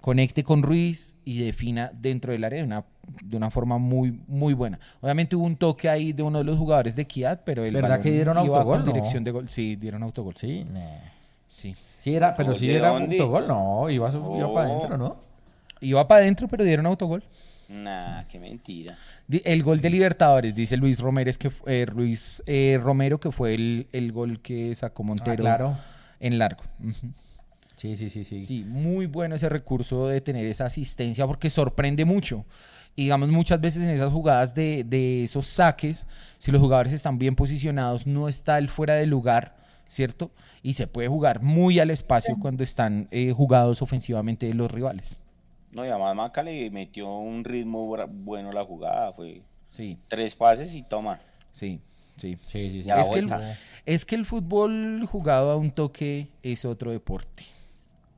[0.00, 2.84] conecte con Ruiz y defina dentro del área de una
[3.22, 4.78] de una forma muy, muy buena.
[5.00, 8.00] Obviamente hubo un toque ahí de uno de los jugadores de Kiat, pero el ¿Verdad
[8.00, 8.78] que dieron iba autogol?
[8.78, 8.92] con No.
[8.92, 9.48] dirección de gol.
[9.48, 10.34] Sí, dieron autogol.
[10.36, 10.80] Sí, nah.
[11.48, 11.74] Sí.
[11.98, 14.54] Sí era, pero sí ¿De era autogol, no, iba, a su- iba Oh.
[14.54, 15.16] para adentro, ¿no?
[15.80, 17.22] Iba para adentro, pero dieron autogol.
[17.68, 18.96] Nah, qué mentira.
[19.44, 23.86] El gol de Libertadores, dice Luis Romero, que, eh, Luis eh, Romero, que fue el,
[23.92, 25.76] el gol que sacó Montero Ah, claro.
[26.20, 26.62] en largo.
[27.76, 28.44] Sí, sí, sí, sí.
[28.44, 32.44] Sí, muy bueno ese recurso de tener esa asistencia porque sorprende mucho.
[32.94, 36.06] Y digamos, muchas veces en esas jugadas de, de esos saques,
[36.38, 39.56] si los jugadores están bien posicionados, no está el fuera de lugar,
[39.86, 40.30] ¿cierto?
[40.62, 45.20] Y se puede jugar muy al espacio cuando están eh, jugados ofensivamente los rivales.
[45.72, 49.12] No, y además Maca le metió un ritmo bueno la jugada.
[49.12, 51.18] Fue Sí, tres pases y toma.
[51.50, 51.80] sí,
[52.16, 52.36] sí.
[52.46, 52.90] Sí, sí, sí.
[52.90, 53.32] Es que, el,
[53.86, 57.44] es que el fútbol jugado a un toque es otro deporte.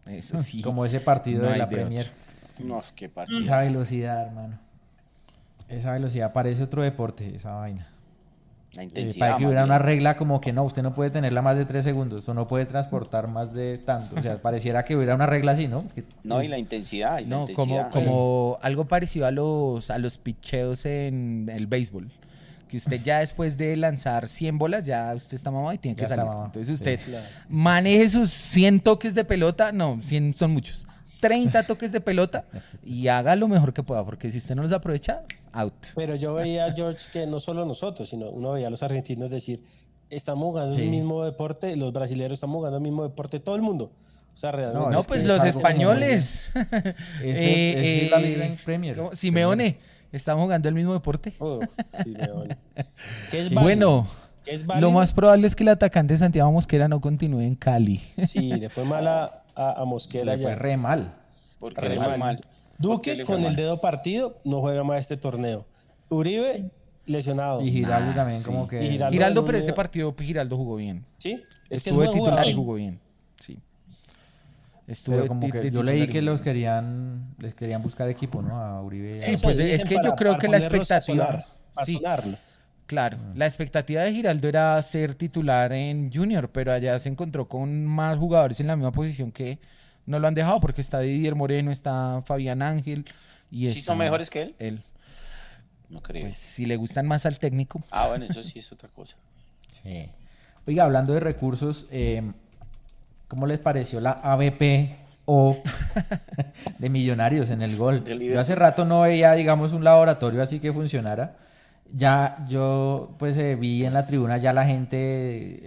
[0.04, 0.62] Eso sí.
[0.62, 2.12] Como ese partido No de la de Premier.
[2.58, 3.40] No, qué partido.
[3.40, 4.58] Esa velocidad, hermano.
[5.68, 7.88] Esa velocidad parece otro deporte, esa vaina.
[8.74, 9.18] La Eh, intensidad.
[9.26, 9.70] para que hubiera bien.
[9.70, 12.48] una regla como que no, usted no puede tenerla más de tres segundos o no
[12.48, 14.16] puede transportar más de tanto.
[14.16, 15.86] O sea, pareciera que hubiera una regla así, ¿no?
[15.94, 17.20] Que- No, y la intensidad.
[17.20, 17.90] y la No, como, intensidad.
[18.04, 22.10] como algo parecido a los, a los picheos en el béisbol.
[22.68, 26.02] Que usted ya después de lanzar 100 bolas, ya usted está mamado y tiene que
[26.02, 26.24] Ya salir.
[26.24, 26.46] mamado.
[26.46, 26.72] Entonces Sí.
[26.94, 27.00] usted
[27.48, 30.86] maneje sus 100 toques de pelota, no, 100 son muchos.
[31.20, 32.44] 30 toques de pelota
[32.84, 35.22] y haga lo mejor que pueda, porque si usted no los aprovecha,
[35.54, 35.74] out.
[35.94, 39.62] Pero yo veía, George, que no solo nosotros, sino uno veía a los argentinos decir,
[40.10, 40.82] estamos jugando Sí.
[40.82, 43.90] el mismo deporte, los brasileños estamos jugando el mismo deporte, todo el mundo.
[44.32, 44.90] O sea, realmente...
[44.90, 46.50] No, es pues los es españoles.
[46.54, 48.96] Ese- ese es la eh, Liga en Premier.
[48.96, 49.14] ¿cómo?
[49.14, 49.78] Simeone,
[50.10, 51.34] ¿estamos jugando el mismo deporte?
[51.38, 51.60] Oh,
[52.02, 52.56] sí, León.
[53.30, 53.54] ¿Qué es Sí.
[53.54, 54.06] Bueno,
[54.44, 58.00] ¿Qué es Lo más probable es que el atacante Santiago Mosquera no continúe en Cali.
[58.26, 61.14] Sí, le fue mal a, a, a Mosquera Le fue re mal.
[61.60, 62.40] Porque Re mal.
[62.80, 65.66] ¿Por qué Duque con el dedo partido no juega más este torneo.
[66.08, 66.70] Uribe
[67.06, 67.60] lesionado.
[67.62, 68.46] Y Giraldo Nah, también sí.
[68.46, 68.82] como que...
[68.84, 71.04] Y Giraldo- Giraldo, no, pero este partido Giraldo jugó bien.
[71.18, 71.44] Sí, es que
[71.74, 72.50] es Estuvo de buen titular jugador.
[72.50, 73.00] y jugó bien.
[73.36, 73.58] Sí.
[74.86, 78.54] De como que yo leí que los querían, les querían buscar equipo, ¿no?
[78.56, 79.16] A Uribe.
[79.16, 81.44] Sí, Eso pues dicen es que para- yo creo que la expectativa-
[81.86, 81.94] sí.
[81.96, 82.36] sonarlo.
[82.86, 87.86] Claro, la expectativa de Giraldo era ser titular en Junior, pero allá se encontró con
[87.86, 89.58] más jugadores en la misma posición que
[90.06, 93.04] no lo han dejado porque está Didier Moreno, está Fabián Ángel
[93.50, 94.54] y ¿Sí está son mejores que él?
[94.58, 94.82] él.
[95.88, 96.22] No creo.
[96.22, 97.82] Pues si le gustan más al técnico.
[97.90, 99.16] Ah, bueno, eso sí es otra cosa.
[99.82, 100.08] Sí.
[100.66, 102.22] Oiga, hablando de recursos, eh,
[103.28, 105.60] ¿cómo les pareció la ABP o
[106.78, 108.02] de Millonarios en el gol?
[108.18, 111.36] Yo hace rato no veía, digamos, un laboratorio así que funcionara.
[111.92, 114.96] Ya yo, pues, eh, vi en la tribuna ya la gente,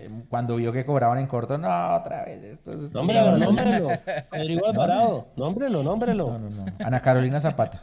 [0.06, 2.74] eh, cuando vio que cobraban en corto, no, otra vez esto.
[2.74, 3.90] es- Nómbrelo, nómbrelo.
[4.32, 6.28] Rodrigo Alvarado, nómbrelo, nómbrelo.
[6.32, 6.66] No, no, no.
[6.84, 7.82] Ana Carolina Zapata.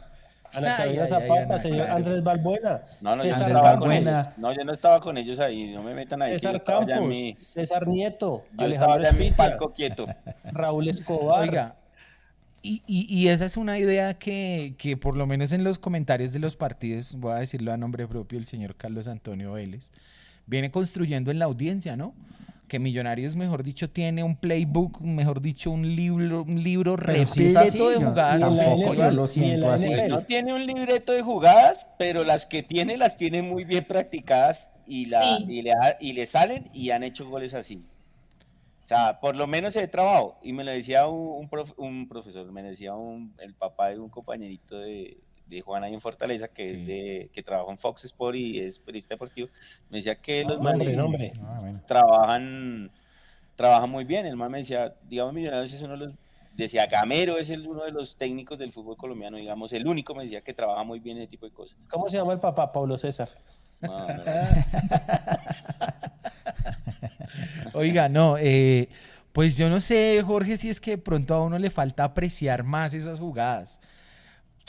[0.53, 1.89] Ana Ay, Carolina ay, ay, Zapata, señor.
[1.89, 4.11] Andrés Balbuena, No, no, yo no César estaba con Balbuena.
[4.21, 4.27] ellos.
[4.37, 5.73] No, yo no estaba con ellos ahí.
[5.73, 6.31] No me metan ahí.
[6.33, 10.05] yo César estaba Campos, mi- César Nieto, Yo estaba Alejandro ya en mi palco quieto.
[10.51, 11.41] Raúl Escobar.
[11.41, 11.75] Oiga,
[12.67, 16.33] y, y- y esa es una idea que, que por lo menos en los comentarios
[16.33, 19.91] de los partidos, voy a decirlo a nombre propio, el señor Carlos Antonio Vélez,
[20.47, 22.13] viene construyendo en la audiencia, ¿no?
[22.67, 27.95] Que Millonarios, mejor dicho, tiene un playbook, mejor dicho, un libro, un libro repleto de
[27.97, 29.89] jugadas tampoco yo lo siento así.
[30.09, 34.71] No tiene un libreto de jugadas, pero las que tiene las tiene muy bien practicadas
[34.87, 35.45] y, la, Sí.
[35.47, 37.85] y, le, ha- y le salen y han hecho goles así.
[38.85, 40.37] O sea, por lo menos he trabajado.
[40.43, 43.97] Y me lo decía un, un prof- un profesor, me decía un, el papá de
[43.99, 45.17] un compañerito de,
[45.47, 46.75] de Juan ahí en Fortaleza, que, Sí.
[46.75, 49.47] es de, que trabaja en Fox Sport y es periodista deportivo.
[49.89, 51.31] Me decía que los Nombre, manes nombre.
[51.43, 51.81] Ah, bueno.
[51.87, 52.91] trabajan,
[53.55, 54.27] trabajan muy bien.
[54.27, 56.13] El man me decía, digamos, Millonarios es uno de los,
[56.55, 60.25] decía, Gamero es el, uno de los técnicos del fútbol colombiano, digamos, el único me
[60.25, 61.75] decía que trabaja muy bien ese tipo de cosas.
[61.89, 62.71] ¿Cómo se llama el papá?
[62.71, 63.29] Pablo César.
[63.81, 64.23] No, no, no.
[67.75, 68.89] Oiga, no, eh,
[69.33, 72.63] pues yo no sé, Jorge, si es que de pronto a uno le falta apreciar
[72.63, 73.79] más esas jugadas.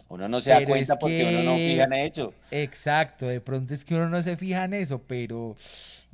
[0.08, 2.32] Uno no se da cuenta porque uno no fija en eso.
[2.50, 5.56] Exacto, de pronto es que uno no se fija en eso, pero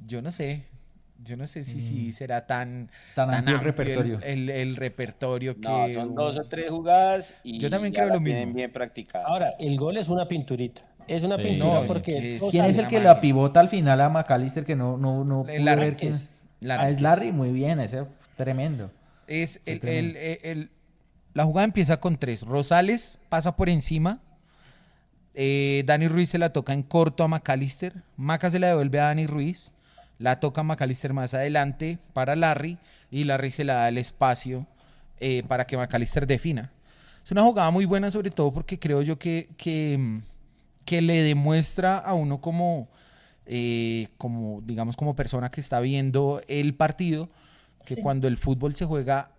[0.06, 0.64] yo no sé,
[1.22, 2.12] yo no sé si, si Mm.
[2.12, 4.20] será tan, Tan amplio el repertorio.
[4.22, 5.68] El, el repertorio que...
[5.68, 8.56] No, son dos o tres jugadas y Yo también ya creo la lo tienen mismo.
[8.56, 9.26] bien practicada.
[9.26, 10.82] Ahora, el gol es una pinturita.
[11.06, 11.42] Es una Sí.
[11.42, 12.12] pintura No, es porque...
[12.40, 13.10] que ¿Quién es el que Magia.
[13.12, 16.31] lo apivota al final a McAllister que no, no, no Larry ver quién es?
[16.62, 17.00] Larry Ah, es.
[17.00, 18.06] Larry, muy bien, ese es
[18.36, 18.90] tremendo.
[19.26, 19.80] Es el,
[20.16, 20.70] el-
[21.34, 22.42] la jugada empieza con tres.
[22.42, 24.20] Rosales pasa por encima.
[25.34, 27.94] eh, Dani Ruiz se la toca en corto a McAllister.
[28.16, 29.72] Maca se la devuelve a Dani Ruiz.
[30.18, 32.78] La toca McAllister más adelante para Larry.
[33.10, 34.66] Y Larry se la da el espacio
[35.20, 36.70] eh, para que McAllister defina.
[37.24, 40.20] Es una jugada muy buena, sobre todo porque creo yo que, que,
[40.84, 42.88] que le demuestra a uno como,
[43.54, 47.28] eh, como, digamos, como persona que está viendo el partido,
[47.86, 48.00] que Sí.
[48.02, 49.30] cuando el fútbol se juega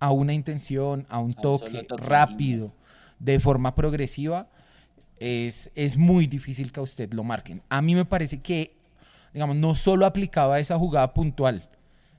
[0.00, 2.72] a una intención, a un toque, rápido,
[3.20, 4.48] de forma progresiva,
[5.20, 7.62] es, es muy difícil que a usted lo marquen.
[7.68, 8.74] A mí me parece que,
[9.32, 11.68] digamos, no solo aplicaba esa jugada puntual,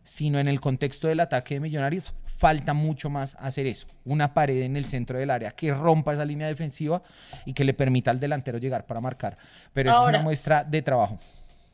[0.05, 2.13] sino en el contexto del ataque de Millonarios,
[2.43, 3.87] falta mucho más hacer eso.
[4.03, 7.01] Una pared en el centro del área que rompa esa línea defensiva
[7.45, 9.37] y que le permita al delantero llegar para marcar.
[9.71, 11.17] Pero eso es una muestra de trabajo.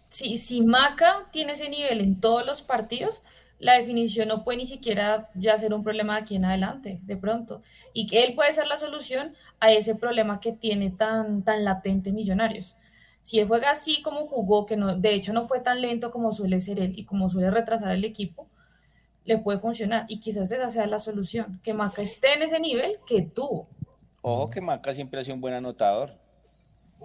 [0.06, 3.24] Si, si Maca tiene ese nivel en todos los partidos,
[3.58, 7.18] la definición no puede ni siquiera ya ser un problema de aquí en adelante, de
[7.18, 7.64] pronto.
[7.92, 12.12] Y que él puede ser la solución a ese problema que tiene tan, tan latente
[12.12, 12.76] Millonarios.
[13.24, 16.32] Si él juega así como jugó, que no, de hecho no fue tan lento como
[16.32, 18.48] suele ser él y como suele retrasar el equipo,
[19.26, 20.06] le puede funcionar.
[20.08, 23.68] Y quizás esa sea la solución, que Maca esté en ese nivel que tuvo.
[24.22, 26.14] Ojo que Maca siempre ha sido un buen anotador.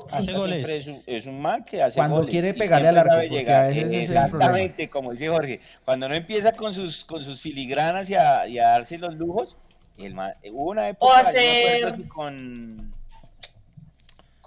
[0.09, 0.69] Hace goles.
[0.69, 3.67] Es un, es un man que hace Cuando goles quiere pegarle al arco, llegar.
[3.67, 3.71] a.
[3.71, 5.61] Exactamente, como dice Jorge.
[5.85, 9.57] Cuando no empieza con sus, con sus filigranas y a, y a darse los lujos,
[9.99, 12.94] el man- hubo una época hacer- que con,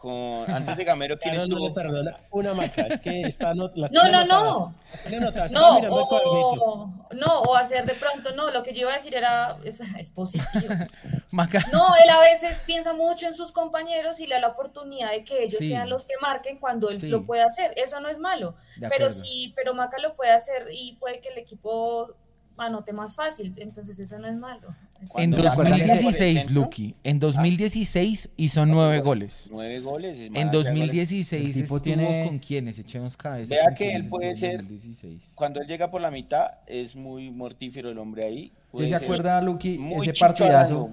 [0.07, 1.73] con antes de Gamero, ¿quién Claro, no le estuvo?
[1.73, 4.73] perdona una maca, es que está no, las No, no, no.
[5.51, 9.57] No, o, no, o hacer de pronto, no, lo que yo iba a decir era,
[9.63, 10.73] es, es positivo.
[11.31, 15.11] Maca, No, él a veces piensa mucho en sus compañeros y le da la oportunidad
[15.11, 15.69] de que ellos Sí.
[15.69, 17.07] sean los que marquen cuando él Sí.
[17.07, 17.73] lo puede hacer.
[17.75, 18.55] Eso no es malo,
[18.89, 22.13] pero sí, pero Maca lo puede hacer y puede que el equipo
[22.57, 24.69] anote más fácil, entonces eso no es malo.
[25.01, 29.49] En Cuando se acuerdan que por el 2016, centro- Lucky, en 2016 hizo nueve goles.
[29.51, 30.19] Nueve goles.
[30.19, 30.51] En hacía goles.
[30.65, 33.53] 2016 El tipo tiene- con quiénes, echemos cabeza.
[33.53, 35.33] Vea que él puede ser- 2016.
[35.35, 38.51] Cuando él llega por la mitad, es muy mortífero el hombre ahí.
[38.71, 40.89] ¿Usted se acuerda, Lucky, ese partidazo,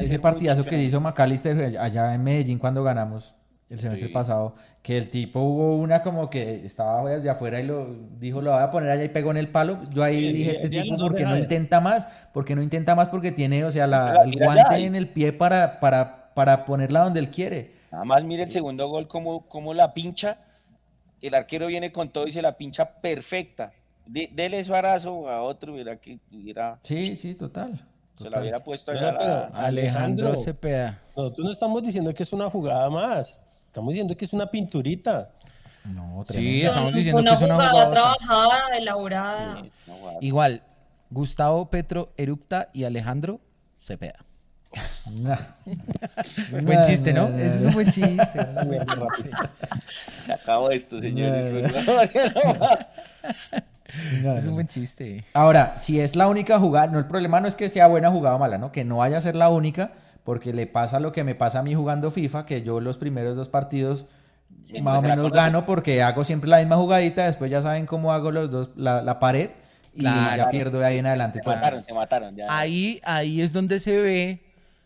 [0.00, 3.36] ese partidazo que hizo McAllister allá en Medellín cuando ganamos
[3.70, 4.14] el semestre Sí.
[4.14, 4.54] pasado?
[4.82, 7.86] Que el tipo hubo una como que estaba desde afuera y lo
[8.18, 9.78] dijo, lo voy a poner allá y pegó en el palo.
[9.90, 12.06] Yo ahí Sí, dije, este tipo, los dos ¿por qué no intenta más?
[12.32, 13.08] ¿Por qué no intenta más?
[13.08, 17.20] Porque tiene, o sea, la- el guante en el pie para, para, para ponerla donde
[17.20, 17.72] él quiere.
[17.90, 20.38] Nada más mire el segundo gol, como, como la pincha.
[21.22, 23.72] El arquero viene con todo y se la pincha perfecta.
[24.06, 27.80] De- dele eso arazo a otro, hubiera que hubiera, Sí, sí, total.
[28.18, 29.12] se la hubiera puesto No, allá.
[29.12, 29.64] la- pero- Alejandro
[30.26, 30.36] Alejandro.
[30.36, 31.00] Cepeda.
[31.16, 33.40] Nosotros no estamos diciendo que es una jugada más,
[33.74, 35.30] estamos diciendo que es una pinturita.
[35.84, 37.90] No, Sí, estamos diciendo que es una jugada jugada.
[37.90, 39.62] trabajada, elaborada.
[39.62, 40.18] Sí, no, guau.
[40.20, 40.62] Igual,
[41.10, 43.40] Gustavo Petro Erupta y Alejandro
[43.80, 44.24] Cepeda.
[45.10, 45.38] Nah.
[46.62, 47.28] Buen chiste, ¿no?
[47.30, 48.38] nah, Ese es un buen chiste.
[50.24, 51.72] Se acabó esto, señores.
[54.36, 55.24] Es un buen chiste.
[55.34, 58.34] Ahora, si es la única jugada, no el problema no es que sea buena jugada
[58.34, 58.72] o mala, ¿no?
[58.72, 59.92] Que no vaya a ser la única,
[60.24, 63.36] porque le pasa lo que me pasa a mí jugando FIFA, que yo los primeros
[63.36, 64.06] dos partidos
[64.62, 64.80] Sí.
[64.80, 68.30] más o menos gano porque hago siempre la misma jugadita, después ya saben cómo hago
[68.30, 69.50] los dos, la, la pared,
[69.92, 70.36] y Claro.
[70.44, 71.40] ya pierdo de ahí en adelante.
[71.40, 72.34] Te mataron, te mataron.
[72.36, 72.46] Ya.
[72.48, 74.40] Ahí, ahí es donde se ve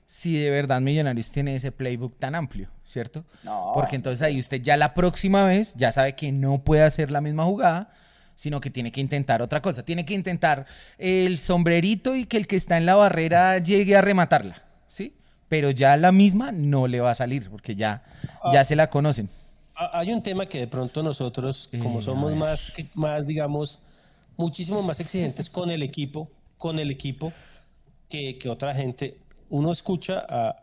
[0.06, 3.24] si de verdad Millonarios tiene ese playbook tan amplio, ¿cierto?
[3.44, 3.70] No.
[3.74, 7.20] Porque entonces ahí usted ya la próxima vez ya sabe que no puede hacer la
[7.20, 7.90] misma jugada,
[8.34, 9.84] sino que tiene que intentar otra cosa.
[9.84, 10.66] Tiene que intentar
[10.96, 15.14] el sombrerito y que el que está en la barrera llegue a rematarla, ¿sí?
[15.48, 18.02] Pero ya la misma no le va a salir porque ya,
[18.52, 19.28] ya se la conocen.
[19.74, 23.80] Ha- Hay un tema que de pronto nosotros, Eh, como a somos más, más, digamos,
[24.36, 27.32] muchísimo más exigentes con el equipo, con el equipo,
[28.08, 29.18] que, que otra gente,
[29.50, 30.56] uno escucha a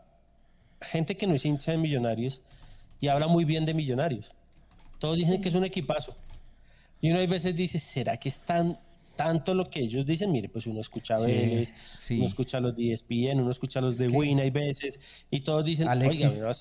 [0.80, 2.40] gente que no es hincha de millonarios
[3.00, 4.34] y habla muy bien de millonarios.
[4.98, 6.16] Todos dicen que es un equipazo.
[7.00, 8.78] Y uno a veces dice, ¿será que es tan,
[9.16, 10.30] tanto lo que ellos dicen?
[10.30, 12.18] Mire, pues uno escucha a Vélez, sí.
[12.18, 15.00] uno escucha a los de ESPN, uno escucha a los de que- Win hay veces,
[15.30, 16.24] y todos dicen, Alexis.
[16.40, 16.52] oiga,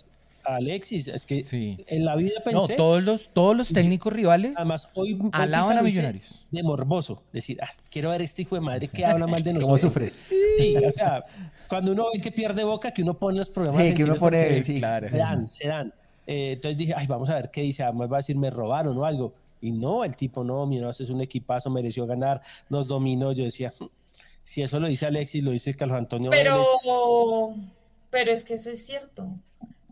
[0.48, 1.76] Alexis, es que Sí.
[1.88, 2.76] en la vida No, pensé...
[2.76, 6.46] todos los, todos los técnicos rivales Además, hoy, alaban a Millonarios.
[6.52, 7.24] De morboso.
[7.34, 9.82] Decir, "Ah, quiero ver este hijo de madre que habla mal de ¿Cómo nosotros.
[9.94, 10.12] sufre?
[10.60, 11.26] Sí, o sea,
[11.68, 13.82] cuando uno ve que pierde boca, que uno pone los programas.
[13.88, 14.78] Sí, que uno pone, sí.
[14.78, 15.10] claro.
[15.10, 15.94] Se dan, se dan.
[16.28, 17.82] Eh, entonces dije, ay, vamos a ver qué dice.
[17.82, 19.34] Además va a decir, me robaron o algo.
[19.66, 23.32] Y no, el tipo no, mira, es un equipazo, mereció ganar, nos dominó.
[23.32, 23.88] Yo decía, "Hmm,
[24.44, 26.54] si eso lo dice Alexis, lo dice Carlos Antonio Vélez.
[26.84, 27.54] Pero,
[28.12, 29.28] pero es que eso es cierto.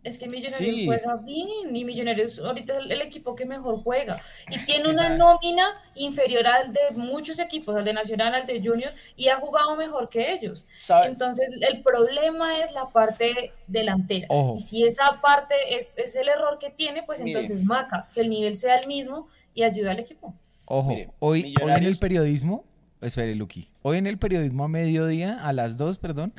[0.03, 0.85] Es que Millonarios Sí.
[0.85, 4.19] juega bien y Millonarios ahorita es el equipo que mejor juega
[4.49, 8.91] y tiene una nómina inferior al de muchos equipos, al de Nacional, al de Junior
[9.15, 10.65] y ha jugado mejor que ellos.
[10.75, 11.07] ¿Sabes?
[11.09, 14.57] Entonces el problema es la parte delantera Ojo.
[14.57, 18.29] y si esa parte es, es el error que tiene, pues entonces Maca, que el
[18.29, 20.33] nivel sea el mismo y ayuda al equipo.
[20.65, 22.63] Ojo, Mire, hoy, hoy en el periodismo,
[23.01, 26.33] espere Luqui, hoy en el periodismo a mediodía, a las 2, perdón,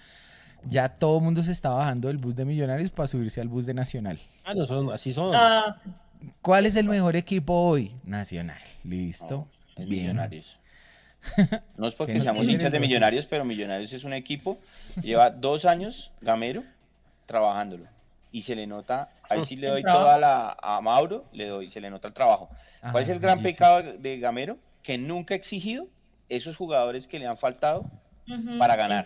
[0.64, 3.66] ya todo el mundo se está bajando del bus de Millonarios para subirse al bus
[3.66, 4.18] de Nacional.
[4.44, 5.30] Ah, no son, así son.
[5.34, 5.90] Ah, sí.
[6.40, 7.92] ¿Cuál es el mejor equipo hoy?
[8.04, 8.60] Nacional.
[8.82, 9.46] Listo.
[9.76, 10.02] El Bien.
[10.04, 10.58] Millonarios.
[11.78, 12.78] No es porque seamos hinchas de.
[12.78, 14.54] Millonarios, pero Millonarios es un equipo,
[15.02, 16.62] lleva dos años, Gamero,
[17.26, 17.86] trabajándolo.
[18.34, 21.80] Y se le nota, ahí sí le doy toda la, a Mauro, le doy, se
[21.80, 22.48] le nota el trabajo.
[22.90, 23.52] ¿Cuál es el Ah, gran Jesus.
[23.52, 24.58] pecado de Gamero?
[24.82, 25.86] Que nunca ha exigido
[26.28, 27.88] esos jugadores que le han faltado
[28.58, 29.04] para ganar.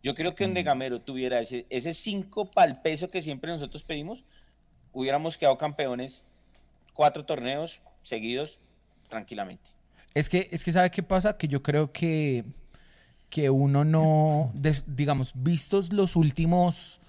[0.00, 4.22] Yo creo que donde Gamero tuviera ese, ese 5 pal peso que siempre nosotros pedimos,
[4.92, 6.24] hubiéramos quedado campeones
[6.94, 8.60] cuatro torneos seguidos
[9.08, 9.64] tranquilamente.
[10.14, 11.36] Es que, es que ¿sabe qué pasa?
[11.36, 12.44] Que yo creo que,
[13.28, 17.00] que uno no, des- digamos, vistos los últimos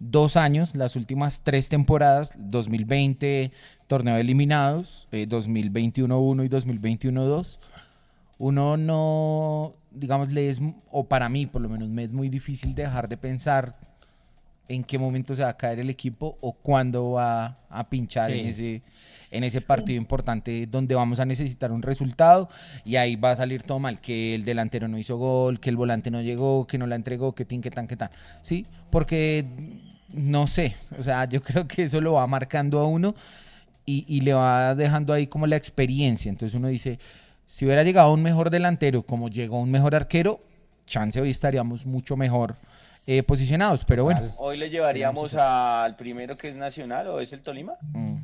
[0.00, 3.52] dos años, las últimas tres temporadas, 2020,
[3.86, 7.58] torneo de eliminados, eh, 2021-1 y 2021-2,
[8.38, 10.60] uno no, digamos, le es,
[10.90, 13.76] o para mí por lo menos, me es muy difícil dejar de pensar
[14.68, 18.38] en qué momento se va a caer el equipo o cuándo va a pinchar Sí.
[18.40, 18.82] en ese
[19.30, 22.48] en ese partido importante donde vamos a necesitar un resultado
[22.84, 25.76] y ahí va a salir todo mal, que el delantero no hizo gol, que el
[25.76, 28.08] volante no llegó, que no la entregó, que tin, que tan, que tan.
[28.40, 29.44] Sí, porque
[30.14, 33.14] no sé, o sea, yo creo que eso lo va marcando a uno
[33.84, 36.30] y, y le va dejando ahí como la experiencia.
[36.30, 36.98] Entonces uno dice,
[37.46, 40.40] si hubiera llegado un mejor delantero como llegó un mejor arquero,
[40.86, 42.56] chance hoy estaríamos mucho mejor
[43.10, 44.20] eh, posicionados, pero bueno.
[44.36, 47.72] Hoy le llevaríamos al primero que es Nacional o es el Tolima.
[47.92, 48.16] mm,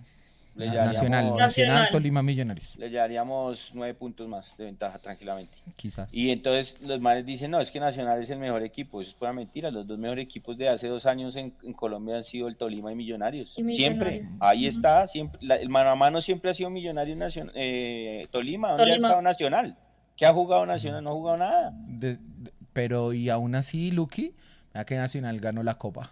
[0.57, 1.89] Le Nacional, llevaríamos, Nacional, Nacional.
[1.91, 5.55] Tolima Millonarios, le llevaríamos nueve puntos más de ventaja tranquilamente.
[5.75, 6.13] quizás.
[6.15, 9.01] Y entonces los manes dicen, no, es que Nacional es el mejor equipo.
[9.01, 9.71] Eso es pura mentira.
[9.71, 12.93] Los dos mejores equipos de hace dos años en, en Colombia han sido el Tolima
[12.93, 13.59] y Millonarios.
[13.59, 14.11] Y Siempre.
[14.21, 14.37] Millonarios.
[14.39, 15.09] Ahí está.
[15.09, 18.69] siempre la- El mano a mano siempre ha sido Millonario Nacion- eh, Tolima.
[18.69, 19.09] ¿Dónde ha Tolima.
[19.09, 19.77] estado Nacional?
[20.15, 21.03] ¿Qué ha jugado Nacional?
[21.03, 21.73] No ha jugado nada.
[21.89, 24.35] De- de- pero y aún así, Lucky,
[24.75, 26.11] vea que Nacional ganó la copa.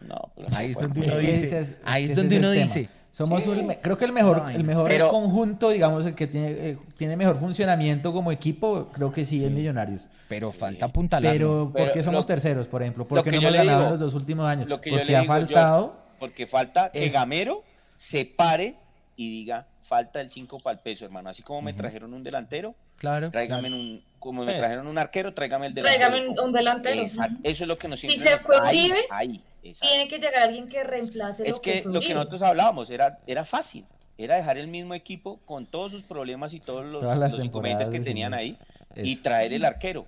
[0.00, 3.44] No, pero Ahí es donde uno que dice, es- ahí es donde uno dice, Somos
[3.46, 7.16] un- creo que el mejor, el mejor pero- conjunto, digamos, el que tiene, eh, tiene
[7.16, 10.06] mejor funcionamiento como equipo, creo que sí, es Millonarios.
[10.28, 11.32] pero falta apuntalar.
[11.32, 13.08] Pero, Pero ¿por qué somos lo- terceros, por ejemplo?
[13.08, 14.68] ¿Por qué no hemos ganado digo- en los dos últimos años?
[14.68, 15.96] Lo que yo Porque le ha digo, faltado.
[16.20, 17.64] Porque falta que Gamero
[17.96, 18.76] se pare
[19.16, 21.30] y diga, falta el 5 para el peso, hermano.
[21.30, 23.30] Así como me trajeron un delantero, Claro.
[23.30, 23.82] tráigame claro.
[23.82, 24.58] un, como me Eh.
[24.58, 26.06] trajeron un arquero, tráigame el delantero.
[26.10, 27.00] Tráigame un- delantero.
[27.00, 27.36] Exacto.
[27.42, 29.42] Eso es lo que nos Si se nos- fue ahí, Uribe, ahí.
[29.80, 32.90] Tiene que llegar alguien que reemplace Es lo que, que fue lo que nosotros hablábamos
[32.90, 33.84] era, era fácil,
[34.18, 38.00] era dejar el mismo equipo con todos sus problemas y todos los, los inconvenientes que
[38.00, 38.56] tenían ahí
[38.96, 40.06] y traer el arquero.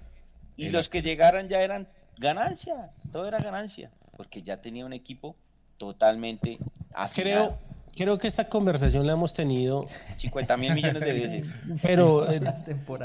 [0.57, 1.89] Y El los que llegaran ya eran
[2.19, 5.37] ganancia, todo era ganancia, porque ya tenía un equipo
[5.79, 6.59] totalmente
[6.93, 7.57] afinado.
[7.57, 9.87] Creo, creo que esta conversación la hemos tenido,
[10.19, 11.55] 50 mil millones de veces.
[11.83, 12.41] pero eh,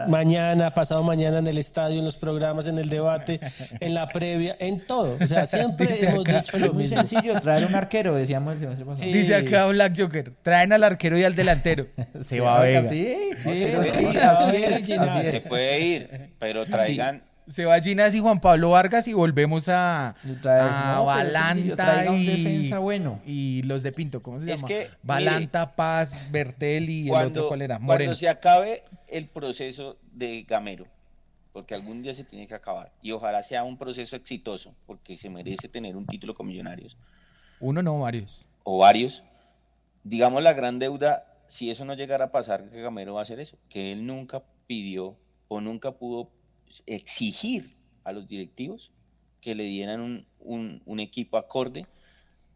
[0.08, 3.40] mañana, pasado mañana en el estadio, en los programas, en el debate,
[3.80, 5.18] en la previa, en todo.
[5.22, 6.98] O sea, siempre Dice hemos acá, dicho Es lo muy mismo.
[7.00, 9.06] sencillo traer un arquero, decíamos el semestre pasado.
[9.08, 9.14] Sí.
[9.14, 11.88] Dice acá Black Joker, traen al arquero y al delantero.
[12.24, 12.84] Se va a Vega.
[12.84, 15.48] Sí, pero Sí, sí, se así va a es, Se es.
[15.48, 20.32] puede ir, pero traigan Se va Ginás y Juan Pablo Vargas y volvemos a, Y
[20.48, 23.22] a no, Balanta y, defensa bueno.
[23.26, 24.68] y los de Pinto, ¿cómo se Es llama?
[24.68, 28.16] que, Balanta, Paz, Bertel y el cuando, otro cuál era, cuando Moreno.
[28.16, 30.88] se acabe el proceso de Gamero,
[31.54, 35.30] porque algún día se tiene que acabar, y ojalá sea un proceso exitoso, porque se
[35.30, 36.98] merece tener un título con Millonarios,
[37.60, 38.44] Uno no, varios.
[38.64, 39.24] o varios,
[40.04, 43.40] digamos la gran deuda, si eso no llegara a pasar, que Gamero va a hacer
[43.40, 45.16] eso, que él nunca pidió
[45.48, 46.32] o nunca pudo
[46.86, 48.92] exigir a los directivos
[49.42, 51.86] que le dieran un, un- un equipo acorde,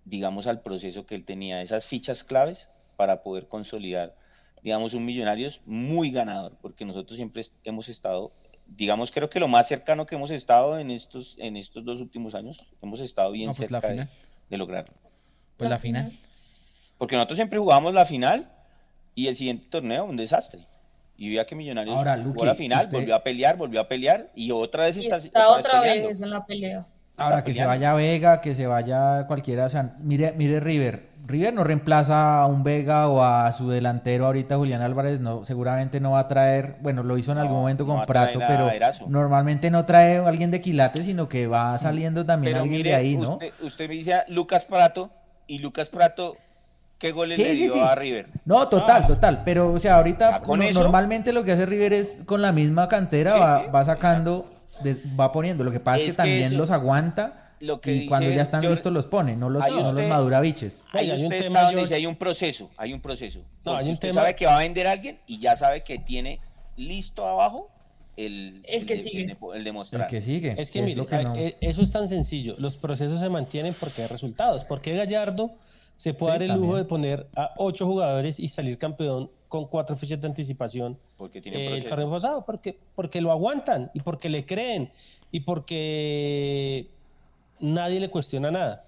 [0.06, 2.68] digamos, al proceso que él tenía, esas fichas claves
[2.98, 4.16] para poder consolidar,
[4.64, 8.32] digamos, un Millonarios muy ganador, porque nosotros siempre hemos estado,
[8.68, 12.36] digamos, creo que lo más cercano que hemos estado en estos, en estos dos últimos
[12.36, 14.10] años, hemos estado bien No, pues la cerca de, final.
[14.50, 14.94] de lograrlo.
[15.58, 16.18] Pues la final.
[16.98, 18.52] Porque nosotros siempre jugábamos la final
[19.16, 20.66] y el siguiente torneo un desastre.
[21.22, 24.30] Y veía que Millonarios Ahora, jugó la final, usted- volvió a pelear, volvió a pelear
[24.36, 26.08] y otra vez Y está, está otra peleando.
[26.08, 26.86] vez en la pelea.
[27.18, 31.10] Ahora que se vaya Vega, que se vaya cualquiera, o sea, mire, mire River.
[31.28, 36.00] River no reemplaza a un Vega o a su delantero ahorita Julián Álvarez, no, seguramente
[36.00, 39.06] no va a traer, bueno, lo hizo en algún No, momento con Prato, pero Erazo.
[39.10, 42.92] normalmente no trae a alguien de quilate, sino que va saliendo también Pero alguien mire,
[42.92, 43.34] de ahí, ¿no?
[43.34, 45.12] usted, usted me dice a Lucas Prato
[45.46, 46.38] y Lucas Prato,
[47.00, 47.80] ¿qué goles Sí, le sí, dio sí.
[47.80, 48.28] a River?
[48.46, 49.42] No, total, total.
[49.44, 52.88] Pero, o sea, ahorita no- eso- normalmente lo que hace River es con la misma
[52.88, 54.50] cantera, Sí, va, sacando,
[54.84, 55.64] de- va poniendo.
[55.64, 58.30] Lo que pasa es, Es que que también eso- los aguanta lo que y cuando
[58.30, 60.86] ya están yo- listos los pone, no los, no los madura biches.
[60.94, 61.82] Oiga, hay un tema, donde George.
[61.82, 63.42] dice, hay un proceso, hay un proceso.
[63.66, 65.84] No, hay un usted tema- sabe que va a vender a alguien y ya sabe
[65.84, 66.40] que tiene
[66.78, 67.70] listo abajo
[68.16, 69.24] el, El que de- sigue.
[69.24, 70.08] el El demostrar.
[70.08, 70.56] que sigue.
[70.58, 72.56] Es que, es mire, que no- eh, eso es tan sencillo.
[72.58, 74.64] Los procesos se mantienen porque hay resultados.
[74.66, 75.52] Porque Gallardo
[76.00, 79.66] se puede Sí, dar el lujo de poner a ocho jugadores y salir campeón con
[79.66, 84.00] cuatro fechas de anticipación porque tiene eh, el torneo pasado, porque, porque lo aguantan y
[84.00, 84.92] porque le creen
[85.30, 86.90] y porque
[87.60, 88.86] nadie le cuestiona nada.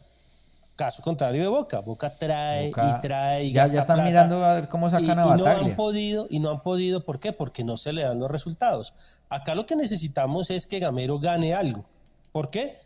[0.76, 1.80] Caso contrario de Boca.
[1.82, 4.10] Boca trae Boca- y trae y ya, gasta ya están plata.
[4.10, 5.76] mirando a ver cómo sacan y a no han Bataglia.
[5.76, 7.34] podido, y no han podido, ¿por qué?
[7.34, 8.94] Porque no se le dan los resultados.
[9.30, 11.86] Acá lo que necesitamos es que Gamero gane algo.
[12.32, 12.78] ¿Por qué?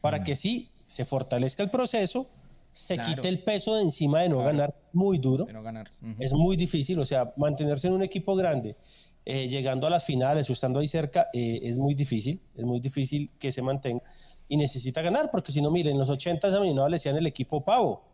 [0.00, 0.24] Para Mm.
[0.24, 2.26] que sí se fortalezca el proceso,
[2.72, 3.14] se Claro.
[3.14, 4.50] quite el peso de encima de no Claro.
[4.50, 5.44] ganar muy duro.
[5.44, 5.90] De no ganar.
[6.02, 6.14] Ujú.
[6.18, 8.76] Es muy difícil, o sea, mantenerse en un equipo grande,
[9.24, 12.80] eh, llegando a las finales o estando ahí cerca, eh, es muy difícil, es muy
[12.80, 14.02] difícil que se mantenga
[14.48, 17.26] y necesita ganar, porque si no, miren, en los 80 a Millonarios le decían el
[17.26, 18.04] equipo pavo.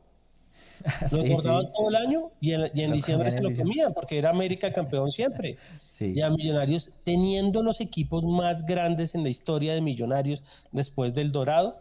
[1.13, 1.43] Lo Sí, sí.
[1.43, 5.11] todo el año y en, y en diciembre se lo comían porque era América campeón
[5.11, 5.57] siempre.
[5.89, 6.13] Sí.
[6.15, 11.33] Y a Millonarios, teniendo los equipos más grandes en la historia de Millonarios después del
[11.33, 11.81] Dorado,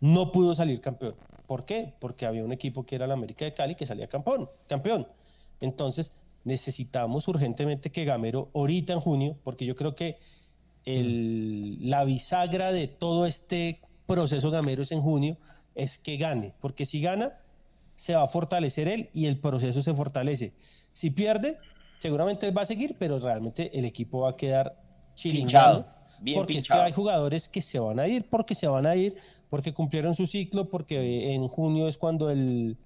[0.00, 1.14] no pudo salir campeón.
[1.46, 1.94] ¿Por qué?
[1.98, 4.48] Porque había un equipo que era el América de Cali que salía campeón.
[4.66, 5.08] campeón.
[5.60, 6.12] Entonces,
[6.44, 10.18] necesitamos urgentemente que Gamero, ahorita en junio, porque yo creo que
[10.84, 15.36] el- la bisagra de todo este proceso Gamero es en junio,
[15.74, 16.54] es que gane.
[16.60, 17.38] Porque si gana,
[17.94, 20.52] se va a fortalecer él y el proceso se fortalece.
[20.92, 21.58] Si pierde,
[21.98, 24.76] seguramente él va a seguir, pero realmente el equipo va a quedar
[25.14, 25.84] chilingado.
[25.84, 26.80] Pinchado, bien porque pinchado.
[26.80, 29.16] es que hay jugadores que se van a ir, porque se van a ir,
[29.50, 32.76] porque cumplieron su ciclo, porque en junio es cuando el,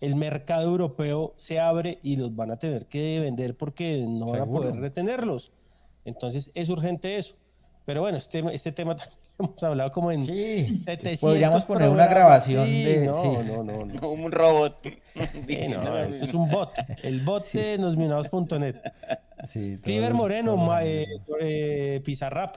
[0.00, 4.40] el mercado europeo se abre y los van a tener que vender porque no van
[4.42, 5.52] a poder retenerlos.
[6.04, 7.36] Entonces es urgente eso.
[7.86, 10.74] Pero bueno, este, este tema también hemos hablado como en Sí.
[10.76, 12.48] 700 Podríamos poner una programas.
[12.48, 13.28] grabación Sí, de- no, sí.
[13.46, 14.08] no, no, no.
[14.10, 14.76] Un robot.
[15.46, 16.70] Sí, no, eso es un bot.
[17.02, 17.58] El bot Sí.
[17.58, 18.76] de losminados.net.
[19.82, 21.06] Cliver Moreno, ma- eh,
[21.40, 22.56] eh, Pizarrap.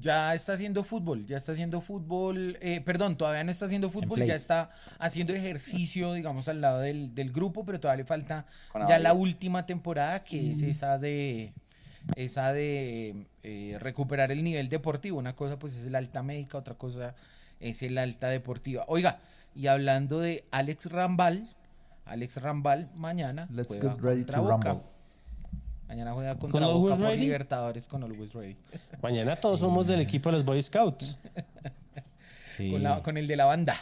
[0.00, 4.24] Ya está haciendo fútbol, ya está haciendo fútbol, eh, perdón, todavía no está haciendo fútbol,
[4.24, 8.86] ya está haciendo ejercicio, digamos, al lado del, del grupo, pero todavía le falta Con
[8.88, 11.52] ya la última temporada, que es esa de
[12.16, 15.18] esa de eh, recuperar el nivel deportivo.
[15.18, 17.14] Una cosa pues es el alta médica, otra cosa
[17.60, 18.84] es el alta deportiva.
[18.88, 19.18] Oiga,
[19.54, 21.48] y hablando de Alex Rambal,
[22.06, 24.70] Alex Rambal mañana Let's get ready to Boca.
[24.70, 24.97] rumble.
[25.88, 27.20] Mañana juega contra ¿Con Boca Always por Ready?
[27.20, 28.56] Libertadores con Always Ready.
[29.02, 31.18] Mañana todos somos del equipo de los Boy Scouts.
[32.56, 32.72] Sí.
[32.72, 33.76] Con, la- con el de la banda.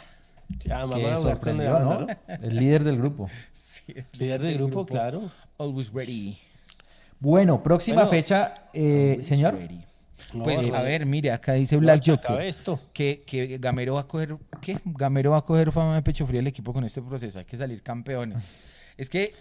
[0.59, 1.89] Ya, a Que sorprendió, la ¿no?
[1.89, 3.27] banda, Es líder del grupo.
[3.53, 5.31] Sí, es Líder del grupo, claro.
[5.57, 6.37] Always ready.
[7.19, 9.55] Bueno, próxima Bueno, fecha, eh, Always señor.
[9.55, 9.83] ready.
[10.33, 12.79] No, Pues no, a ver, mire, acá dice Black Joker esto.
[12.93, 14.77] que, que Gamero va a coger, ¿qué?
[14.85, 17.57] Gamero va a coger fama de pecho frío al equipo con este proceso, hay que
[17.57, 18.43] salir campeones.
[18.95, 19.33] Es que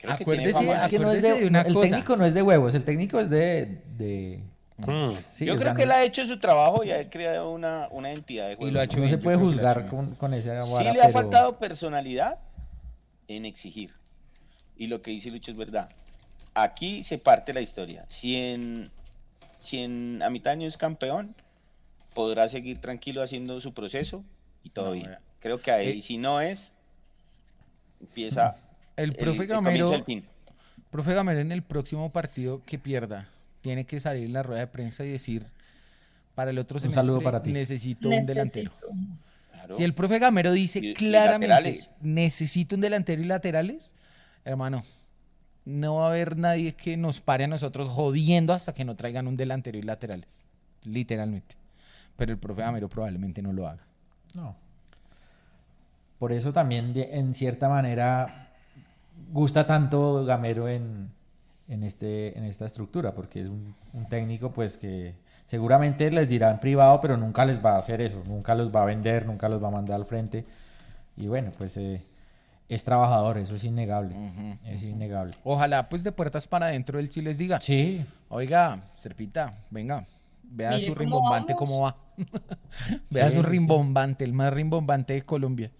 [0.00, 0.84] Creo que acuérdese, tiene fama.
[0.84, 1.88] Es que no es acuérdese de, de una el cosa.
[1.88, 3.82] técnico no es de huevos, el técnico es de...
[3.96, 4.42] de-
[4.86, 5.12] Mm.
[5.12, 8.12] sí, Yo creo sea, que él ha hecho su trabajo y ha creado una, una
[8.12, 8.72] entidad de juego.
[8.72, 11.58] lo ha hecho no se puede juzgar con, con esa Sí le ha pero- faltado
[11.58, 12.38] personalidad
[13.28, 13.92] en exigir.
[14.78, 15.90] Y lo que dice Lucho es verdad.
[16.54, 18.06] Aquí se parte la historia.
[18.08, 18.90] Si en,
[19.58, 21.34] si en a mitad de año es campeón,
[22.14, 24.24] podrá seguir tranquilo haciendo su proceso
[24.64, 25.10] y todo No, bien.
[25.40, 26.72] Creo que ahí, Eh, si no es,
[28.00, 28.56] empieza
[29.02, 30.24] El profe Gamero, fin.
[30.90, 33.28] profe Gamero en el próximo partido que pierda,
[33.60, 35.46] tiene que salir en la rueda de prensa y decir,
[36.34, 37.52] para el otro Un semestre saludo para ti.
[37.52, 38.72] necesito un delantero.
[39.52, 39.76] Claro.
[39.76, 43.94] Si el profe Gamero dice Y- claramente, necesito un delantero y laterales,
[44.44, 44.84] hermano,
[45.66, 49.26] no va a haber nadie que nos pare a nosotros jodiendo hasta que no traigan
[49.28, 50.44] un delantero y laterales.
[50.84, 51.56] Literalmente.
[52.16, 53.82] Pero el profe Gamero probablemente no lo haga.
[54.34, 54.56] No.
[56.18, 58.49] Por eso también, de- en cierta manera,
[59.32, 61.10] gusta tanto Gamero en,
[61.68, 66.50] en, este, en esta estructura, porque es un, un técnico pues que seguramente les dirá
[66.50, 69.48] en privado, pero nunca les va a hacer eso, nunca los va a vender, nunca
[69.48, 70.44] los va a mandar al frente.
[71.16, 72.02] Y bueno, pues eh,
[72.68, 74.14] es trabajador, eso es innegable,
[74.64, 75.34] es innegable.
[75.42, 80.06] Ojalá, pues de puertas para adentro él sí les diga, Sí, oiga, Serpita, venga,
[80.44, 81.96] vea Mire su rimbombante cómo va.
[83.10, 83.48] vea Sí, su sí.
[83.48, 85.70] rimbombante, el más rimbombante de Colombia.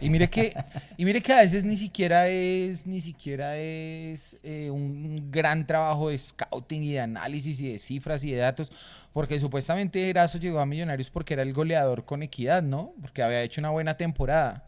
[0.00, 0.54] Y mire que,
[0.96, 6.08] y mire que a veces ni siquiera es, ni siquiera es eh, un gran trabajo
[6.08, 8.72] de scouting y de análisis y de cifras y de datos,
[9.12, 12.94] porque supuestamente Erazo llegó a Millonarios porque era el goleador con equidad, ¿no?
[13.02, 14.64] Porque había hecho una buena temporada.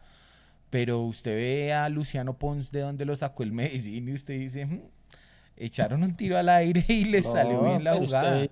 [0.69, 4.67] Pero usted ve a Luciano Pons de donde lo sacó el Medellín y usted dice,
[4.67, 4.81] "Mm,
[5.57, 8.35] echaron un tiro al aire y le salió bien la jugada.
[8.43, 8.51] usted-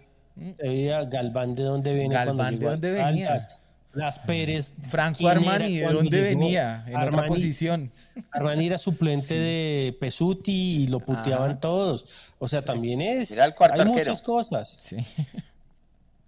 [1.10, 3.48] Galván de dónde viene Galván, cuando ¿de dónde venía?
[3.94, 4.74] Las Pérez.
[4.90, 6.40] Franco ¿quién era Armani, ¿de dónde llegó?
[6.42, 6.84] venía?
[6.88, 7.92] En otra Armani- posición.
[8.32, 11.60] Armani era suplente de Pesuti y lo puteaban Ajá.
[11.60, 12.06] todos.
[12.38, 13.32] O sea, también es.
[13.32, 13.98] Era el cuarto hay arquero.
[14.12, 14.70] muchas cosas.
[14.80, 14.98] Sí,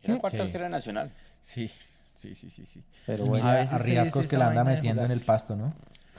[0.02, 0.44] Era el cuarto Sí.
[0.44, 1.12] arquero nacional.
[1.42, 1.70] sí,
[2.16, 2.66] sí, sí, sí.
[2.66, 2.82] sí.
[3.06, 3.46] Pero bueno.
[3.46, 5.74] A mira veces a es riesgos que le anda metiendo en el pasto, ¿no?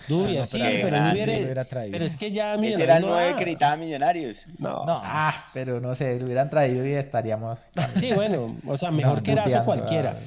[0.09, 1.93] Dubia, no, sí, pero no sí, hubiera- lo hubiera traído.
[1.93, 3.39] pero es que ya Millonarios era no nueve da.
[3.39, 4.39] que necesitaba Millonarios.
[4.59, 4.85] No.
[4.87, 7.61] No, Ah, pero no sé, lo hubieran traído y estaríamos.
[7.99, 10.17] Sí, bueno, o sea, mejor No, que Erazo cualquiera.
[10.19, 10.23] ah.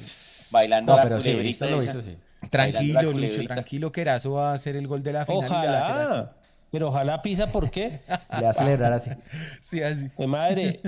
[0.50, 2.16] Bailando No, la pero sí, culebrita esto lo hizo, sí.
[2.50, 5.44] tranquilo, la Lucho, tranquilo, que Erazo va a hacer el gol de la final.
[5.44, 6.32] Ojalá.
[6.70, 8.00] Pero ojalá pisa, ¿por qué?
[8.36, 9.10] Le va a celebrar así.
[9.10, 9.20] así.
[9.62, 10.10] Sí, así.
[10.16, 10.80] De madre.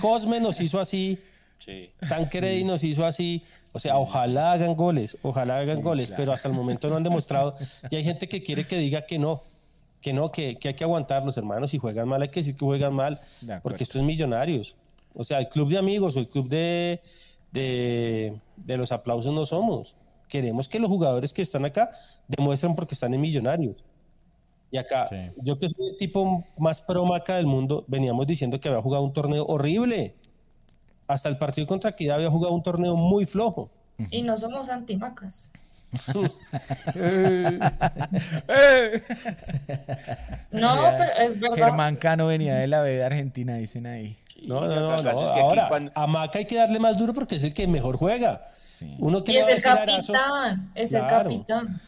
[0.00, 1.18] Cosme nos hizo así.
[1.58, 1.90] Sí.
[2.08, 3.42] Tancredi nos hizo así.
[3.76, 7.54] O sea, ojalá hagan goles, ojalá hagan goles, pero hasta el momento no han demostrado.
[7.90, 9.42] Y hay gente que quiere que diga que no,
[10.00, 11.72] que no, que, que hay que aguantarlos, hermanos.
[11.72, 13.20] Si juegan mal, hay que decir que juegan mal,
[13.62, 14.78] porque esto es millonarios.
[15.12, 17.02] O sea, el club de amigos o el club de,
[17.52, 19.94] de, de los aplausos no somos.
[20.26, 21.90] Queremos que los jugadores que están acá
[22.28, 23.84] demuestren porque están en millonarios.
[24.70, 25.16] Y acá, Sí.
[25.42, 29.04] yo que soy el tipo más pro maca del mundo, veníamos diciendo que había jugado
[29.04, 30.14] un torneo horrible.
[31.08, 33.70] Hasta el partido contra Equidad había jugado un torneo muy flojo.
[34.10, 35.50] Y no somos antimacas.
[40.50, 41.56] No, pero es verdad.
[41.56, 44.16] Germán Cano venía de la B de Argentina, dicen ahí.
[44.42, 47.54] No, no, no, Ahora, cuando- a Maca hay que darle más duro porque es el
[47.54, 48.46] que mejor juega.
[48.68, 48.94] Sí.
[48.98, 51.80] Uno que Y es el capitán, es el capitán.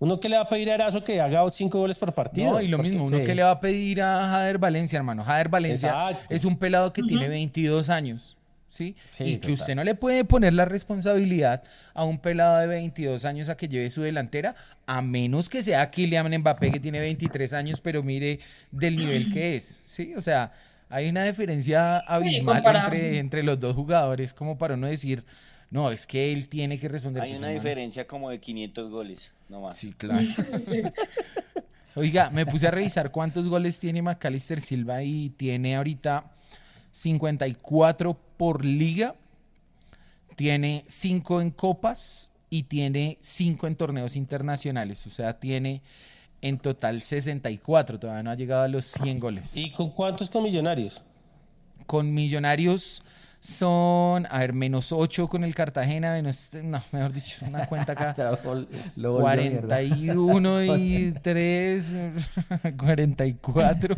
[0.00, 2.52] Uno que le va a pedir a Erazo que haga cinco goles por partido.
[2.52, 3.24] No, y lo Porque- mismo, uno sí.
[3.24, 5.24] que le va a pedir a Jader Valencia, hermano.
[5.24, 6.34] Jader Valencia Exacto.
[6.34, 8.36] es un pelado que tiene 22 años,
[8.68, 8.94] ¿sí?
[9.10, 9.54] Sí, y que total.
[9.54, 11.64] usted no le puede poner la responsabilidad
[11.94, 14.54] a un pelado de 22 años a que lleve su delantera,
[14.86, 18.38] a menos que sea Kylian Mbappé que tiene 23 años, pero mire
[18.70, 20.14] del nivel que es, ¿sí?
[20.16, 20.52] O sea,
[20.90, 25.24] hay una diferencia abismal entre, entre los dos jugadores como para no decir,
[25.70, 27.22] no, es que él tiene que responder.
[27.24, 27.62] Hay pues, una hermano.
[27.64, 29.76] diferencia como de 500 goles, no más.
[29.76, 30.26] Sí, claro.
[31.94, 36.30] Oiga, me puse a revisar cuántos goles tiene Macalister Silva y tiene ahorita
[36.92, 39.16] 54 por liga,
[40.36, 45.82] tiene 5 en copas y tiene 5 en torneos internacionales, o sea, tiene
[46.40, 49.56] en total 64, todavía no ha llegado a los 100 goles.
[49.56, 51.02] ¿Y con cuántos con millonarios?
[51.86, 53.02] Con Millonarios
[53.50, 58.14] son, a ver, menos 8 con el Cartagena, menos, no, mejor dicho, una cuenta acá.
[58.14, 58.66] Se lo vol-
[58.96, 59.66] lo volvió mierda.
[59.76, 61.86] 41 y 3,
[62.76, 63.96] 44.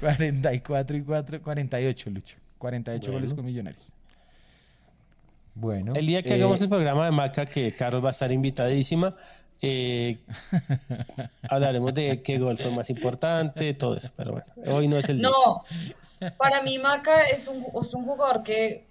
[0.00, 2.36] 44 y 4, 48, Lucho.
[2.58, 3.92] 48 goles con Millonarios.
[5.54, 5.92] Bueno.
[5.94, 9.14] El día que eh, hagamos el programa de Maca, que Carlos va a estar invitadísima,
[9.60, 10.18] eh,
[11.48, 14.10] hablaremos de qué gol fue más importante, todo eso.
[14.16, 14.46] Pero bueno,
[14.76, 15.28] hoy no es el día.
[16.36, 18.84] Para mí Maca es un, es un jugador que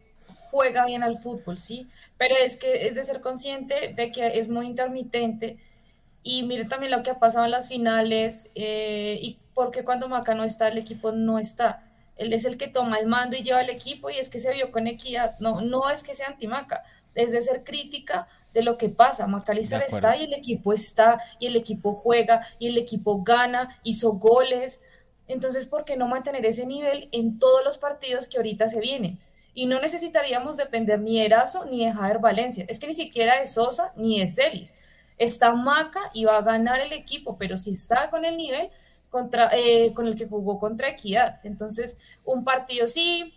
[0.50, 1.88] juega bien al fútbol, sí,
[2.18, 5.58] pero es que es de ser consciente de que es muy intermitente
[6.24, 10.36] y mire también lo que ha pasado en las finales eh, y porque cuando Maca
[10.36, 11.84] no está, el equipo no está.
[12.18, 14.54] Él es el que toma el mando y lleva el equipo y es que se
[14.54, 15.40] vio con equidad.
[15.40, 16.84] No, no es que sea anti-Maca,
[17.16, 19.28] es de ser crítica de lo que pasa.
[19.28, 24.14] Macalister está y el equipo está y el equipo juega y el equipo gana, hizo
[24.14, 24.82] goles.
[25.28, 29.20] Entonces, ¿por qué no mantener ese nivel en todos los partidos que ahorita se vienen?
[29.54, 32.66] Y no necesitaríamos depender ni de Erazo ni de Jader Valencia.
[32.68, 34.74] Es que ni siquiera de Sosa ni de Celis.
[35.18, 38.70] Está Maca y va a ganar el equipo, pero si está con el nivel
[39.10, 41.40] contra, eh, con el que jugó contra Equidad.
[41.44, 43.34] Entonces, un partido sí,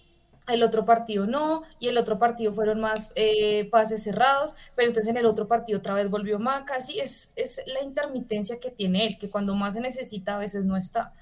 [0.49, 5.11] el otro partido no, y el otro partido fueron más eh, pases cerrados, pero entonces
[5.11, 6.77] en el otro partido otra vez volvió Maca.
[6.77, 10.65] Así es, es la intermitencia que tiene él, que cuando más se necesita a veces
[10.65, 11.15] no está.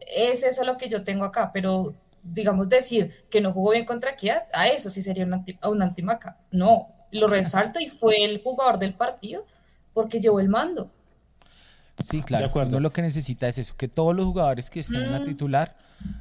[0.00, 4.10] Es eso lo que yo tengo acá, pero digamos decir que no jugó bien contra
[4.10, 6.38] Equidad, a eso sí sería un, anti, un antimaca.
[6.50, 9.46] No, lo resalto y fue el jugador del partido
[9.94, 10.90] porque llevó el mando.
[12.04, 12.44] Sí, claro.
[12.44, 12.76] De acuerdo.
[12.76, 15.24] Uno lo que necesita es eso, que todos los jugadores que estén en la Mm.
[15.24, 15.76] titular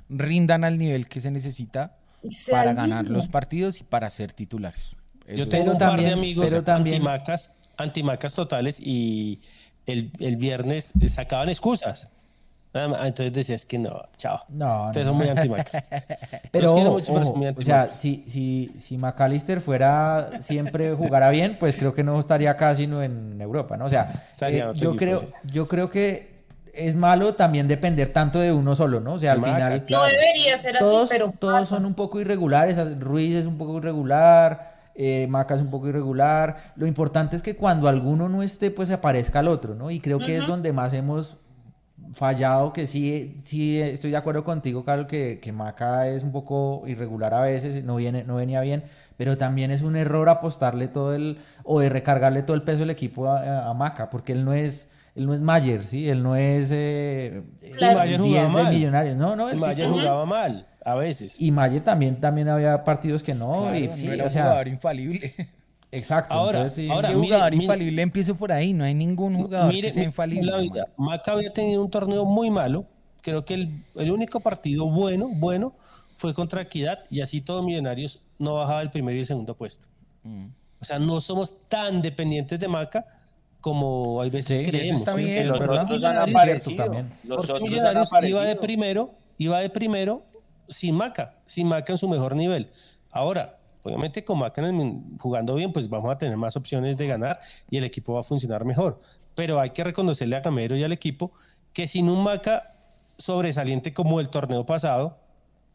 [0.09, 1.97] rindan al nivel que se necesita
[2.49, 3.17] para ganar mismo.
[3.17, 4.95] los partidos y para ser titulares.
[5.27, 9.41] Eso Yo tengo un par también- de amigos pero también- antimacas, antimacas totales y
[9.85, 12.09] el, el viernes sacaban excusas.
[12.75, 14.41] Nada más, Entonces decías que no, chao.
[14.49, 15.13] No, Ustedes no.
[15.13, 15.81] son muy antimacas.
[16.51, 21.55] Pero, ojo, mucho, ojo, muy o sea, si, si, si McAllister fuera siempre jugara bien,
[21.57, 23.85] pues creo que no estaría acá sino en Europa, ¿no?
[23.85, 25.27] O sea, eh, yo equipo, creo, sí.
[25.45, 26.43] yo creo que
[26.73, 29.13] es malo también depender tanto de uno solo, ¿no?
[29.13, 30.03] O sea, al Maca, final claro.
[30.03, 31.75] No debería ser todos, así, pero todos pasa.
[31.77, 32.99] son un poco irregulares.
[32.99, 36.57] Ruiz es un poco irregular, eh, Maca es un poco irregular.
[36.75, 39.91] Lo importante es que cuando alguno no esté, pues aparezca el otro, ¿no?
[39.91, 41.37] Y creo que es donde más hemos
[42.15, 46.83] fallado, que sí, sí estoy de acuerdo contigo, Carlos, que, que Maca es un poco
[46.87, 48.83] irregular a veces, no, viene, no venía bien,
[49.17, 52.89] pero también es un error apostarle todo el, o de recargarle todo el peso del
[52.89, 56.09] equipo a, a Maca, porque él no es, él no es Mayer, ¿sí?
[56.09, 57.43] Él no es eh,
[57.77, 57.99] Claro.
[57.99, 58.73] Mayer el jugaba 10 del mal.
[58.73, 61.35] Millonarios, no, no, el Mayer tipo- jugaba mal, a veces.
[61.41, 64.31] y Mayer también, también había partidos que no, Claro, y no sí, era o un
[64.31, 65.33] sea, jugador infalible.
[65.91, 68.73] Exacto, Ahora, entonces ahora, ¿Qué mire, jugador mire- infalible empiece por ahí?
[68.73, 70.51] No hay ningún jugador Mire, que sea mire infalible.
[70.51, 70.87] la vida.
[70.97, 72.85] Maca había tenido un torneo muy malo.
[73.21, 75.73] Creo que el, el único partido bueno, bueno,
[76.15, 79.87] fue contra Equidad y así todo Millonarios no bajaba el primero y el segundo puesto.
[80.23, 80.45] Mm.
[80.79, 83.05] O sea, no somos tan dependientes de Maca
[83.61, 84.99] como hay veces Sí, creemos.
[84.99, 85.23] está ¿sí?
[85.23, 85.83] bien, Que los ¿verdad?
[85.85, 86.83] otros han Es aparecido.
[86.83, 87.09] también.
[87.23, 90.23] Los Porque otros han Millonarios iba de primero, iba de primero
[90.67, 92.69] sin Maca, sin Maca en su mejor nivel.
[93.11, 97.07] Ahora, obviamente con Maca en el- jugando bien, pues vamos a tener más opciones de
[97.07, 97.39] ganar
[97.69, 98.99] y el equipo va a funcionar mejor.
[99.35, 101.31] Pero hay que reconocerle a Camero y al equipo
[101.71, 102.73] que sin un Maca
[103.17, 105.17] sobresaliente como el torneo pasado,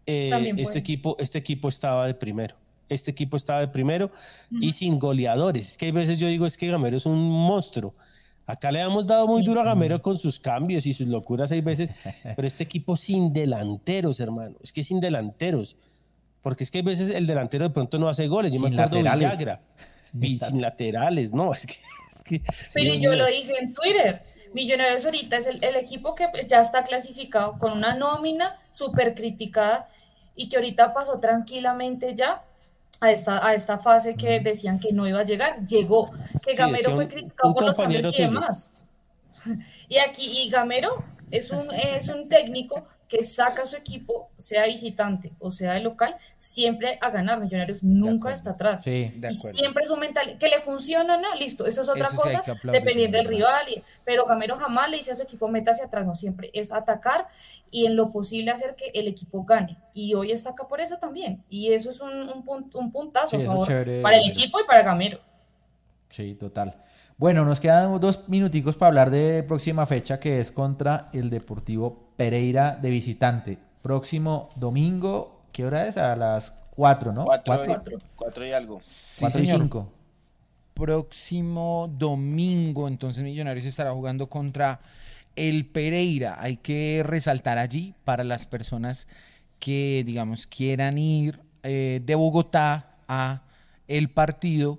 [0.07, 2.57] eh, este equipo, este equipo estaba de primero.
[2.89, 4.11] Este equipo estaba de primero
[4.51, 5.69] y sin goleadores.
[5.69, 7.95] Es que hay veces yo digo, es que Gamero es un monstruo.
[8.47, 11.61] Acá le hemos dado muy duro a Gamero con sus cambios y sus locuras hay
[11.61, 11.93] veces,
[12.37, 14.57] pero este equipo sin delanteros, hermano.
[14.61, 15.77] Es que sin delanteros.
[16.43, 18.53] Porque es que hay veces el delantero de pronto no hace goles.
[18.53, 19.39] Yo Sin me acuerdo de laterales.
[19.39, 19.61] Villagra.
[20.21, 21.75] Y sin laterales, no, es que...
[22.11, 22.43] Es que
[22.75, 23.19] Pero yo mío.
[23.19, 24.23] lo dije en Twitter.
[24.53, 29.15] Millonarios ahorita es el, el equipo que pues, ya está clasificado con una nómina súper
[29.15, 29.89] criticada
[30.35, 32.43] y que ahorita pasó tranquilamente ya
[33.01, 35.65] a esta, a esta fase que decían que no iba a llegar.
[35.65, 36.11] Llegó.
[36.43, 38.73] Que Sí, Gamero decía fue criticado un por los cambios y demás.
[39.89, 44.67] Y aquí, y Gamero es un, es un técnico que saca a su equipo, sea
[44.67, 47.41] visitante o sea de local, siempre a ganar.
[47.41, 48.85] Millonarios nunca está atrás.
[48.85, 49.11] Sí.
[49.17, 51.35] De Y siempre su mentalidad, que le funciona, ¿no?
[51.35, 53.67] Listo, eso es otra cosa, dependiendo del rival.
[53.69, 56.73] y- pero Gamero jamás le dice a su equipo meta hacia atrás, no siempre, es
[56.73, 57.27] atacar
[57.73, 59.77] y en lo posible hacer que el equipo gane.
[59.93, 61.43] Y hoy está acá por eso también.
[61.49, 64.61] Y eso es un, un, un puntazo Sí, a eso favor chévere, para el equipo
[64.61, 65.19] y para Gamero.
[66.09, 66.77] Sí, total.
[67.21, 72.09] Bueno, nos quedan dos minuticos para hablar de próxima fecha que es contra el Deportivo
[72.17, 73.59] Pereira de visitante.
[73.83, 75.99] Próximo domingo, ¿qué hora es?
[75.99, 77.27] A las 4, ¿no?
[77.27, 77.55] Cuatro,
[78.17, 78.47] Cuatro.
[78.47, 78.79] y- algo.
[78.81, 79.61] Sí, Cuatro y señor.
[79.61, 79.93] cinco.
[80.73, 84.81] próximo domingo, entonces Millonarios estará jugando contra
[85.37, 86.39] el Pereira.
[86.41, 89.07] Hay que resaltar allí para las personas
[89.59, 93.43] que, digamos, quieran ir eh, de Bogotá a
[93.89, 94.79] el partido,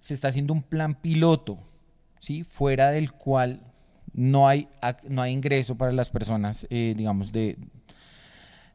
[0.00, 1.58] se está haciendo un plan piloto,
[2.26, 2.42] ¿sí?
[2.42, 3.60] Fuera del cual
[4.12, 4.68] no hay,
[5.08, 7.56] no hay ingreso para las personas, eh, digamos, de,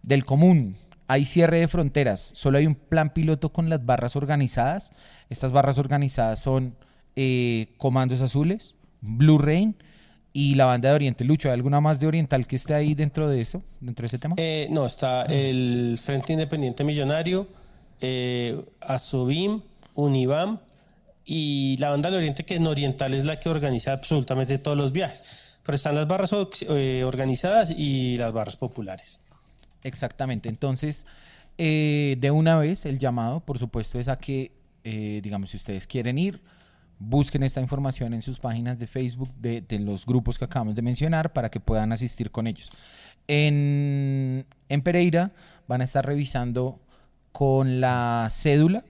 [0.04, 0.78] del común.
[1.08, 4.94] Hay cierre de fronteras, solo hay un plan piloto con las barras organizadas.
[5.30, 6.76] Estas barras organizadas son
[7.18, 9.76] eh, Comandos Azules, Blue Rain
[10.32, 11.26] y la banda de Oriente.
[11.26, 14.18] Lucho, ¿hay alguna más de Oriental que esté ahí dentro de eso, dentro de ese
[14.18, 14.36] tema?
[14.38, 17.50] Eh, no, está el Frente Independiente Millonario,
[18.00, 19.62] eh, Asobim,
[19.94, 20.60] Unibam
[21.26, 24.92] y la banda del Oriente, que en Oriental es la que organiza absolutamente todos los
[24.92, 25.60] viajes.
[25.64, 26.32] Pero están las barras
[26.70, 29.22] eh, organizadas y las barras populares.
[29.84, 30.50] Exactamente.
[30.50, 31.06] Entonces,
[31.58, 34.52] eh, de una vez, el llamado, por supuesto, es a que,
[34.84, 36.42] eh, digamos, si ustedes quieren ir,
[36.98, 40.82] busquen esta información en sus páginas de Facebook de, de los grupos que acabamos de
[40.82, 42.72] mencionar para que puedan asistir con ellos.
[43.28, 45.32] En, en Pereira
[45.68, 46.80] van a estar revisando
[47.32, 48.84] con la cédula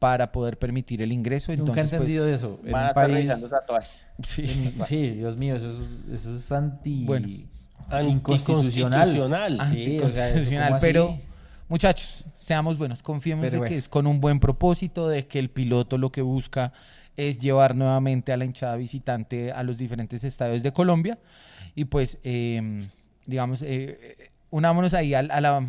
[0.00, 1.54] para poder permitir el ingreso.
[1.54, 2.58] Nunca he pues, entendido eso.
[2.64, 3.14] En Van a un estar país...
[3.16, 4.06] revisando tatuajes.
[4.24, 4.74] sí.
[4.86, 7.04] Sí, Dios mío, eso es, eso es anti...
[7.04, 7.28] Bueno.
[7.28, 9.00] inconstitucional.
[9.02, 9.58] Anticonstitucional.
[9.60, 11.18] Ah, Sí, o sea, Anticonstitucional, pero
[11.68, 13.68] muchachos, seamos buenos, confiemos Pero de bueno.
[13.70, 16.72] que es con un buen propósito, de que el piloto lo que busca
[17.16, 21.18] es llevar nuevamente a la hinchada visitante a los diferentes estadios de Colombia
[21.74, 22.78] y pues, eh,
[23.26, 25.66] digamos, eh, unámonos ahí al, a la-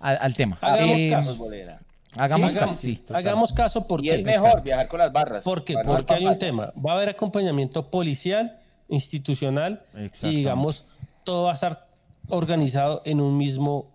[0.00, 0.58] al, al tema.
[0.60, 1.36] Hagamos Eh, caso.
[1.36, 1.80] Bolera.
[2.16, 3.04] Hagamos Sí, caso, hagamos- sí.
[3.12, 4.64] Hagamos caso porque Y es mejor exacto.
[4.64, 5.44] viajar con las barras.
[5.44, 5.74] Porque
[6.08, 6.72] hay un tema.
[6.84, 8.58] Va a haber acompañamiento policial,
[8.88, 9.82] institucional
[10.22, 10.84] y digamos,
[11.24, 11.86] todo va a estar
[12.28, 13.86] organizado en un mismo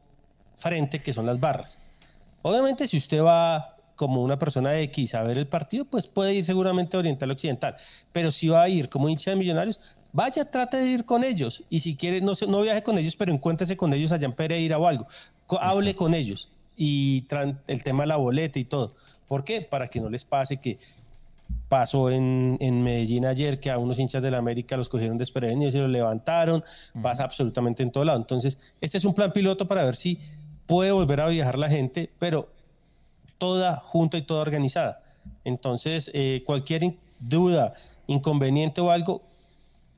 [0.56, 1.80] frente que son las barras.
[2.42, 6.46] Obviamente, si usted va como una persona X a ver el partido, pues puede ir
[6.46, 7.76] seguramente Oriental Occidental.
[8.12, 9.80] Pero si va a ir como hincha de millonarios,
[10.12, 11.64] vaya, trate de ir con ellos.
[11.70, 14.78] Y si quiere, no, no viaje con ellos, pero encuéntrese con ellos allá en Pereira
[14.78, 15.08] o algo.
[15.60, 16.52] Hable con ellos.
[16.78, 17.26] Y
[17.68, 18.94] el tema de la boleta y todo.
[19.28, 19.62] ¿Por qué?
[19.62, 20.78] Para que no les pase que
[21.70, 25.74] pasó en, en Medellín ayer que a unos hinchas de la América los cogieron desprevenidos
[25.76, 26.64] y los levantaron,
[27.02, 28.20] pasa absolutamente en todo lado.
[28.20, 30.20] Entonces, este es un plan piloto para ver si
[30.66, 32.50] puede volver a viajar la gente, pero
[33.38, 35.04] toda junta y toda organizada.
[35.44, 37.74] Entonces, eh, cualquier in- duda,
[38.08, 39.24] inconveniente o algo,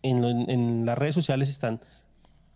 [0.02, 1.82] en, lo- en las redes sociales están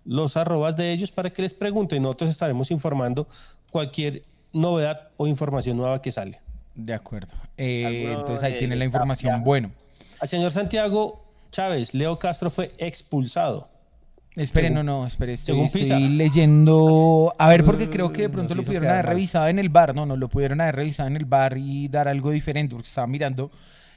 [0.05, 2.01] los arrobas de ellos para que les pregunten.
[2.01, 3.27] Nosotros estaremos informando
[3.73, 4.23] cualquier
[4.53, 6.39] novedad o información nueva que sale.
[6.75, 7.33] De acuerdo.
[7.57, 9.43] Eh, ¿Alguno entonces ahí tiene la de información.
[9.43, 9.71] Bueno,
[10.19, 13.67] Al señor Santiago Chávez, Leo Castro fue expulsado.
[14.35, 15.99] espere, Según- no, no, espere, estoy, según estoy Pisa.
[15.99, 17.35] leyendo.
[17.37, 19.13] A ver, porque creo que de Nos pronto lo pudieron haber mal.
[19.13, 19.93] revisado en el bar.
[19.93, 23.05] No, no, lo pudieron haber revisado en el bar y dar algo diferente, porque estaba
[23.07, 23.51] mirando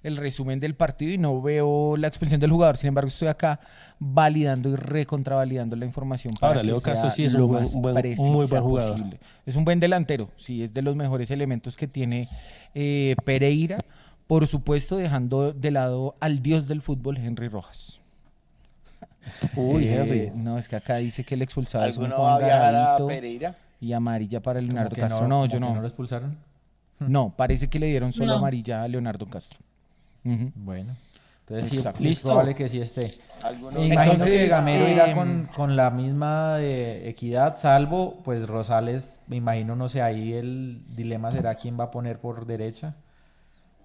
[0.07, 2.77] el resumen del partido y no veo la expulsión del jugador.
[2.77, 3.61] Sin embargo, estoy acá
[3.99, 6.35] validando y recontravalidando la información.
[6.35, 8.91] Para Ahora, que Leo Castro sí es lo un buen- muy jugador.
[8.93, 9.21] posible.
[9.45, 12.29] Es un buen delantero, sí, es de los mejores elementos que tiene
[12.75, 13.79] eh, Pereira.
[14.27, 18.01] Por supuesto, dejando de lado al dios del fútbol, Henry Rojas.
[19.57, 20.31] Uy, Eh, Henry.
[20.35, 22.75] No, es que acá dice que el expulsado es un ¿Alguno va a Juan viajar
[22.75, 23.57] a Garavito Pereira?
[23.81, 25.29] y amarilla para Leonardo Castro.
[25.29, 25.75] No, como yo no.
[25.75, 26.37] no lo expulsaron.
[26.99, 28.39] No, parece que le dieron solo No.
[28.39, 29.61] amarilla a Leonardo Castro.
[30.55, 30.97] Bueno.
[31.41, 32.01] Entonces sí, Exacto.
[32.03, 32.29] es Listo.
[32.29, 33.13] probable que sí esté.
[33.73, 39.37] Me imagino que Gamero irá em, con, con la misma equidad, salvo pues Rosales, me
[39.37, 42.97] imagino, no sé, ahí el dilema será quién va a poner por derecha.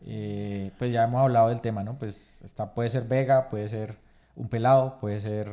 [0.04, 2.00] Eh, pues ya hemos hablado del tema, ¿no?
[2.00, 3.96] Pues está, puede ser Vega, puede ser
[4.36, 5.52] un pelado, puede ser,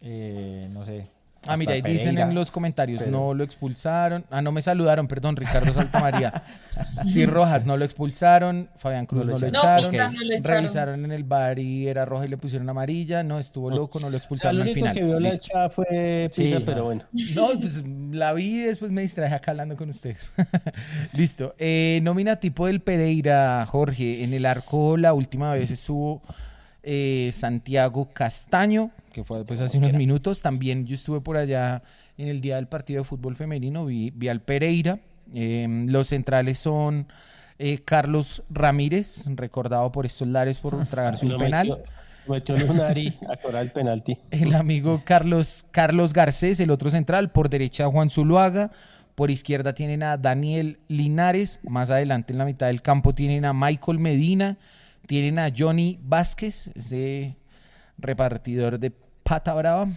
[0.00, 1.08] eh, no sé.
[1.46, 4.24] Ah, mira, ahí hasta dicen en los comentarios, pero- no lo expulsaron.
[4.30, 6.32] Ah, no me saludaron, perdón, Ricardo Santamaría.
[7.12, 9.84] sí, Rojas no lo expulsaron, Fabián Cruz No no lo echaron.
[9.84, 9.90] No.
[9.90, 10.62] Pisa no lo echaron.
[10.62, 13.22] Revisaron en el bar y era roja y le pusieron amarilla.
[13.24, 14.94] No, estuvo loco, no lo O sea, expulsaron lo al único final.
[14.94, 17.02] que vio la echada fue Pisa, Sí, pero bueno.
[17.34, 17.82] No, pues
[18.12, 20.30] la vi y después me distraje acá hablando con ustedes.
[21.16, 21.54] Listo.
[21.58, 24.22] Eh, nómina tipo del Pereira, Jorge.
[24.24, 26.22] En el arco la última vez estuvo
[26.82, 30.42] eh, Santiago Castaño, que fue pues hace unos minutos.
[30.42, 31.82] También yo estuve por allá
[32.18, 34.98] en el día del partido de fútbol femenino, vi, vi al Pereira.
[35.34, 37.06] Eh, los centrales son
[37.58, 41.82] eh, Carlos Ramírez, recordado por estos lares por tragarse un penal.
[42.26, 44.18] metió Lunari a cobrar el penalti.
[44.30, 47.30] El amigo Carlos, Carlos Garcés, el otro central.
[47.30, 48.70] Por derecha Juan Zuluaga.
[49.14, 51.60] Por izquierda tienen a Daniel Linares.
[51.68, 54.58] Más adelante en la mitad del campo tienen a Michael Medina.
[55.06, 57.36] Tienen a Johnny Vázquez, ese
[57.98, 58.92] repartidor de
[59.22, 59.88] pata brava.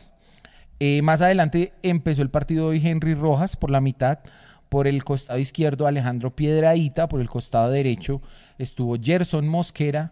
[0.79, 4.19] Eh, más adelante empezó el partido hoy Henry Rojas por la mitad.
[4.69, 7.07] Por el costado izquierdo Alejandro Piedraíta.
[7.07, 8.21] Por el costado derecho
[8.57, 10.11] estuvo Gerson Mosquera,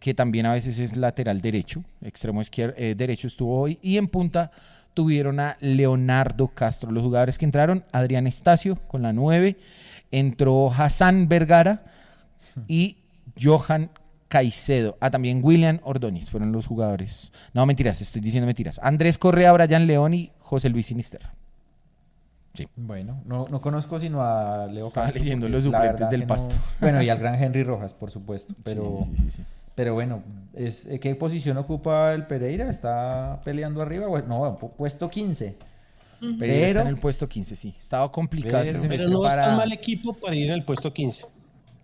[0.00, 1.84] que también a veces es lateral derecho.
[2.02, 3.78] Extremo eh, derecho estuvo hoy.
[3.80, 4.50] Y en punta
[4.94, 6.90] tuvieron a Leonardo Castro.
[6.90, 9.56] Los jugadores que entraron, Adrián Estacio con la 9.
[10.10, 11.84] Entró Hassan Vergara
[12.68, 12.98] y
[13.40, 13.90] Johan
[14.32, 14.96] Caicedo.
[14.98, 17.32] Ah, también William Ordóñez fueron los jugadores.
[17.52, 18.80] No, mentiras, estoy diciendo mentiras.
[18.82, 21.34] Andrés Correa, Brian León y José Luis Sinisterra.
[22.76, 26.54] Bueno, no, no conozco sino a Leo Estaba Castro, leyendo los suplentes del Pasto.
[26.80, 28.54] Bueno, y al gran Henry Rojas, por supuesto.
[28.62, 29.42] Pero, Sí, sí, sí, sí.
[29.74, 30.22] pero bueno,
[30.54, 32.70] es, eh, ¿qué posición ocupa el Pereira?
[32.70, 34.06] ¿Está peleando arriba?
[34.26, 35.56] No, pu- puesto 15.
[36.38, 37.74] Pereira está Pero- en el puesto 15, sí.
[37.76, 40.64] Estaba complicado este Pero- Pero no es para- tan mal equipo para ir en el
[40.64, 41.26] puesto 15.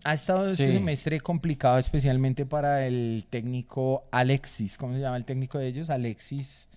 [0.05, 0.73] Ha estado este Sí.
[0.73, 4.79] semestre complicado, especialmente para el técnico Alexis.
[4.79, 5.91] ¿Cómo se llama el técnico de ellos?
[5.91, 6.69] Alexis.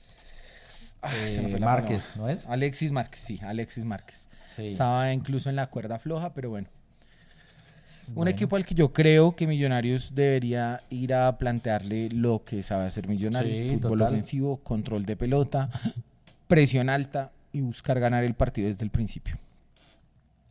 [1.02, 2.22] Ah, se me Eh, fue la Márquez, palabra.
[2.22, 2.50] ¿no es?
[2.50, 4.30] Alexis Márquez, sí, Alexis Márquez.
[4.46, 4.66] Sí.
[4.66, 6.68] Estaba incluso en la cuerda floja, pero bueno.
[8.14, 12.86] Un equipo al que yo creo que Millonarios debería ir a plantearle lo que sabe
[12.86, 14.14] hacer Millonarios: Sí, fútbol total.
[14.14, 15.70] ofensivo, control de pelota,
[16.48, 19.38] presión alta y buscar ganar el partido desde el principio.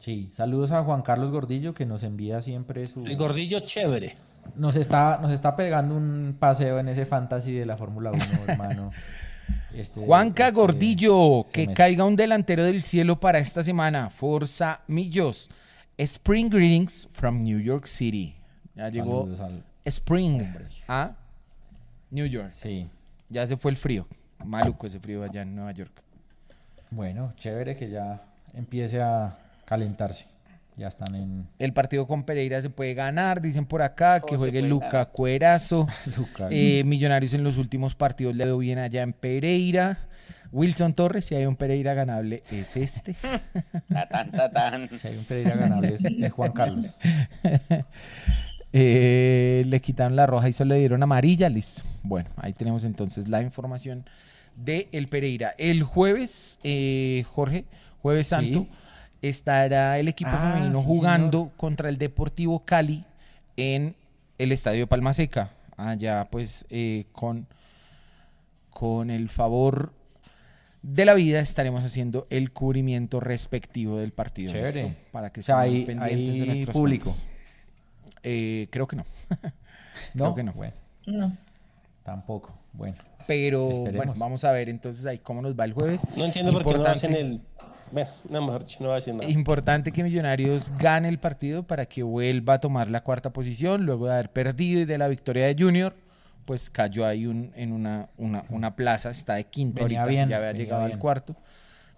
[0.00, 3.04] Sí, saludos a Juan Carlos Gordillo que nos envía siempre su...
[3.04, 4.16] El gordillo chévere.
[4.56, 8.92] Nos está, nos está pegando un paseo en ese fantasy de la Fórmula 1, hermano.
[9.74, 14.08] Este- Juanca este Gordillo, que caiga un delantero del cielo para esta semana.
[14.08, 15.50] Forza Millos.
[15.98, 18.34] Spring Greetings from New York City.
[18.74, 20.64] Ya llegó al- Spring Hombre.
[20.88, 21.14] a
[22.10, 22.48] New York.
[22.50, 22.88] Sí,
[23.28, 24.08] Ya se fue el frío.
[24.46, 25.92] Maluco ese frío allá en Nueva York.
[26.90, 28.22] bueno, chévere que ya
[28.54, 29.36] empiece a
[29.70, 30.26] calentarse.
[30.76, 34.62] Ya están en El partido con Pereira se puede ganar, dicen por acá, que juegue
[34.62, 35.10] Luca ganar.
[35.12, 35.86] Cuerazo.
[36.16, 36.48] Luca.
[36.50, 40.08] Eh, Millonarios en los últimos partidos le dio bien allá en Pereira.
[40.50, 43.14] Wilson Torres, si hay un Pereira ganable, es este.
[43.88, 44.90] Tatán, tatán.
[44.92, 46.98] Si hay un Pereira ganable es, es Juan Carlos.
[48.72, 51.82] Eh, le quitaron la roja y solo le dieron amarilla, listo.
[52.04, 54.04] Bueno, ahí tenemos entonces la información
[54.54, 55.56] de el Pereira.
[55.58, 57.64] El jueves, eh, Jorge,
[58.00, 58.68] jueves Sí.
[59.22, 63.04] Estará el equipo Ah, femenino sí, jugando contra el Deportivo Cali
[63.56, 63.94] en
[64.38, 65.50] el Estadio Palma Seca.
[65.76, 67.46] Allá pues eh, con,
[68.70, 69.92] con el favor
[70.82, 74.52] de la vida estaremos haciendo el cubrimiento respectivo del partido.
[74.52, 74.96] Chévere.
[75.12, 75.84] Para que O sea, estén hay-
[76.16, 77.12] pendientes de hay nuestras público.
[78.22, 79.04] Eh, creo que no.
[80.14, 80.52] No, Creo que no.
[80.52, 80.72] Bueno,
[81.06, 81.36] No.
[82.04, 82.56] tampoco.
[82.72, 83.96] Bueno, Pero Esperemos.
[83.96, 86.06] bueno, vamos a ver entonces ahí cómo nos va el jueves.
[86.16, 87.40] No entiendo por qué no Importante- hacen el.
[87.92, 89.28] Bueno, no, mejor dicho, no voy a decir nada.
[89.30, 94.06] Importante que Millonarios gane el partido para que vuelva a tomar la cuarta posición luego
[94.06, 95.96] de haber perdido y de la victoria de Junior.
[96.44, 100.28] Pues cayó ahí un- en una, una, una plaza, está de quinto Venía ahorita, bien,
[100.30, 100.92] ya había llegado bien.
[100.94, 101.36] al cuarto.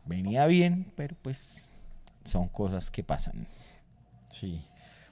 [0.04, 1.76] Venía bien, pero pues
[2.24, 3.46] son cosas que pasan.
[4.28, 4.60] Sí.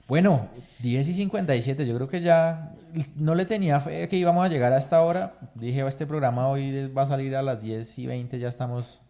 [0.07, 0.49] Bueno,
[0.79, 2.73] 10 y 57, yo creo que ya
[3.15, 5.35] no le tenía fe que íbamos a llegar a esta hora.
[5.55, 9.01] Dije, este programa hoy va a salir a las 10 y 20, ya estamos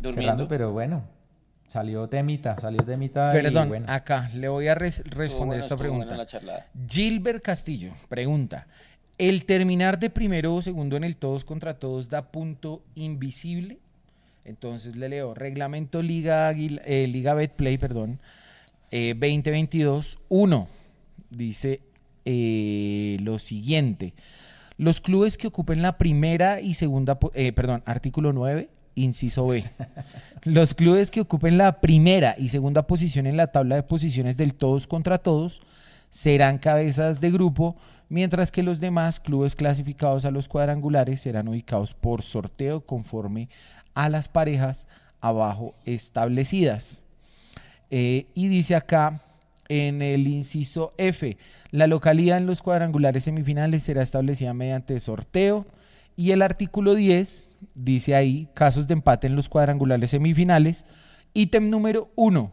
[0.00, 0.22] Durmiendo.
[0.22, 1.02] cerrando, pero bueno,
[1.76, 3.30] salió temita, salió temita.
[3.38, 3.86] y Perdón, bueno.
[3.88, 6.26] acá le voy a res- responder buena, esta pregunta.
[6.88, 8.66] Gilbert Castillo pregunta:
[9.18, 13.78] ¿El terminar de primero o segundo en el todos contra todos da punto invisible?
[14.46, 18.20] Entonces le leo: Reglamento Liga, eh, Liga Betplay, perdón,
[18.90, 20.68] eh, 2022 1.
[21.28, 21.80] Dice
[22.24, 24.14] eh, lo siguiente:
[24.78, 29.64] Los clubes que ocupen la primera y segunda, eh, perdón, artículo 9, inciso B.
[30.42, 34.54] Los clubes que ocupen la primera y segunda posición en la tabla de posiciones del
[34.54, 35.62] todos contra todos
[36.08, 37.76] serán cabezas de grupo,
[38.08, 43.48] mientras que los demás clubes clasificados a los cuadrangulares serán ubicados por sorteo conforme
[43.94, 44.88] a las parejas
[45.20, 47.04] abajo establecidas.
[47.90, 49.22] Eh, y dice acá
[49.68, 51.36] en el inciso F,
[51.70, 55.66] la localidad en los cuadrangulares semifinales será establecida mediante sorteo.
[56.16, 60.86] Y el artículo 10 dice ahí, casos de empate en los cuadrangulares semifinales.
[61.34, 62.52] Ítem número 1,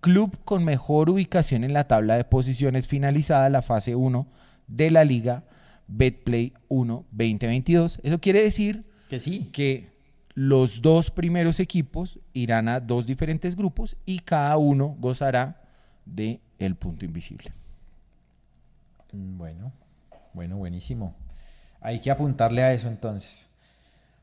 [0.00, 4.26] club con mejor ubicación en la tabla de posiciones finalizada la fase 1
[4.66, 5.44] de la liga
[5.86, 8.00] Betplay 1 2022.
[8.02, 9.50] Eso quiere decir Que sí.
[9.52, 9.92] que
[10.34, 15.60] los dos primeros equipos irán a dos diferentes grupos y cada uno gozará
[16.06, 17.52] de el punto invisible.
[19.12, 19.72] Mm, Bueno,
[20.32, 21.14] bueno, buenísimo.
[21.84, 23.50] Hay que apuntarle a eso entonces.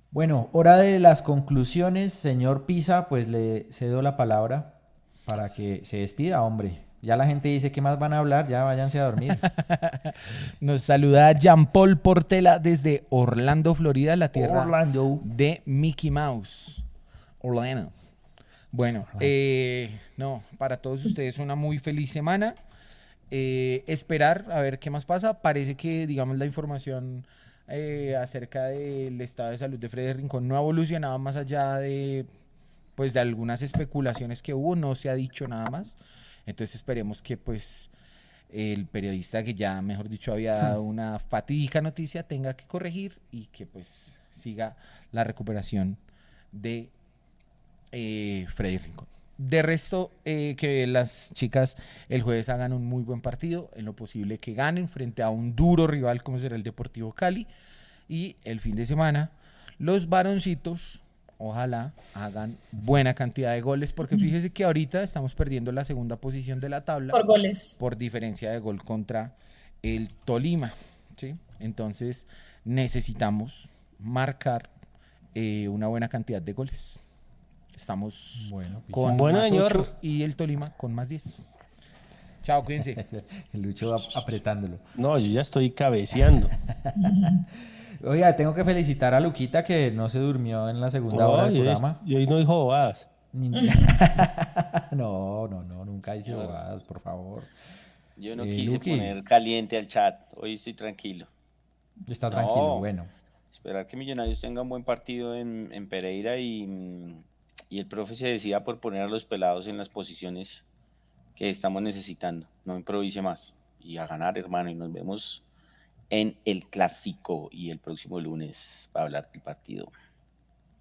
[0.10, 4.80] Bueno, hora de las conclusiones, señor Pisa, pues le cedo la palabra
[5.26, 6.80] para que se despida, hombre.
[7.04, 9.38] Ya la gente dice que más van a hablar, ya váyanse a dormir.
[10.60, 15.22] Nos saluda Jean Paul Portela desde Orlando, Florida, la tierra Orlando.
[15.24, 16.84] de Mickey Mouse.
[17.42, 17.92] Orlando.
[18.72, 22.56] Bueno, eh, no, para todos ustedes una muy feliz semana.
[23.30, 25.44] Eh, esperar a ver qué más pasa.
[25.44, 27.24] Parece que, digamos, la información
[27.74, 32.26] eh, acerca del estado de salud de Freddy Rincón no ha evolucionado más allá de,
[32.96, 34.76] pues, de algunas especulaciones que hubo.
[34.76, 35.96] No se ha dicho nada más.
[36.46, 37.90] Entonces esperemos que, pues,
[38.52, 43.46] el periodista que ya, mejor dicho, había dado una fatídica noticia tenga que corregir y
[43.46, 44.76] que, pues, siga
[45.14, 45.98] la recuperación
[46.52, 46.90] de
[47.94, 49.08] eh, Freddy Rincón.
[49.48, 51.76] De resto, eh, que las chicas
[52.10, 55.56] el jueves hagan un muy buen partido, en lo posible que ganen frente a un
[55.56, 57.48] duro rival como será el Deportivo Cali.
[58.08, 59.32] Y el fin de semana,
[59.80, 61.02] los varoncitos,
[61.40, 66.60] ojalá hagan buena cantidad de goles, porque fíjese que ahorita estamos perdiendo la segunda posición
[66.60, 67.76] de la tabla por goles.
[67.80, 69.36] por diferencia de gol contra
[69.82, 70.72] el Tolima.
[71.18, 71.36] ¿sí?
[71.60, 72.28] Entonces
[72.64, 74.70] necesitamos marcar
[75.34, 77.00] eh, una buena cantidad de goles.
[77.76, 78.92] Estamos Bueno, Pisa.
[78.92, 79.72] con Bueno, más señor.
[79.78, 81.44] 8 y el Tolima con más 10.
[82.44, 83.08] Chao, cuídense.
[83.54, 84.80] El Lucho ap- apretándolo.
[84.96, 86.50] No, yo ya estoy cabeceando.
[88.04, 91.58] Oiga, tengo que felicitar a Luquita que no se durmió en la segunda hora del
[91.58, 92.02] y, es- programa.
[92.06, 93.10] y hoy no dijo bobadas.
[94.92, 97.44] No, no, no, nunca hice bobadas, por favor.
[98.18, 98.90] Yo no Eh, quise Luqui.
[98.92, 100.20] poner caliente al chat.
[100.36, 101.28] Hoy estoy tranquilo.
[102.08, 102.36] Está No.
[102.36, 103.06] tranquilo, bueno.
[103.54, 107.24] Esperar que Millonarios tenga un buen partido en, en Pereira y, mm,
[107.72, 110.66] y el profe se decida por poner a los pelados en las posiciones
[111.36, 112.46] que estamos necesitando.
[112.66, 113.56] No improvise más.
[113.80, 114.70] Y a ganar, hermano.
[114.70, 115.42] Y nos vemos
[116.10, 119.90] en el clásico y el próximo lunes para hablar del partido.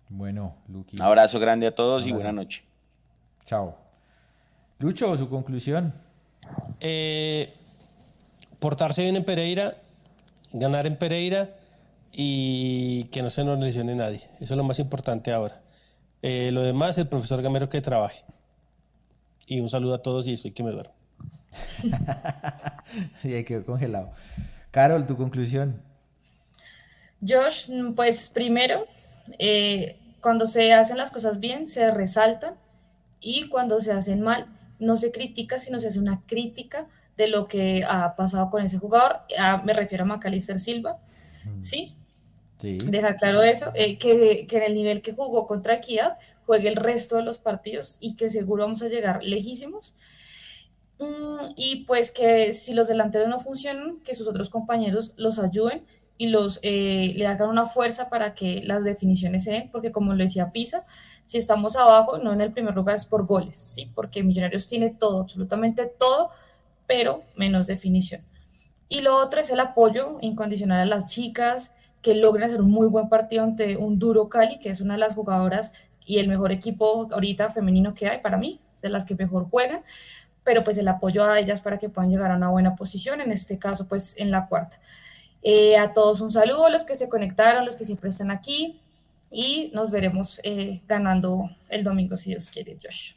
[0.09, 0.97] Bueno, Luqui.
[0.97, 2.65] Un abrazo grande a todos y buena noche.
[3.45, 3.79] Chao.
[4.81, 5.95] Lucho, su conclusión.
[6.81, 7.55] Eh,
[8.59, 9.77] portarse bien en Pereira,
[10.53, 11.55] ganar en Pereira
[12.11, 14.29] y que no se nos lesione nadie.
[14.41, 15.61] Eso es lo más importante ahora.
[16.23, 18.25] Eh, lo demás, el profesor Gamero que trabaje.
[19.47, 20.95] Y un saludo a todos y estoy que me duermo.
[23.19, 24.11] Sí, ahí quedó congelado.
[24.73, 25.81] Carol, tu conclusión.
[27.27, 28.87] Josh, pues primero,
[29.39, 32.55] eh, cuando se hacen las cosas bien, se resaltan
[33.21, 34.47] y cuando se hacen mal,
[34.81, 38.79] no se critica, sino se hace una crítica de lo que ha pasado con ese
[38.79, 39.21] jugador.
[39.39, 40.99] Ah, me refiero a Macalister Silva,
[41.61, 41.95] ¿sí?
[42.61, 42.79] Sí.
[42.85, 46.77] Dejar claro eso, eh, que, que en el nivel que jugó contra Equidad, juegue el
[46.77, 49.95] resto de los partidos y que seguro vamos a llegar lejísimos.
[50.99, 55.85] Mm, y pues que si los delanteros no funcionan, que sus otros compañeros los ayuden
[56.19, 60.13] y los, eh, le hagan una fuerza para que las definiciones se den, porque como
[60.13, 60.85] lo decía Pisa,
[61.25, 63.91] si estamos abajo, no en el primer lugar es por goles, ¿sí?
[63.95, 66.31] porque Millonarios tiene todo, absolutamente todo,
[66.87, 68.23] pero menos definición.
[68.89, 72.89] Y lo otro es el apoyo incondicional a las chicas que logran hacer un muy
[72.89, 75.73] buen partido ante un duro Cali, que es una de las jugadoras
[76.05, 79.83] y el mejor equipo ahorita femenino que hay para mí, de las que mejor juegan,
[80.45, 83.31] pero pues el apoyo a ellas para que puedan llegar a una buena posición, en
[83.31, 84.81] este caso pues en la cuarta.
[85.43, 88.81] Eh, a todos un saludo, los que se conectaron, los que siempre están aquí
[89.31, 93.15] y nos veremos eh, ganando el domingo si Dios quiere, Josh.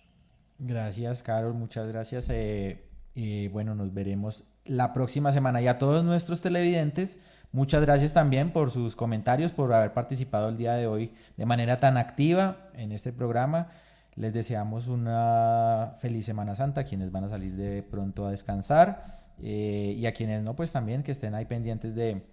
[0.60, 2.28] Gracias, Carol, muchas gracias.
[2.30, 7.20] Eh, bueno, nos veremos la próxima semana y a todos nuestros televidentes.
[7.54, 11.80] Muchas gracias también por sus comentarios, por haber participado el día de hoy de manera
[11.80, 13.68] tan activa en este programa.
[14.16, 19.22] Les deseamos una feliz Semana Santa, quienes van a salir de pronto a descansar.
[19.40, 22.24] Eh, y a quienes no, pues también que estén ahí pendientes de,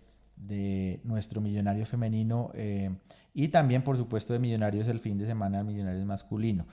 [1.05, 2.91] nuestro millonario femenino eh,
[3.35, 6.67] y también, por supuesto, de millonarios el fin de semana, millonarios masculino.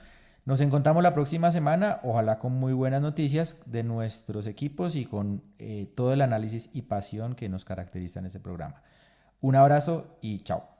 [0.48, 5.42] Nos encontramos la próxima semana, ojalá con muy buenas noticias de nuestros equipos y con
[5.58, 8.82] eh, todo el análisis y pasión que nos caracteriza en este programa.
[9.42, 10.77] Un abrazo y chao.